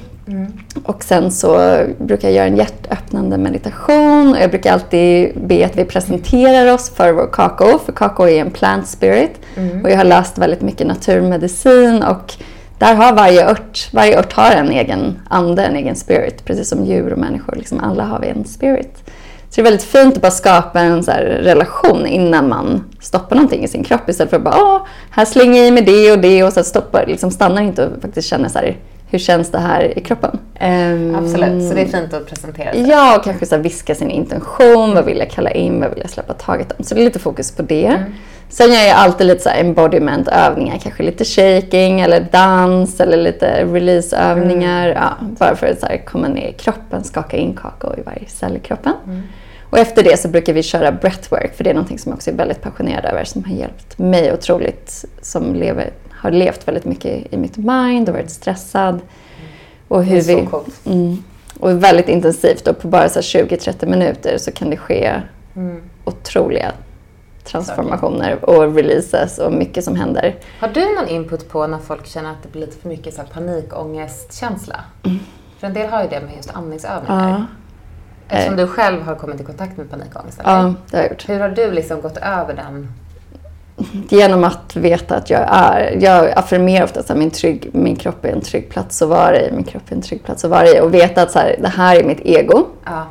Och 0.84 1.04
sen 1.04 1.30
så 1.30 1.78
brukar 1.98 2.28
jag 2.28 2.34
göra 2.36 2.46
en 2.46 2.56
hjärtöppnande 2.56 3.38
meditation 3.38 4.30
och 4.34 4.40
jag 4.42 4.50
brukar 4.50 4.72
alltid 4.72 5.32
be 5.40 5.66
att 5.66 5.76
vi 5.76 5.84
presenterar 5.84 6.74
oss 6.74 6.90
för 6.90 7.12
vår 7.12 7.26
kakao, 7.32 7.78
för 7.78 7.92
kakao 7.92 8.28
är 8.28 8.40
en 8.40 8.50
plant 8.50 8.86
spirit. 8.88 9.40
Och 9.84 9.90
jag 9.90 9.96
har 9.96 10.04
läst 10.04 10.38
väldigt 10.38 10.60
mycket 10.60 10.86
naturmedicin 10.86 12.02
och 12.02 12.34
där 12.78 12.94
har 12.94 13.12
varje 13.12 13.50
ört, 13.50 13.88
varje 13.92 14.18
ört 14.18 14.32
har 14.32 14.50
en 14.50 14.70
egen 14.70 15.18
ande, 15.30 15.64
en 15.64 15.76
egen 15.76 15.96
spirit, 15.96 16.44
precis 16.44 16.68
som 16.68 16.84
djur 16.84 17.12
och 17.12 17.18
människor. 17.18 17.56
Liksom 17.56 17.80
alla 17.80 18.04
har 18.04 18.20
vi 18.20 18.28
en 18.28 18.44
spirit. 18.44 19.01
Så 19.52 19.60
det 19.60 19.60
är 19.60 19.70
väldigt 19.70 19.86
fint 19.86 20.16
att 20.16 20.22
bara 20.22 20.30
skapa 20.30 20.80
en 20.80 21.02
så 21.02 21.10
relation 21.20 22.06
innan 22.06 22.48
man 22.48 22.84
stoppar 23.00 23.36
någonting 23.36 23.64
i 23.64 23.68
sin 23.68 23.84
kropp 23.84 24.08
istället 24.08 24.30
för 24.30 24.36
att 24.36 24.42
bara 24.42 24.54
Åh, 24.62 24.86
här 25.10 25.24
slänger 25.24 25.58
jag 25.58 25.68
i 25.68 25.70
mig 25.70 25.82
det 25.82 26.12
och 26.12 26.18
det 26.18 26.44
och 26.44 26.52
så 26.52 26.64
stoppar, 26.64 27.06
liksom 27.06 27.30
stannar 27.30 27.62
inte 27.62 27.86
och 27.86 28.02
faktiskt 28.02 28.28
känner 28.28 28.48
så 28.48 28.58
här, 28.58 28.76
hur 29.10 29.18
känns 29.18 29.50
det 29.50 29.58
här 29.58 29.98
i 29.98 30.00
kroppen? 30.00 30.38
Ehm, 30.54 31.14
Absolut, 31.14 31.68
så 31.68 31.74
det 31.74 31.80
är 31.80 31.86
fint 31.86 32.14
att 32.14 32.26
presentera 32.26 32.72
sig. 32.72 32.88
Ja, 32.88 33.16
och 33.16 33.24
kanske 33.24 33.46
så 33.46 33.56
viska 33.56 33.94
sin 33.94 34.10
intention. 34.10 34.94
Vad 34.94 35.04
vill 35.04 35.18
jag 35.18 35.30
kalla 35.30 35.50
in? 35.50 35.80
Vad 35.80 35.90
vill 35.90 35.98
jag 36.00 36.10
släppa 36.10 36.32
taget 36.32 36.72
om? 36.78 36.84
Så 36.84 36.94
det 36.94 37.00
är 37.00 37.04
lite 37.04 37.18
fokus 37.18 37.52
på 37.52 37.62
det. 37.62 38.04
Sen 38.48 38.72
gör 38.72 38.82
jag 38.82 38.96
alltid 38.96 39.26
lite 39.26 39.42
så 39.42 39.48
embodiment-övningar. 39.48 40.78
Kanske 40.82 41.02
lite 41.02 41.24
shaking 41.24 42.00
eller 42.00 42.26
dans 42.32 43.00
eller 43.00 43.16
lite 43.16 43.64
release-övningar. 43.64 44.88
Ja, 44.88 45.26
bara 45.38 45.56
för 45.56 45.66
att 45.66 45.80
så 45.80 45.86
komma 46.06 46.28
ner 46.28 46.48
i 46.48 46.52
kroppen, 46.52 47.04
skaka 47.04 47.36
in 47.36 47.56
kakao 47.62 47.94
i 47.98 48.02
varje 48.02 48.28
cell 48.28 48.56
i 48.56 48.60
kroppen. 48.60 48.92
Och 49.72 49.78
efter 49.78 50.02
det 50.02 50.20
så 50.20 50.28
brukar 50.28 50.52
vi 50.52 50.62
köra 50.62 50.92
breathwork, 50.92 51.54
för 51.54 51.64
det 51.64 51.70
är 51.70 51.74
någonting 51.74 51.98
som 51.98 52.10
jag 52.10 52.16
också 52.16 52.30
är 52.30 52.34
väldigt 52.34 52.62
passionerad 52.62 53.04
över, 53.04 53.24
som 53.24 53.44
har 53.44 53.54
hjälpt 53.54 53.98
mig 53.98 54.32
otroligt, 54.32 55.04
som 55.22 55.54
lever, 55.54 55.90
har 56.10 56.30
levt 56.30 56.68
väldigt 56.68 56.84
mycket 56.84 57.32
i 57.32 57.36
mitt 57.36 57.56
mind 57.56 58.08
och 58.08 58.14
varit 58.14 58.30
stressad. 58.30 59.00
Och 59.88 59.98
Det 59.98 60.04
hur 60.04 60.16
är 60.18 60.22
så 60.22 60.36
vi, 60.36 60.46
coolt. 60.46 60.86
Mm. 60.86 61.22
Och 61.60 61.84
väldigt 61.84 62.08
intensivt 62.08 62.68
och 62.68 62.78
på 62.78 62.88
bara 62.88 63.08
så 63.08 63.14
här 63.14 63.46
20-30 63.46 63.86
minuter 63.86 64.38
så 64.38 64.52
kan 64.52 64.70
det 64.70 64.76
ske 64.76 65.12
Mm. 65.56 65.82
otroliga 66.04 66.72
transformationer 67.44 68.44
och 68.44 68.74
releases 68.74 69.38
och 69.38 69.52
mycket 69.52 69.84
som 69.84 69.96
händer. 69.96 70.34
Har 70.60 70.68
du 70.68 70.94
någon 70.94 71.08
input 71.08 71.48
på 71.48 71.66
när 71.66 71.78
folk 71.78 72.06
känner 72.06 72.30
att 72.30 72.42
det 72.42 72.48
blir 72.52 72.60
lite 72.60 72.76
för 72.80 72.88
mycket 72.88 73.14
så 73.14 73.20
här 73.20 73.28
panikångestkänsla? 73.28 74.80
För 75.58 75.66
en 75.66 75.74
del 75.74 75.90
har 75.90 76.02
ju 76.02 76.08
det 76.08 76.20
med 76.20 76.36
just 76.36 76.50
andningsövningar. 76.50 77.28
Ja, 77.28 77.46
Eftersom 78.32 78.56
du 78.56 78.66
själv 78.66 79.02
har 79.02 79.14
kommit 79.14 79.40
i 79.40 79.44
kontakt 79.44 79.76
med 79.76 79.90
panikångest. 79.90 80.40
eller? 80.40 80.50
ja 80.50 80.74
det 80.90 80.96
har 80.96 81.02
jag 81.02 81.10
gjort. 81.10 81.28
Hur 81.28 81.40
har 81.40 81.48
du 81.48 81.70
liksom 81.70 82.00
gått 82.00 82.16
över 82.16 82.54
den? 82.54 82.92
Genom 84.08 84.44
att 84.44 84.76
veta 84.76 85.16
att 85.16 85.30
jag 85.30 85.40
är, 85.48 85.98
jag 86.00 86.32
affirmerar 86.38 86.84
ofta 86.84 87.00
att 87.00 87.16
min, 87.16 87.30
trygg, 87.30 87.70
min 87.72 87.96
kropp 87.96 88.24
är 88.24 88.28
en 88.28 88.40
trygg 88.40 88.70
plats 88.70 89.02
att 89.02 89.08
vara 89.08 89.40
i, 89.40 89.52
min 89.52 89.64
kropp 89.64 89.82
är 89.88 89.96
en 89.96 90.02
trygg 90.02 90.24
plats 90.24 90.44
att 90.44 90.50
vara 90.50 90.68
i 90.68 90.80
och 90.80 90.94
veta 90.94 91.22
att 91.22 91.30
så 91.30 91.38
här, 91.38 91.56
det 91.62 91.68
här 91.68 91.96
är 91.96 92.04
mitt 92.04 92.20
ego. 92.20 92.66
Ja, 92.84 93.06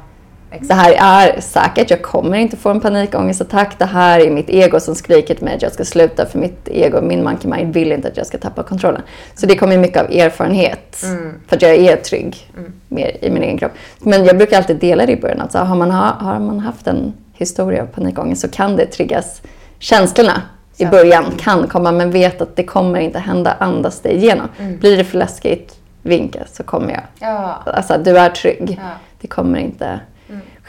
Det 0.59 0.73
här 0.73 0.93
är 0.97 1.41
säkert, 1.41 1.89
jag 1.89 2.01
kommer 2.01 2.37
inte 2.37 2.57
få 2.57 2.69
en 2.69 2.79
panikångestattack. 2.81 3.75
Det 3.79 3.85
här 3.85 4.19
är 4.19 4.31
mitt 4.31 4.49
ego 4.49 4.79
som 4.79 4.95
skriker 4.95 5.35
till 5.35 5.45
mig 5.45 5.55
att 5.55 5.61
jag 5.61 5.71
ska 5.71 5.85
sluta 5.85 6.25
för 6.25 6.39
mitt 6.39 6.67
ego, 6.67 7.01
min 7.01 7.23
monkey 7.23 7.51
mind 7.51 7.73
vill 7.73 7.91
inte 7.91 8.07
att 8.07 8.17
jag 8.17 8.27
ska 8.27 8.37
tappa 8.37 8.63
kontrollen. 8.63 9.01
Så 9.35 9.45
det 9.45 9.55
kommer 9.55 9.77
mycket 9.77 9.97
av 10.03 10.11
erfarenhet. 10.11 11.03
För 11.47 11.55
att 11.55 11.61
jag 11.61 11.75
är 11.75 11.95
trygg 11.95 12.51
mer 12.87 13.17
i 13.21 13.29
min 13.31 13.43
egen 13.43 13.57
kropp. 13.57 13.71
Men 13.99 14.25
jag 14.25 14.37
brukar 14.37 14.57
alltid 14.57 14.77
dela 14.77 15.05
det 15.05 15.11
i 15.11 15.21
början. 15.21 15.41
Alltså, 15.41 15.57
har, 15.57 15.75
man 15.75 15.91
ha, 15.91 16.05
har 16.19 16.39
man 16.39 16.59
haft 16.59 16.87
en 16.87 17.13
historia 17.33 17.81
av 17.81 17.85
panikångest 17.87 18.41
så 18.41 18.47
kan 18.49 18.75
det 18.75 18.85
triggas. 18.85 19.41
Känslorna 19.79 20.41
i 20.77 20.85
början 20.85 21.25
kan 21.39 21.67
komma 21.67 21.91
men 21.91 22.11
vet 22.11 22.41
att 22.41 22.55
det 22.55 22.63
kommer 22.63 22.99
inte 22.99 23.19
hända. 23.19 23.55
Andas 23.59 23.99
det 23.99 24.15
igenom. 24.15 24.47
Blir 24.79 24.97
det 24.97 25.03
för 25.03 25.17
läskigt, 25.17 25.75
vinka 26.01 26.39
så 26.51 26.63
kommer 26.63 26.91
jag. 26.91 27.01
Ja, 27.19 27.63
Alltså 27.65 27.97
du 27.97 28.17
är 28.17 28.29
trygg. 28.29 28.77
Ja. 28.81 28.87
Det 29.21 29.27
kommer 29.27 29.59
inte. 29.59 29.99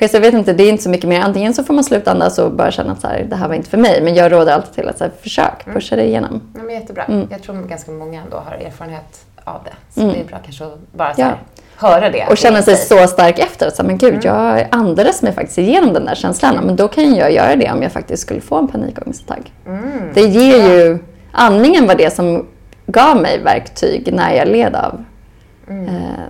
Så 0.08 0.16
jag 0.16 0.20
vet 0.20 0.34
inte, 0.34 0.52
det 0.52 0.62
är 0.64 0.68
inte 0.68 0.82
så 0.82 0.90
mycket 0.90 1.08
mer. 1.08 1.20
Antingen 1.20 1.54
så 1.54 1.64
får 1.64 1.74
man 1.74 1.84
sluta 1.84 2.10
andas 2.10 2.38
och 2.38 2.52
bara 2.52 2.70
känna 2.70 2.92
att 2.92 3.00
så 3.00 3.06
här, 3.08 3.26
det 3.30 3.36
här 3.36 3.48
var 3.48 3.54
inte 3.54 3.70
för 3.70 3.78
mig. 3.78 4.00
Men 4.02 4.14
jag 4.14 4.32
råder 4.32 4.52
alltid 4.52 4.74
till 4.74 4.88
att 4.88 4.98
så 4.98 5.04
här, 5.04 5.12
försök, 5.22 5.64
pusha 5.64 5.96
det 5.96 6.04
igenom. 6.04 6.40
ja 6.56 6.62
men 6.62 6.74
jättebra. 6.74 7.04
Mm. 7.04 7.26
Jag 7.30 7.42
tror 7.42 7.54
ganska 7.68 7.90
många 7.90 8.22
ändå 8.22 8.36
har 8.36 8.52
erfarenhet 8.66 9.24
av 9.44 9.60
det. 9.64 10.00
Så 10.00 10.06
det 10.06 10.20
är 10.20 10.24
bra 10.24 10.38
kanske 10.44 10.64
att 10.64 10.92
bara 10.92 11.14
så 11.14 11.20
Ja. 11.20 11.26
här, 11.26 11.38
höra 11.76 12.10
det. 12.10 12.26
Och 12.30 12.36
känna 12.36 12.62
sig 12.62 12.76
så 12.76 13.06
stark 13.06 13.38
efter. 13.38 13.66
Att 13.66 13.76
så 13.76 13.82
här, 13.82 13.86
men 13.86 13.98
gud, 13.98 14.24
jag 14.24 14.66
andades 14.70 15.22
mig 15.22 15.32
faktiskt 15.32 15.58
igenom 15.58 15.92
den 15.92 16.04
där 16.04 16.14
känslan. 16.14 16.56
Men 16.64 16.76
då 16.76 16.88
kan 16.88 17.14
jag 17.14 17.32
göra 17.32 17.56
det 17.56 17.70
om 17.72 17.82
jag 17.82 17.92
faktiskt 17.92 18.22
skulle 18.22 18.40
få 18.40 18.56
en 18.58 18.68
panikångestattack. 18.68 19.52
Det 20.14 20.20
ger 20.20 20.68
ju... 20.78 20.98
Andningen 21.32 21.86
var 21.86 21.94
det 21.94 22.10
som 22.14 22.46
gav 22.86 23.16
mig 23.16 23.38
verktyg 23.38 24.12
när 24.14 24.34
jag 24.34 24.48
led 24.48 24.74
av... 24.74 25.04
Eh, 25.68 25.74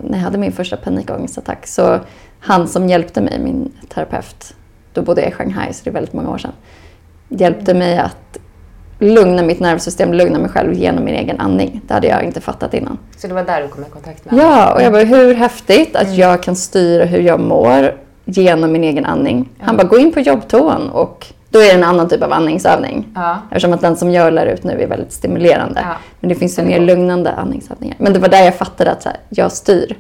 när 0.03 0.19
jag 0.19 0.25
hade 0.25 0.39
min 0.39 0.53
första 0.53 0.77
panikångestattack. 0.77 1.67
Så 1.67 1.99
han 2.43 2.69
som 2.69 2.89
hjälpte 2.89 3.21
mig, 3.21 3.39
min 3.39 3.73
terapeut, 3.89 4.55
då 4.93 5.03
bodde 5.03 5.21
jag 5.21 5.31
i 5.31 5.35
Shanghai, 5.35 5.73
så 5.73 5.81
det 5.85 5.91
är 5.91 5.95
väldigt 5.95 6.13
många 6.13 6.31
år 6.31 6.39
sedan, 6.39 6.53
hjälpte 7.29 7.75
mig 7.75 7.99
att 7.99 8.39
lugna 8.99 9.43
mitt 9.43 9.61
nervsystem, 9.61 10.13
lugna 10.13 10.39
mig 10.39 10.51
själv 10.51 10.73
genom 10.73 11.05
min 11.05 11.15
egen 11.15 11.41
andning. 11.41 11.81
Det 11.87 11.95
hade 11.95 12.07
jag 12.07 12.25
inte 12.25 12.41
fattat 12.41 12.75
innan. 12.75 12.99
Så 13.17 13.27
det 13.29 13.35
var 13.35 13.45
där 13.45 13.63
du 13.63 13.69
kom 13.69 13.85
i 13.85 13.89
kontakt 13.89 14.25
med 14.25 14.41
Ja, 14.41 14.75
och 14.75 14.83
jag 14.83 14.93
bara, 14.93 15.05
hur 15.05 15.35
häftigt 15.35 15.97
att 15.97 16.17
jag 16.17 16.43
kan 16.43 16.57
styra 16.57 17.05
hur 17.05 17.21
jag 17.21 17.41
mår 17.41 17.95
genom 18.25 18.73
min 18.73 18.85
egen 18.85 19.05
andning. 19.05 19.49
Han 19.59 19.77
bara, 19.77 19.87
gå 19.87 19.99
in 19.99 20.13
på 20.13 20.21
jobbtoan 20.21 20.91
och 20.91 21.27
då 21.51 21.59
är 21.59 21.65
det 21.65 21.73
en 21.73 21.85
annan 21.85 22.09
typ 22.09 22.23
av 22.23 22.33
andningsövning. 22.33 23.09
Ja. 23.15 23.39
Eftersom 23.51 23.73
att 23.73 23.81
den 23.81 23.97
som 23.97 24.11
jag 24.11 24.33
lär 24.33 24.47
ut 24.47 24.65
nu 24.65 24.83
är 24.83 24.87
väldigt 24.87 25.13
stimulerande. 25.13 25.81
Ja. 25.85 25.95
Men 26.21 26.29
det 26.29 26.35
finns 26.35 26.59
ju 26.59 26.63
mer 26.63 26.81
lugnande 26.81 27.33
andningsövningar. 27.33 27.97
Men 27.99 28.13
det 28.13 28.19
var 28.19 28.29
där 28.29 28.45
jag 28.45 28.55
fattade 28.55 28.91
att 28.91 29.05
här, 29.05 29.17
jag 29.29 29.53
styr 29.53 29.97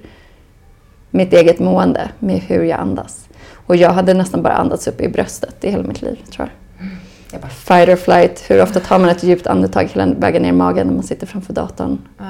mitt 1.12 1.32
eget 1.32 1.58
mående 1.58 2.08
med 2.18 2.38
hur 2.40 2.62
jag 2.64 2.80
andas. 2.80 3.28
Och 3.66 3.76
jag 3.76 3.90
hade 3.90 4.14
nästan 4.14 4.42
bara 4.42 4.54
andats 4.54 4.88
upp 4.88 5.00
i 5.00 5.08
bröstet 5.08 5.64
i 5.64 5.70
hela 5.70 5.82
mitt 5.82 6.02
liv, 6.02 6.18
tror 6.32 6.48
jag. 6.48 6.88
Jag 7.32 7.40
bara, 7.40 7.48
Fight 7.48 7.88
or 7.88 7.96
flight, 7.96 8.44
hur 8.50 8.62
ofta 8.62 8.80
tar 8.80 8.98
man 8.98 9.08
ett 9.08 9.22
djupt 9.22 9.46
andetag 9.46 9.88
hela 9.94 10.06
vägen 10.14 10.42
ner 10.42 10.48
i 10.48 10.52
magen 10.52 10.86
när 10.86 10.94
man 10.94 11.02
sitter 11.02 11.26
framför 11.26 11.52
datorn? 11.52 11.98
ja. 12.18 12.24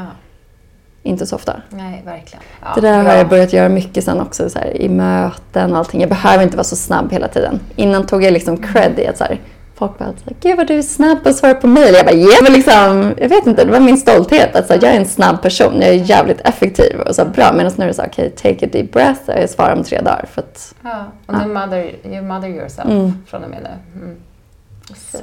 Inte 1.05 1.27
så 1.27 1.37
ofta. 1.37 1.63
Nej, 1.71 2.03
verkligen. 2.05 2.43
Ja, 2.63 2.69
Det 2.75 2.81
där 2.81 2.97
har 2.97 3.05
bra. 3.05 3.17
jag 3.17 3.29
börjat 3.29 3.53
göra 3.53 3.69
mycket 3.69 4.05
sen 4.05 4.21
också 4.21 4.51
så 4.51 4.59
här, 4.59 4.77
i 4.83 4.89
möten 4.89 5.73
och 5.73 5.79
allting. 5.79 6.01
Jag 6.01 6.09
behöver 6.11 6.45
inte 6.45 6.57
vara 6.57 6.65
så 6.65 6.77
snabb 6.77 7.13
hela 7.13 7.29
tiden. 7.29 7.61
Innan 7.77 8.07
tog 8.07 8.25
jag 8.25 8.33
liksom 8.33 8.57
cred 8.57 8.99
i 8.99 9.07
att 9.07 9.19
så 9.19 9.25
här, 9.25 9.41
folk 9.89 9.99
bara 9.99 10.09
så 10.09 10.25
här, 10.25 10.37
Gud 10.41 10.57
vad 10.57 10.67
du 10.67 10.75
är 10.79 10.83
snabb 10.83 11.23
på 11.23 11.29
att 11.29 11.37
svara 11.37 11.55
på 11.55 11.67
mejl. 11.67 11.95
Jag 11.95 12.07
bara 12.07 12.15
yeah, 12.15 12.43
men 12.43 12.53
liksom, 12.53 13.15
jag 13.19 13.29
vet 13.29 13.47
inte, 13.47 13.65
det 13.65 13.71
var 13.73 13.81
min 13.81 13.97
stolthet. 13.97 14.57
Att 14.57 14.67
så 14.67 14.73
här, 14.73 14.81
jag 14.83 14.93
är 14.95 14.97
en 15.01 15.07
snabb 15.07 15.43
person, 15.43 15.73
jag 15.81 15.89
är 15.91 15.93
jävligt 15.93 16.41
effektiv 16.41 17.01
och 17.01 17.15
så 17.15 17.23
här, 17.25 17.29
bra. 17.31 17.53
Medan 17.53 17.73
nu 17.77 17.85
är 17.85 17.89
det 17.89 17.95
så 17.95 18.03
okej, 18.03 18.31
take 18.31 18.67
a 18.67 18.69
deep 18.73 18.93
breath 18.93 19.21
jag 19.27 19.51
svarar 19.51 19.77
om 19.77 19.85
tre 19.85 20.01
dagar. 20.01 20.25
För 20.33 20.41
att, 20.43 20.75
Ja, 20.83 21.05
och 21.27 21.35
nu 21.39 21.47
mother, 21.55 21.91
you 22.05 22.23
mother 22.23 22.49
yourself 22.49 22.91
Mm. 22.91 23.13
från 23.27 23.45
och 23.45 23.51
med 23.51 23.59
nu. 23.63 24.01
Mm. 24.03 24.17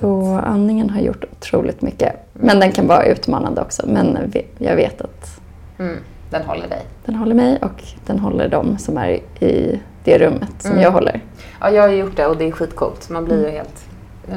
så 0.01 0.41
andningen 0.45 0.89
har 0.89 1.01
gjort 1.01 1.23
otroligt 1.31 1.81
mycket. 1.81 2.13
Men 2.33 2.59
den 2.59 2.71
kan 2.71 2.87
vara 2.87 3.05
utmanande 3.05 3.61
också. 3.61 3.83
Men 3.87 4.17
jag 4.57 4.75
vet 4.75 5.01
att 5.01 5.39
Mm. 5.79 5.97
Den 6.31 6.41
håller 6.43 6.67
dig. 6.67 6.81
Den 7.05 7.15
håller 7.15 7.35
mig 7.35 7.57
och 7.61 7.83
den 8.05 8.19
håller 8.19 8.47
de 8.49 8.77
som 8.77 8.97
är 8.97 9.09
i 9.39 9.79
det 10.03 10.17
rummet 10.17 10.49
som 10.59 10.71
Mm. 10.71 10.83
jag 10.83 10.91
håller. 10.91 11.21
Ja, 11.61 11.69
jag 11.71 11.81
har 11.83 11.89
gjort 11.89 12.15
det 12.15 12.25
och 12.25 12.37
det 12.37 12.47
är 12.47 12.51
skitcoolt. 12.51 13.09
Man 13.09 13.25
blir 13.25 13.45
ju 13.45 13.51
helt... 13.51 13.85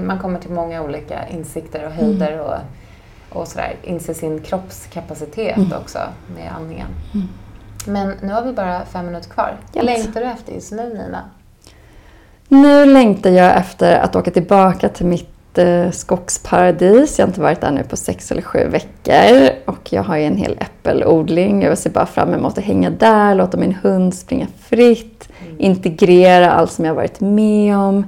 Man 0.00 0.18
kommer 0.18 0.38
till 0.38 0.50
många 0.50 0.82
olika 0.82 1.28
insikter 1.28 1.86
och 1.86 1.92
höjder 1.92 2.40
och, 2.40 2.58
och 3.38 3.48
sådär. 3.48 3.76
Inser 3.82 4.14
sin 4.14 4.40
kroppskapacitet 4.40 5.72
också 5.80 5.98
med 6.36 6.52
andningen. 6.56 6.86
Men 7.86 8.14
nu 8.20 8.32
har 8.32 8.42
vi 8.42 8.52
bara 8.52 8.84
fem 8.84 9.06
minuter 9.06 9.30
kvar. 9.30 9.56
Yes. 9.74 9.84
Längtar 9.84 10.20
du 10.20 10.26
efter 10.26 10.52
just 10.52 10.72
nu, 10.72 10.88
Nina? 10.88 11.30
Nu 12.48 12.86
längtar 12.86 13.30
jag 13.30 13.56
efter 13.56 13.98
att 13.98 14.16
åka 14.16 14.30
tillbaka 14.30 14.88
till 14.88 15.06
mitt 15.06 15.58
eh, 15.58 15.90
skogsparadis. 15.90 17.18
Jag 17.18 17.26
har 17.26 17.28
inte 17.28 17.40
varit 17.40 17.60
där 17.60 17.70
nu 17.70 17.84
på 17.84 17.96
sex 17.96 18.32
eller 18.32 18.42
sju 18.42 18.68
veckor. 18.68 19.50
Och 19.64 19.92
jag 19.92 20.02
har 20.02 20.16
ju 20.16 20.24
en 20.24 20.36
hel 20.36 20.58
äppelodling. 20.60 21.62
Jag 21.62 21.78
ser 21.78 21.90
bara 21.90 22.06
fram 22.06 22.34
emot 22.34 22.58
att 22.58 22.64
hänga 22.64 22.90
där, 22.90 23.34
låta 23.34 23.56
min 23.56 23.74
hund 23.82 24.14
springa 24.14 24.46
fritt, 24.60 25.28
integrera 25.62 26.50
allt 26.50 26.72
som 26.72 26.84
jag 26.84 26.94
varit 26.94 27.20
med 27.20 27.76
om. 27.76 28.06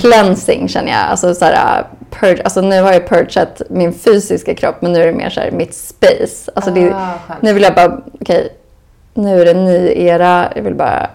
Cleansing 0.00 0.68
känner 0.68 0.92
jag. 0.92 1.00
Alltså, 1.00 1.34
så 1.34 1.44
här, 1.44 1.84
purge, 2.10 2.42
alltså 2.44 2.60
nu 2.60 2.82
har 2.82 2.92
jag 2.92 3.08
purgat 3.08 3.62
min 3.70 3.92
fysiska 3.92 4.54
kropp 4.54 4.76
men 4.80 4.92
nu 4.92 5.02
är 5.02 5.06
det 5.06 5.12
mer 5.12 5.30
så 5.30 5.40
här, 5.40 5.50
mitt 5.50 5.74
space. 5.74 6.50
Alltså, 6.54 6.70
det, 6.70 6.92
Ah, 6.94 7.10
nu 7.40 7.52
vill 7.52 7.62
jag 7.62 7.74
bara, 7.74 8.00
okej, 8.20 8.48
nu 9.14 9.40
är 9.40 9.44
det 9.44 9.50
en 9.50 9.64
ny 9.64 9.92
era. 9.96 10.52
Jag 10.54 10.62
vill 10.62 10.74
bara, 10.74 11.10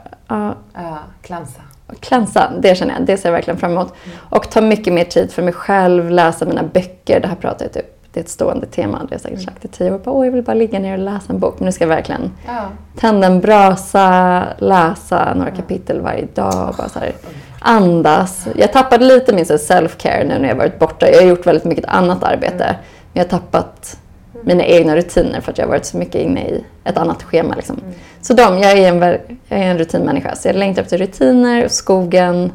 cleansa. 1.21 1.61
och 1.87 1.99
Cleansa, 1.99 2.51
det 2.59 2.75
känner 2.75 2.93
jag. 2.93 3.05
Det 3.05 3.17
ser 3.17 3.29
jag 3.29 3.33
verkligen 3.33 3.59
fram 3.59 3.71
emot. 3.71 3.93
Och 4.29 4.49
ta 4.49 4.61
mycket 4.61 4.93
mer 4.93 5.03
tid 5.03 5.31
för 5.31 5.41
mig 5.41 5.53
själv, 5.53 6.09
läsa 6.09 6.45
mina 6.45 6.63
böcker. 6.63 7.19
Det 7.19 7.27
här 7.27 7.35
pratar 7.35 7.65
jag 7.65 7.73
typ, 7.73 7.98
det 8.13 8.19
är 8.19 8.23
ett 8.23 8.29
stående 8.29 8.65
tema. 8.67 8.97
Det 8.97 9.03
har 9.03 9.07
jag 9.11 9.21
säkert 9.21 9.41
sagt 9.41 9.65
i 9.65 9.67
tio 9.67 9.91
år. 9.91 9.97
Bara, 9.97 10.11
Åh, 10.11 10.25
jag 10.25 10.31
vill 10.31 10.43
bara 10.43 10.53
ligga 10.53 10.79
ner 10.79 10.93
och 10.93 10.99
läsa 10.99 11.33
en 11.33 11.39
bok. 11.39 11.55
Men 11.59 11.65
nu 11.65 11.71
ska 11.71 11.83
jag 11.83 11.89
verkligen 11.89 12.31
Ja. 12.47 12.61
tända 12.99 13.27
en 13.27 13.39
brasa, 13.39 14.43
läsa 14.57 15.33
några 15.35 15.51
kapitel 15.51 16.01
varje 16.01 16.25
dag. 16.33 16.75
Bara 16.77 16.89
så 16.89 16.99
här, 16.99 17.11
andas. 17.59 18.47
Jag 18.55 18.73
tappade 18.73 19.05
lite 19.05 19.33
min 19.33 19.45
self-care 19.45 20.27
nu 20.27 20.39
när 20.39 20.47
jag 20.49 20.55
varit 20.55 20.79
borta. 20.79 21.09
Jag 21.09 21.21
har 21.21 21.27
gjort 21.27 21.47
väldigt 21.47 21.65
mycket 21.65 21.85
annat 21.85 22.23
arbete. 22.23 22.65
Men 23.13 23.13
jag 23.13 23.23
har 23.23 23.29
tappat 23.29 23.97
mina 24.43 24.63
egna 24.65 24.95
rutiner 24.95 25.41
för 25.41 25.51
att 25.51 25.57
jag 25.57 25.65
har 25.65 25.69
varit 25.69 25.85
så 25.85 25.97
mycket 25.97 26.15
inne 26.21 26.41
i 26.49 26.63
ett 26.83 26.97
annat 26.97 27.23
schema. 27.23 27.55
Liksom. 27.55 27.79
Så 28.21 28.33
de, 28.33 28.59
jag 28.59 28.71
är, 28.71 28.87
en, 28.93 28.99
jag 29.47 29.59
är 29.59 29.63
en 29.63 29.77
rutinmänniska. 29.77 30.35
Så 30.35 30.47
jag 30.47 30.55
längtar 30.55 30.81
efter 30.81 30.97
rutiner 30.97 31.67
skogen. 31.67 32.51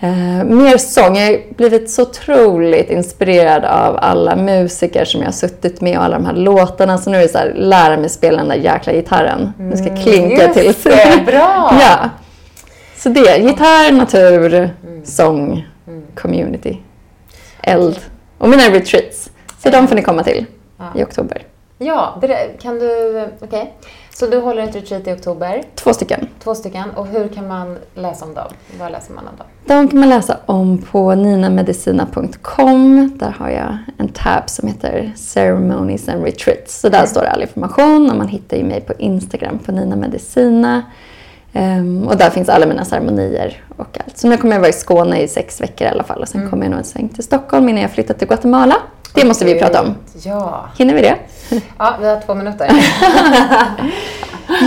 Eh, 0.00 0.44
mer 0.44 0.76
sång. 0.76 1.16
Jag 1.16 1.26
har 1.26 1.54
blivit 1.56 1.90
så 1.90 2.02
otroligt 2.02 2.90
inspirerad 2.90 3.64
av 3.64 3.98
alla 4.00 4.36
musiker 4.36 5.04
som 5.04 5.20
jag 5.20 5.26
har 5.26 5.32
suttit 5.32 5.80
med 5.80 5.98
och 5.98 6.04
alla 6.04 6.18
de 6.18 6.26
här 6.26 6.34
låtarna. 6.34 6.98
Så 6.98 7.10
nu 7.10 7.16
är 7.16 7.22
det 7.22 7.28
så 7.28 7.38
här, 7.38 7.52
lära 7.56 7.96
mig 7.96 8.08
spela 8.08 8.38
den 8.38 8.48
där 8.48 8.56
jäkla 8.56 8.92
gitarren. 8.92 9.52
Nu 9.58 9.76
ska 9.76 9.86
jag 9.86 10.02
klinka 10.02 10.62
just 10.62 10.82
till. 10.82 10.92
det, 10.92 11.22
bra! 11.26 11.78
ja. 11.80 12.10
Så 12.96 13.08
det, 13.08 13.38
gitarr, 13.38 13.92
natur, 13.92 14.70
sång, 15.04 15.68
community, 16.14 16.78
eld 17.62 17.98
och 18.38 18.48
mina 18.48 18.62
retreats. 18.62 19.30
Så 19.62 19.70
de 19.70 19.88
får 19.88 19.96
ni 19.96 20.02
komma 20.02 20.22
till 20.22 20.46
i 20.94 21.04
oktober. 21.04 21.42
Ja, 21.78 22.20
kan 22.60 22.78
du... 22.78 23.24
Okej. 23.40 23.74
Så 24.14 24.26
du 24.26 24.38
håller 24.38 24.62
ett 24.62 24.74
retreat 24.76 25.06
i 25.08 25.12
oktober, 25.12 25.62
Två 25.74 25.94
stycken. 25.94 26.28
två 26.42 26.54
stycken. 26.54 26.90
Och 26.96 27.06
hur 27.06 27.28
kan 27.28 27.48
man 27.48 27.78
läsa 27.94 28.24
om 28.24 28.34
dem? 28.34 28.46
Var 28.80 28.90
läser 28.90 29.12
man 29.14 29.28
om 29.28 29.36
dem? 29.36 29.46
De 29.66 29.88
kan 29.88 30.00
man 30.00 30.08
läsa 30.08 30.36
om 30.46 30.78
på 30.78 31.14
ninamedicina.com. 31.14 33.10
Där 33.18 33.30
har 33.38 33.48
jag 33.50 33.78
en 33.98 34.08
tab 34.08 34.50
som 34.50 34.68
heter 34.68 35.12
Ceremonies 35.16 36.08
and 36.08 36.24
Retreats. 36.24 36.80
Så 36.80 36.88
där 36.88 37.06
står 37.06 37.24
all 37.24 37.42
information 37.42 38.10
och 38.10 38.16
man 38.16 38.28
hittar 38.28 38.56
ju 38.56 38.64
mig 38.64 38.80
på 38.80 38.92
Instagram 38.98 39.58
på 39.58 39.72
Nina 39.72 39.96
Medicina. 39.96 40.82
Ehm, 41.52 42.08
och 42.08 42.16
där 42.16 42.30
finns 42.30 42.48
alla 42.48 42.66
mina 42.66 42.84
ceremonier 42.84 43.62
och 43.76 43.98
allt. 44.06 44.18
Så 44.18 44.28
nu 44.28 44.36
kommer 44.36 44.54
jag 44.54 44.60
vara 44.60 44.70
i 44.70 44.72
Skåne 44.72 45.20
i 45.22 45.28
sex 45.28 45.60
veckor 45.60 45.86
i 45.86 45.90
alla 45.90 46.04
fall 46.04 46.22
och 46.22 46.28
sen 46.28 46.50
kommer 46.50 46.62
jag 46.64 46.70
nog 46.70 46.78
en 46.78 46.84
sväng 46.84 47.08
till 47.08 47.24
Stockholm 47.24 47.68
innan 47.68 47.82
jag 47.82 47.90
flyttar 47.90 48.14
till 48.14 48.28
Guatemala. 48.28 48.76
Det 49.14 49.24
måste 49.24 49.44
vi 49.44 49.58
prata 49.58 49.82
om. 49.82 49.94
Ja. 50.22 50.68
Hinner 50.78 50.94
vi 50.94 51.00
det? 51.00 51.16
Ja, 51.78 51.96
vi 52.00 52.06
har 52.06 52.20
två 52.26 52.34
minuter. 52.34 52.68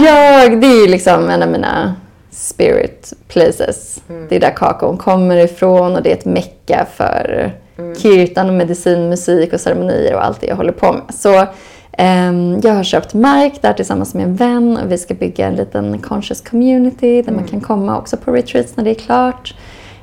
Jag, 0.06 0.62
det 0.62 0.68
är 0.68 0.82
ju 0.82 0.88
liksom 0.88 1.30
en 1.30 1.44
av 1.44 1.50
mina 1.50 1.96
spirit 2.32 3.14
places. 3.28 4.02
Det 4.30 4.36
är 4.36 4.40
där 4.40 4.56
kakaon 4.56 4.98
kommer 4.98 5.38
ifrån 5.38 5.96
och 5.96 6.04
det 6.04 6.12
är 6.12 6.14
ett 6.14 6.26
mecka 6.26 6.86
för 6.96 7.52
kirtan 7.98 8.48
och 8.48 8.54
medicinmusik 8.54 9.54
och 9.54 9.60
ceremonier 9.60 10.16
och 10.16 10.26
allt 10.26 10.42
det 10.42 10.48
jag 10.48 10.56
håller 10.56 10.72
på 10.72 10.94
med. 10.94 11.02
Så 11.10 11.46
ehm, 11.92 12.60
jag 12.64 12.74
har 12.74 12.84
köpt 12.84 13.14
mark 13.14 13.62
där 13.62 13.74
tillsammans 13.74 14.14
med 14.14 14.24
en 14.24 14.36
vän 14.36 14.80
och 14.84 14.92
vi 14.92 14.98
ska 14.98 15.14
bygga 15.14 15.48
en 15.48 15.56
liten 15.56 16.00
conscious 16.00 16.42
community 16.42 17.22
där 17.22 17.32
man 17.32 17.44
kan 17.44 17.62
komma 17.62 17.98
också 17.98 18.18
på 18.18 18.32
retreats 18.32 18.78
när 18.78 18.84
det 18.84 18.90
är 18.90 18.96
klart. 19.06 19.56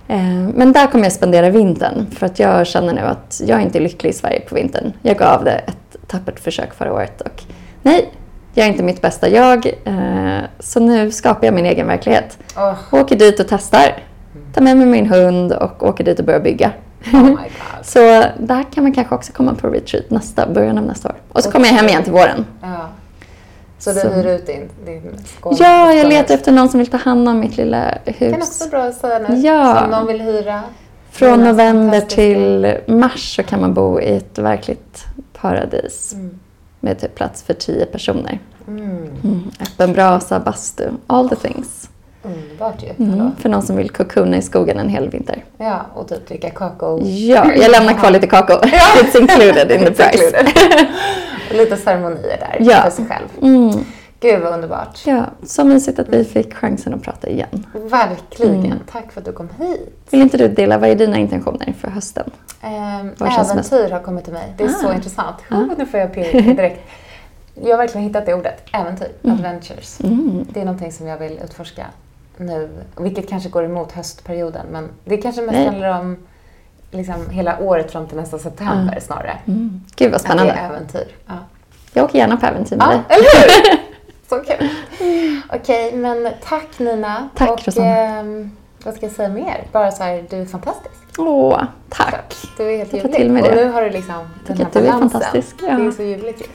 Ehm, 0.08 0.46
men 0.46 0.72
där 0.72 0.86
kommer 0.86 1.04
jag 1.04 1.12
spendera 1.12 1.50
vintern 1.50 2.06
för 2.10 2.26
att 2.26 2.38
jag 2.38 2.66
känner 2.66 2.92
nu 2.92 3.00
att 3.00 3.40
jag 3.46 3.62
inte 3.62 3.78
är 3.78 3.80
lycklig 3.80 4.10
i 4.10 4.12
Sverige 4.12 4.40
på 4.40 4.54
vintern. 4.54 4.92
Jag 5.02 5.16
gav 5.16 5.44
det 5.44 5.52
ett 5.52 5.96
tappert 6.06 6.40
försök 6.40 6.74
förra 6.74 6.92
året 6.92 7.20
och 7.20 7.42
nej, 7.82 8.10
jag 8.54 8.66
är 8.66 8.70
inte 8.70 8.82
mitt 8.82 9.02
bästa 9.02 9.28
jag. 9.28 9.66
Eh, 9.84 10.38
så 10.58 10.80
nu 10.80 11.10
skapar 11.10 11.46
jag 11.46 11.54
min 11.54 11.66
egen 11.66 11.86
verklighet. 11.86 12.38
Åh, 12.56 12.74
Åker 12.90 13.16
dit 13.16 13.40
och 13.40 13.46
testar. 13.48 14.02
Tar 14.54 14.62
med 14.62 14.76
mig 14.76 14.86
min 14.86 15.06
hund 15.06 15.52
och 15.52 15.82
åker 15.82 16.04
dit 16.04 16.18
och 16.18 16.24
börjar 16.24 16.40
bygga. 16.40 16.70
oh 17.12 17.22
my 17.22 17.30
god. 17.36 17.46
Så 17.82 17.98
där 18.38 18.72
kan 18.74 18.82
man 18.84 18.92
kanske 18.92 19.14
också 19.14 19.32
komma 19.32 19.54
på 19.54 19.68
retreat 19.68 20.10
nästa, 20.10 20.46
början 20.46 20.78
av 20.78 20.84
nästa 20.84 21.08
år. 21.08 21.16
Och 21.32 21.42
så 21.44 21.50
kommer 21.50 21.66
jag 21.66 21.74
hem 21.74 21.86
igen 21.88 22.02
till 22.02 22.12
våren. 22.12 22.46
Ja. 22.62 22.88
Så 23.78 23.92
du 23.92 24.00
Så- 24.00 24.08
hyr 24.08 24.26
ut 24.26 24.46
din, 24.46 24.68
din 24.86 25.16
skål? 25.38 25.56
Ja, 25.58 25.92
jag 25.92 26.06
letar 26.08 26.34
efter 26.34 26.52
någon 26.52 26.68
som 26.68 26.78
vill 26.78 26.90
ta 26.90 26.96
hand 26.96 27.28
om 27.28 27.40
mitt 27.40 27.56
lilla 27.56 27.98
Det 28.04 28.12
kan 28.12 28.32
hus. 28.32 28.36
också 28.48 28.64
vara 28.64 28.70
bra 28.70 28.88
att 28.90 28.96
säga 28.96 29.18
nu. 29.28 29.36
Ja. 29.36 29.78
Som 29.80 29.90
någon 29.90 30.06
vill 30.06 30.20
hyra. 30.20 30.62
Från 31.10 31.44
november 31.44 32.00
till 32.00 32.76
mars 32.86 33.36
så 33.36 33.42
kan 33.42 33.60
man 33.60 33.74
bo 33.74 34.00
i 34.00 34.16
ett 34.16 34.38
verkligt 34.38 35.04
paradis. 35.40 36.12
Mm. 36.14 36.38
Med 36.80 37.00
typ 37.00 37.14
plats 37.14 37.42
för 37.42 37.54
tio 37.54 37.86
personer. 37.86 38.38
Mm. 38.68 38.86
Mm. 39.24 39.50
Öppen 39.60 39.92
brasa, 39.92 40.40
bastu, 40.40 40.84
all 41.06 41.28
the 41.28 41.36
things. 41.36 41.88
Underbart 42.22 42.82
ju. 42.82 43.04
Mm. 43.04 43.30
För 43.38 43.48
någon 43.48 43.62
som 43.62 43.76
vill 43.76 43.90
kokona 43.90 44.36
i 44.36 44.42
skogen 44.42 44.78
en 44.78 44.88
hel 44.88 45.08
vinter. 45.08 45.44
Ja, 45.58 45.86
och 45.94 46.08
typ 46.08 46.28
dricka 46.28 46.50
kakao. 46.50 47.00
Ja, 47.04 47.52
jag 47.54 47.70
lämnar 47.70 47.92
kvar 47.92 48.10
lite 48.10 48.26
kakao. 48.26 48.60
It's 49.02 49.20
included 49.20 49.70
in 49.70 49.84
the 49.84 49.90
price. 49.90 50.36
lite 51.54 51.76
ceremonier 51.76 52.38
där 52.40 52.56
Ja. 52.60 52.82
för 52.82 52.90
sig 52.90 53.06
själv. 53.06 53.28
Mm. 53.42 53.84
Gud 54.20 54.42
vad 54.42 54.52
underbart. 54.54 55.02
Ja, 55.06 55.24
så 55.46 55.64
mysigt 55.64 55.98
att 55.98 56.08
vi 56.08 56.24
fick 56.24 56.54
chansen 56.54 56.94
att 56.94 57.02
prata 57.02 57.28
igen. 57.28 57.66
Verkligen. 57.74 58.54
Mm. 58.64 58.78
Tack 58.92 59.12
för 59.12 59.20
att 59.20 59.24
du 59.24 59.32
kom 59.32 59.48
hit. 59.58 60.06
Vill 60.10 60.20
inte 60.22 60.36
du 60.36 60.48
dela, 60.48 60.78
vad 60.78 60.90
är 60.90 60.94
dina 60.94 61.16
intentioner 61.18 61.74
för 61.80 61.88
hösten? 61.88 62.30
Mest- 63.18 63.72
äventyr 63.72 63.90
har 63.90 64.00
kommit 64.00 64.24
till 64.24 64.32
mig. 64.32 64.54
Det 64.56 64.64
är 64.64 64.68
så 64.68 64.88
Ah. 64.88 64.94
intressant. 64.94 65.36
Ah. 65.50 65.56
Oh, 65.56 65.68
nu 65.78 65.86
får 65.86 66.00
jag 66.00 66.14
pirr 66.14 66.42
direkt. 66.54 66.80
Jag 67.54 67.70
har 67.70 67.78
verkligen 67.78 68.06
hittat 68.06 68.26
det 68.26 68.34
ordet. 68.34 68.62
Äventyr. 68.72 69.08
Adventures. 69.24 70.00
Mm. 70.00 70.44
Det 70.50 70.60
är 70.60 70.64
någonting 70.64 70.92
som 70.92 71.06
jag 71.06 71.18
vill 71.18 71.38
utforska 71.44 71.86
nu. 72.36 72.68
Vilket 72.96 73.28
kanske 73.28 73.48
går 73.48 73.64
emot 73.64 73.92
höstperioden. 73.92 74.66
Men 74.72 74.88
det 75.04 75.16
kanske 75.16 75.42
mest 75.42 75.52
Nej. 75.58 75.66
handlar 75.66 76.00
om 76.00 76.16
liksom, 76.94 77.30
hela 77.30 77.58
året 77.58 77.92
fram 77.92 78.06
till 78.06 78.16
nästa 78.16 78.38
september 78.38 79.00
snarare. 79.00 79.38
Mm. 79.46 79.80
Gud 79.96 80.10
vad 80.10 80.16
Att 80.16 80.22
det 80.22 80.28
spännande. 80.28 80.52
är 80.52 80.68
äventyr. 80.70 81.06
Ja. 81.26 81.32
Jag 81.92 82.04
åker 82.04 82.18
gärna 82.18 82.36
på 82.36 82.46
äventyr 82.46 82.76
med 82.76 82.86
Ja, 82.86 82.90
dig. 82.90 83.00
eller 83.08 83.24
hur? 83.24 83.78
Så 84.28 84.36
kul. 84.44 84.68
Okej, 85.52 85.96
men 85.96 86.28
tack 86.48 86.78
Nina. 86.78 87.28
Tack, 87.34 87.50
Och 87.50 87.66
Rosanna. 87.66 87.86
ehm, 87.96 88.50
vad 88.84 88.94
ska 88.94 89.06
jag 89.06 89.12
säga 89.14 89.28
mer? 89.28 89.64
Bara 89.72 89.90
så 89.92 90.02
här, 90.02 90.24
du 90.30 90.36
är 90.36 90.46
fantastisk. 90.46 90.94
Åh, 91.18 91.62
tack. 91.88 92.34
Du 92.56 92.72
är 92.72 92.78
helt 92.78 92.92
ljuvlig. 92.92 93.14
till 93.14 93.30
Och 93.36 93.42
det. 93.42 93.54
nu 93.54 93.68
har 93.70 93.82
du 93.82 93.90
liksom 93.90 94.14
den 94.46 94.56
här 94.56 94.64
att 94.64 94.72
du 94.72 94.78
är 94.78 94.82
balansen. 94.84 95.10
fantastisk, 95.10 95.56
ja. 95.62 95.74
Det 95.76 95.82
är 95.86 95.90
så 95.90 96.02
ljuvligt 96.02 96.40
ju. 96.40 96.46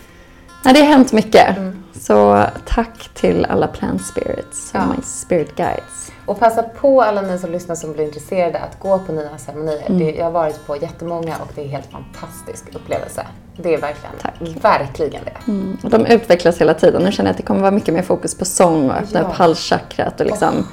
Det 0.73 0.79
har 0.79 0.87
hänt 0.87 1.11
mycket. 1.11 1.57
Mm. 1.57 1.83
Så 1.99 2.43
tack 2.65 3.09
till 3.13 3.45
alla 3.45 3.67
plant 3.67 4.05
spirits 4.05 4.71
Ja. 4.73 4.79
my 4.85 5.03
spirit 5.03 5.55
guides. 5.55 6.11
Och 6.25 6.39
passa 6.39 6.63
på 6.63 7.01
alla 7.01 7.21
ni 7.21 7.39
som 7.39 7.51
lyssnar 7.51 7.75
som 7.75 7.93
blir 7.93 8.05
intresserade 8.05 8.59
att 8.59 8.79
gå 8.79 8.99
på 8.99 9.11
Ninas 9.11 9.43
ceremonier. 9.45 9.83
Mm. 9.87 9.99
Det, 9.99 10.11
jag 10.11 10.25
har 10.25 10.31
varit 10.31 10.67
på 10.67 10.75
jättemånga 10.77 11.35
och 11.41 11.47
det 11.55 11.61
är 11.61 11.65
en 11.65 11.71
helt 11.71 11.91
fantastisk 11.91 12.63
upplevelse. 12.75 13.25
Det 13.57 13.73
är 13.73 13.77
verkligen, 13.81 14.15
Tack. 14.21 14.33
verkligen 14.63 15.21
det. 15.25 15.51
Mm. 15.51 15.77
Och 15.83 15.89
de 15.89 16.05
utvecklas 16.05 16.61
hela 16.61 16.73
tiden. 16.73 17.01
Nu 17.03 17.11
känner 17.11 17.27
jag 17.29 17.31
att 17.33 17.37
det 17.37 17.43
kommer 17.43 17.61
vara 17.61 17.71
mycket 17.71 17.93
mer 17.93 18.01
fokus 18.01 18.35
på 18.37 18.45
sång 18.45 18.89
och 18.89 18.95
öppna 18.97 19.19
Ja. 19.19 19.25
upp 19.27 19.33
halschakrat 19.33 20.19
och 20.19 20.25
liksom... 20.25 20.67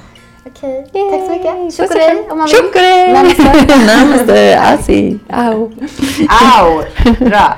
Okej, 0.45 0.89
tack 0.93 1.25
så 1.25 1.31
mycket. 1.31 2.25
Och 2.27 2.31
om 2.31 2.37
man 2.37 2.47
vill. 2.47 2.55
Chokodej! 2.55 3.13
Namaste. 3.13 3.77
Namaste! 4.05 4.59
Asi! 4.59 5.19
Au! 5.29 5.71
Au! 6.29 6.83
Bra. 7.19 7.57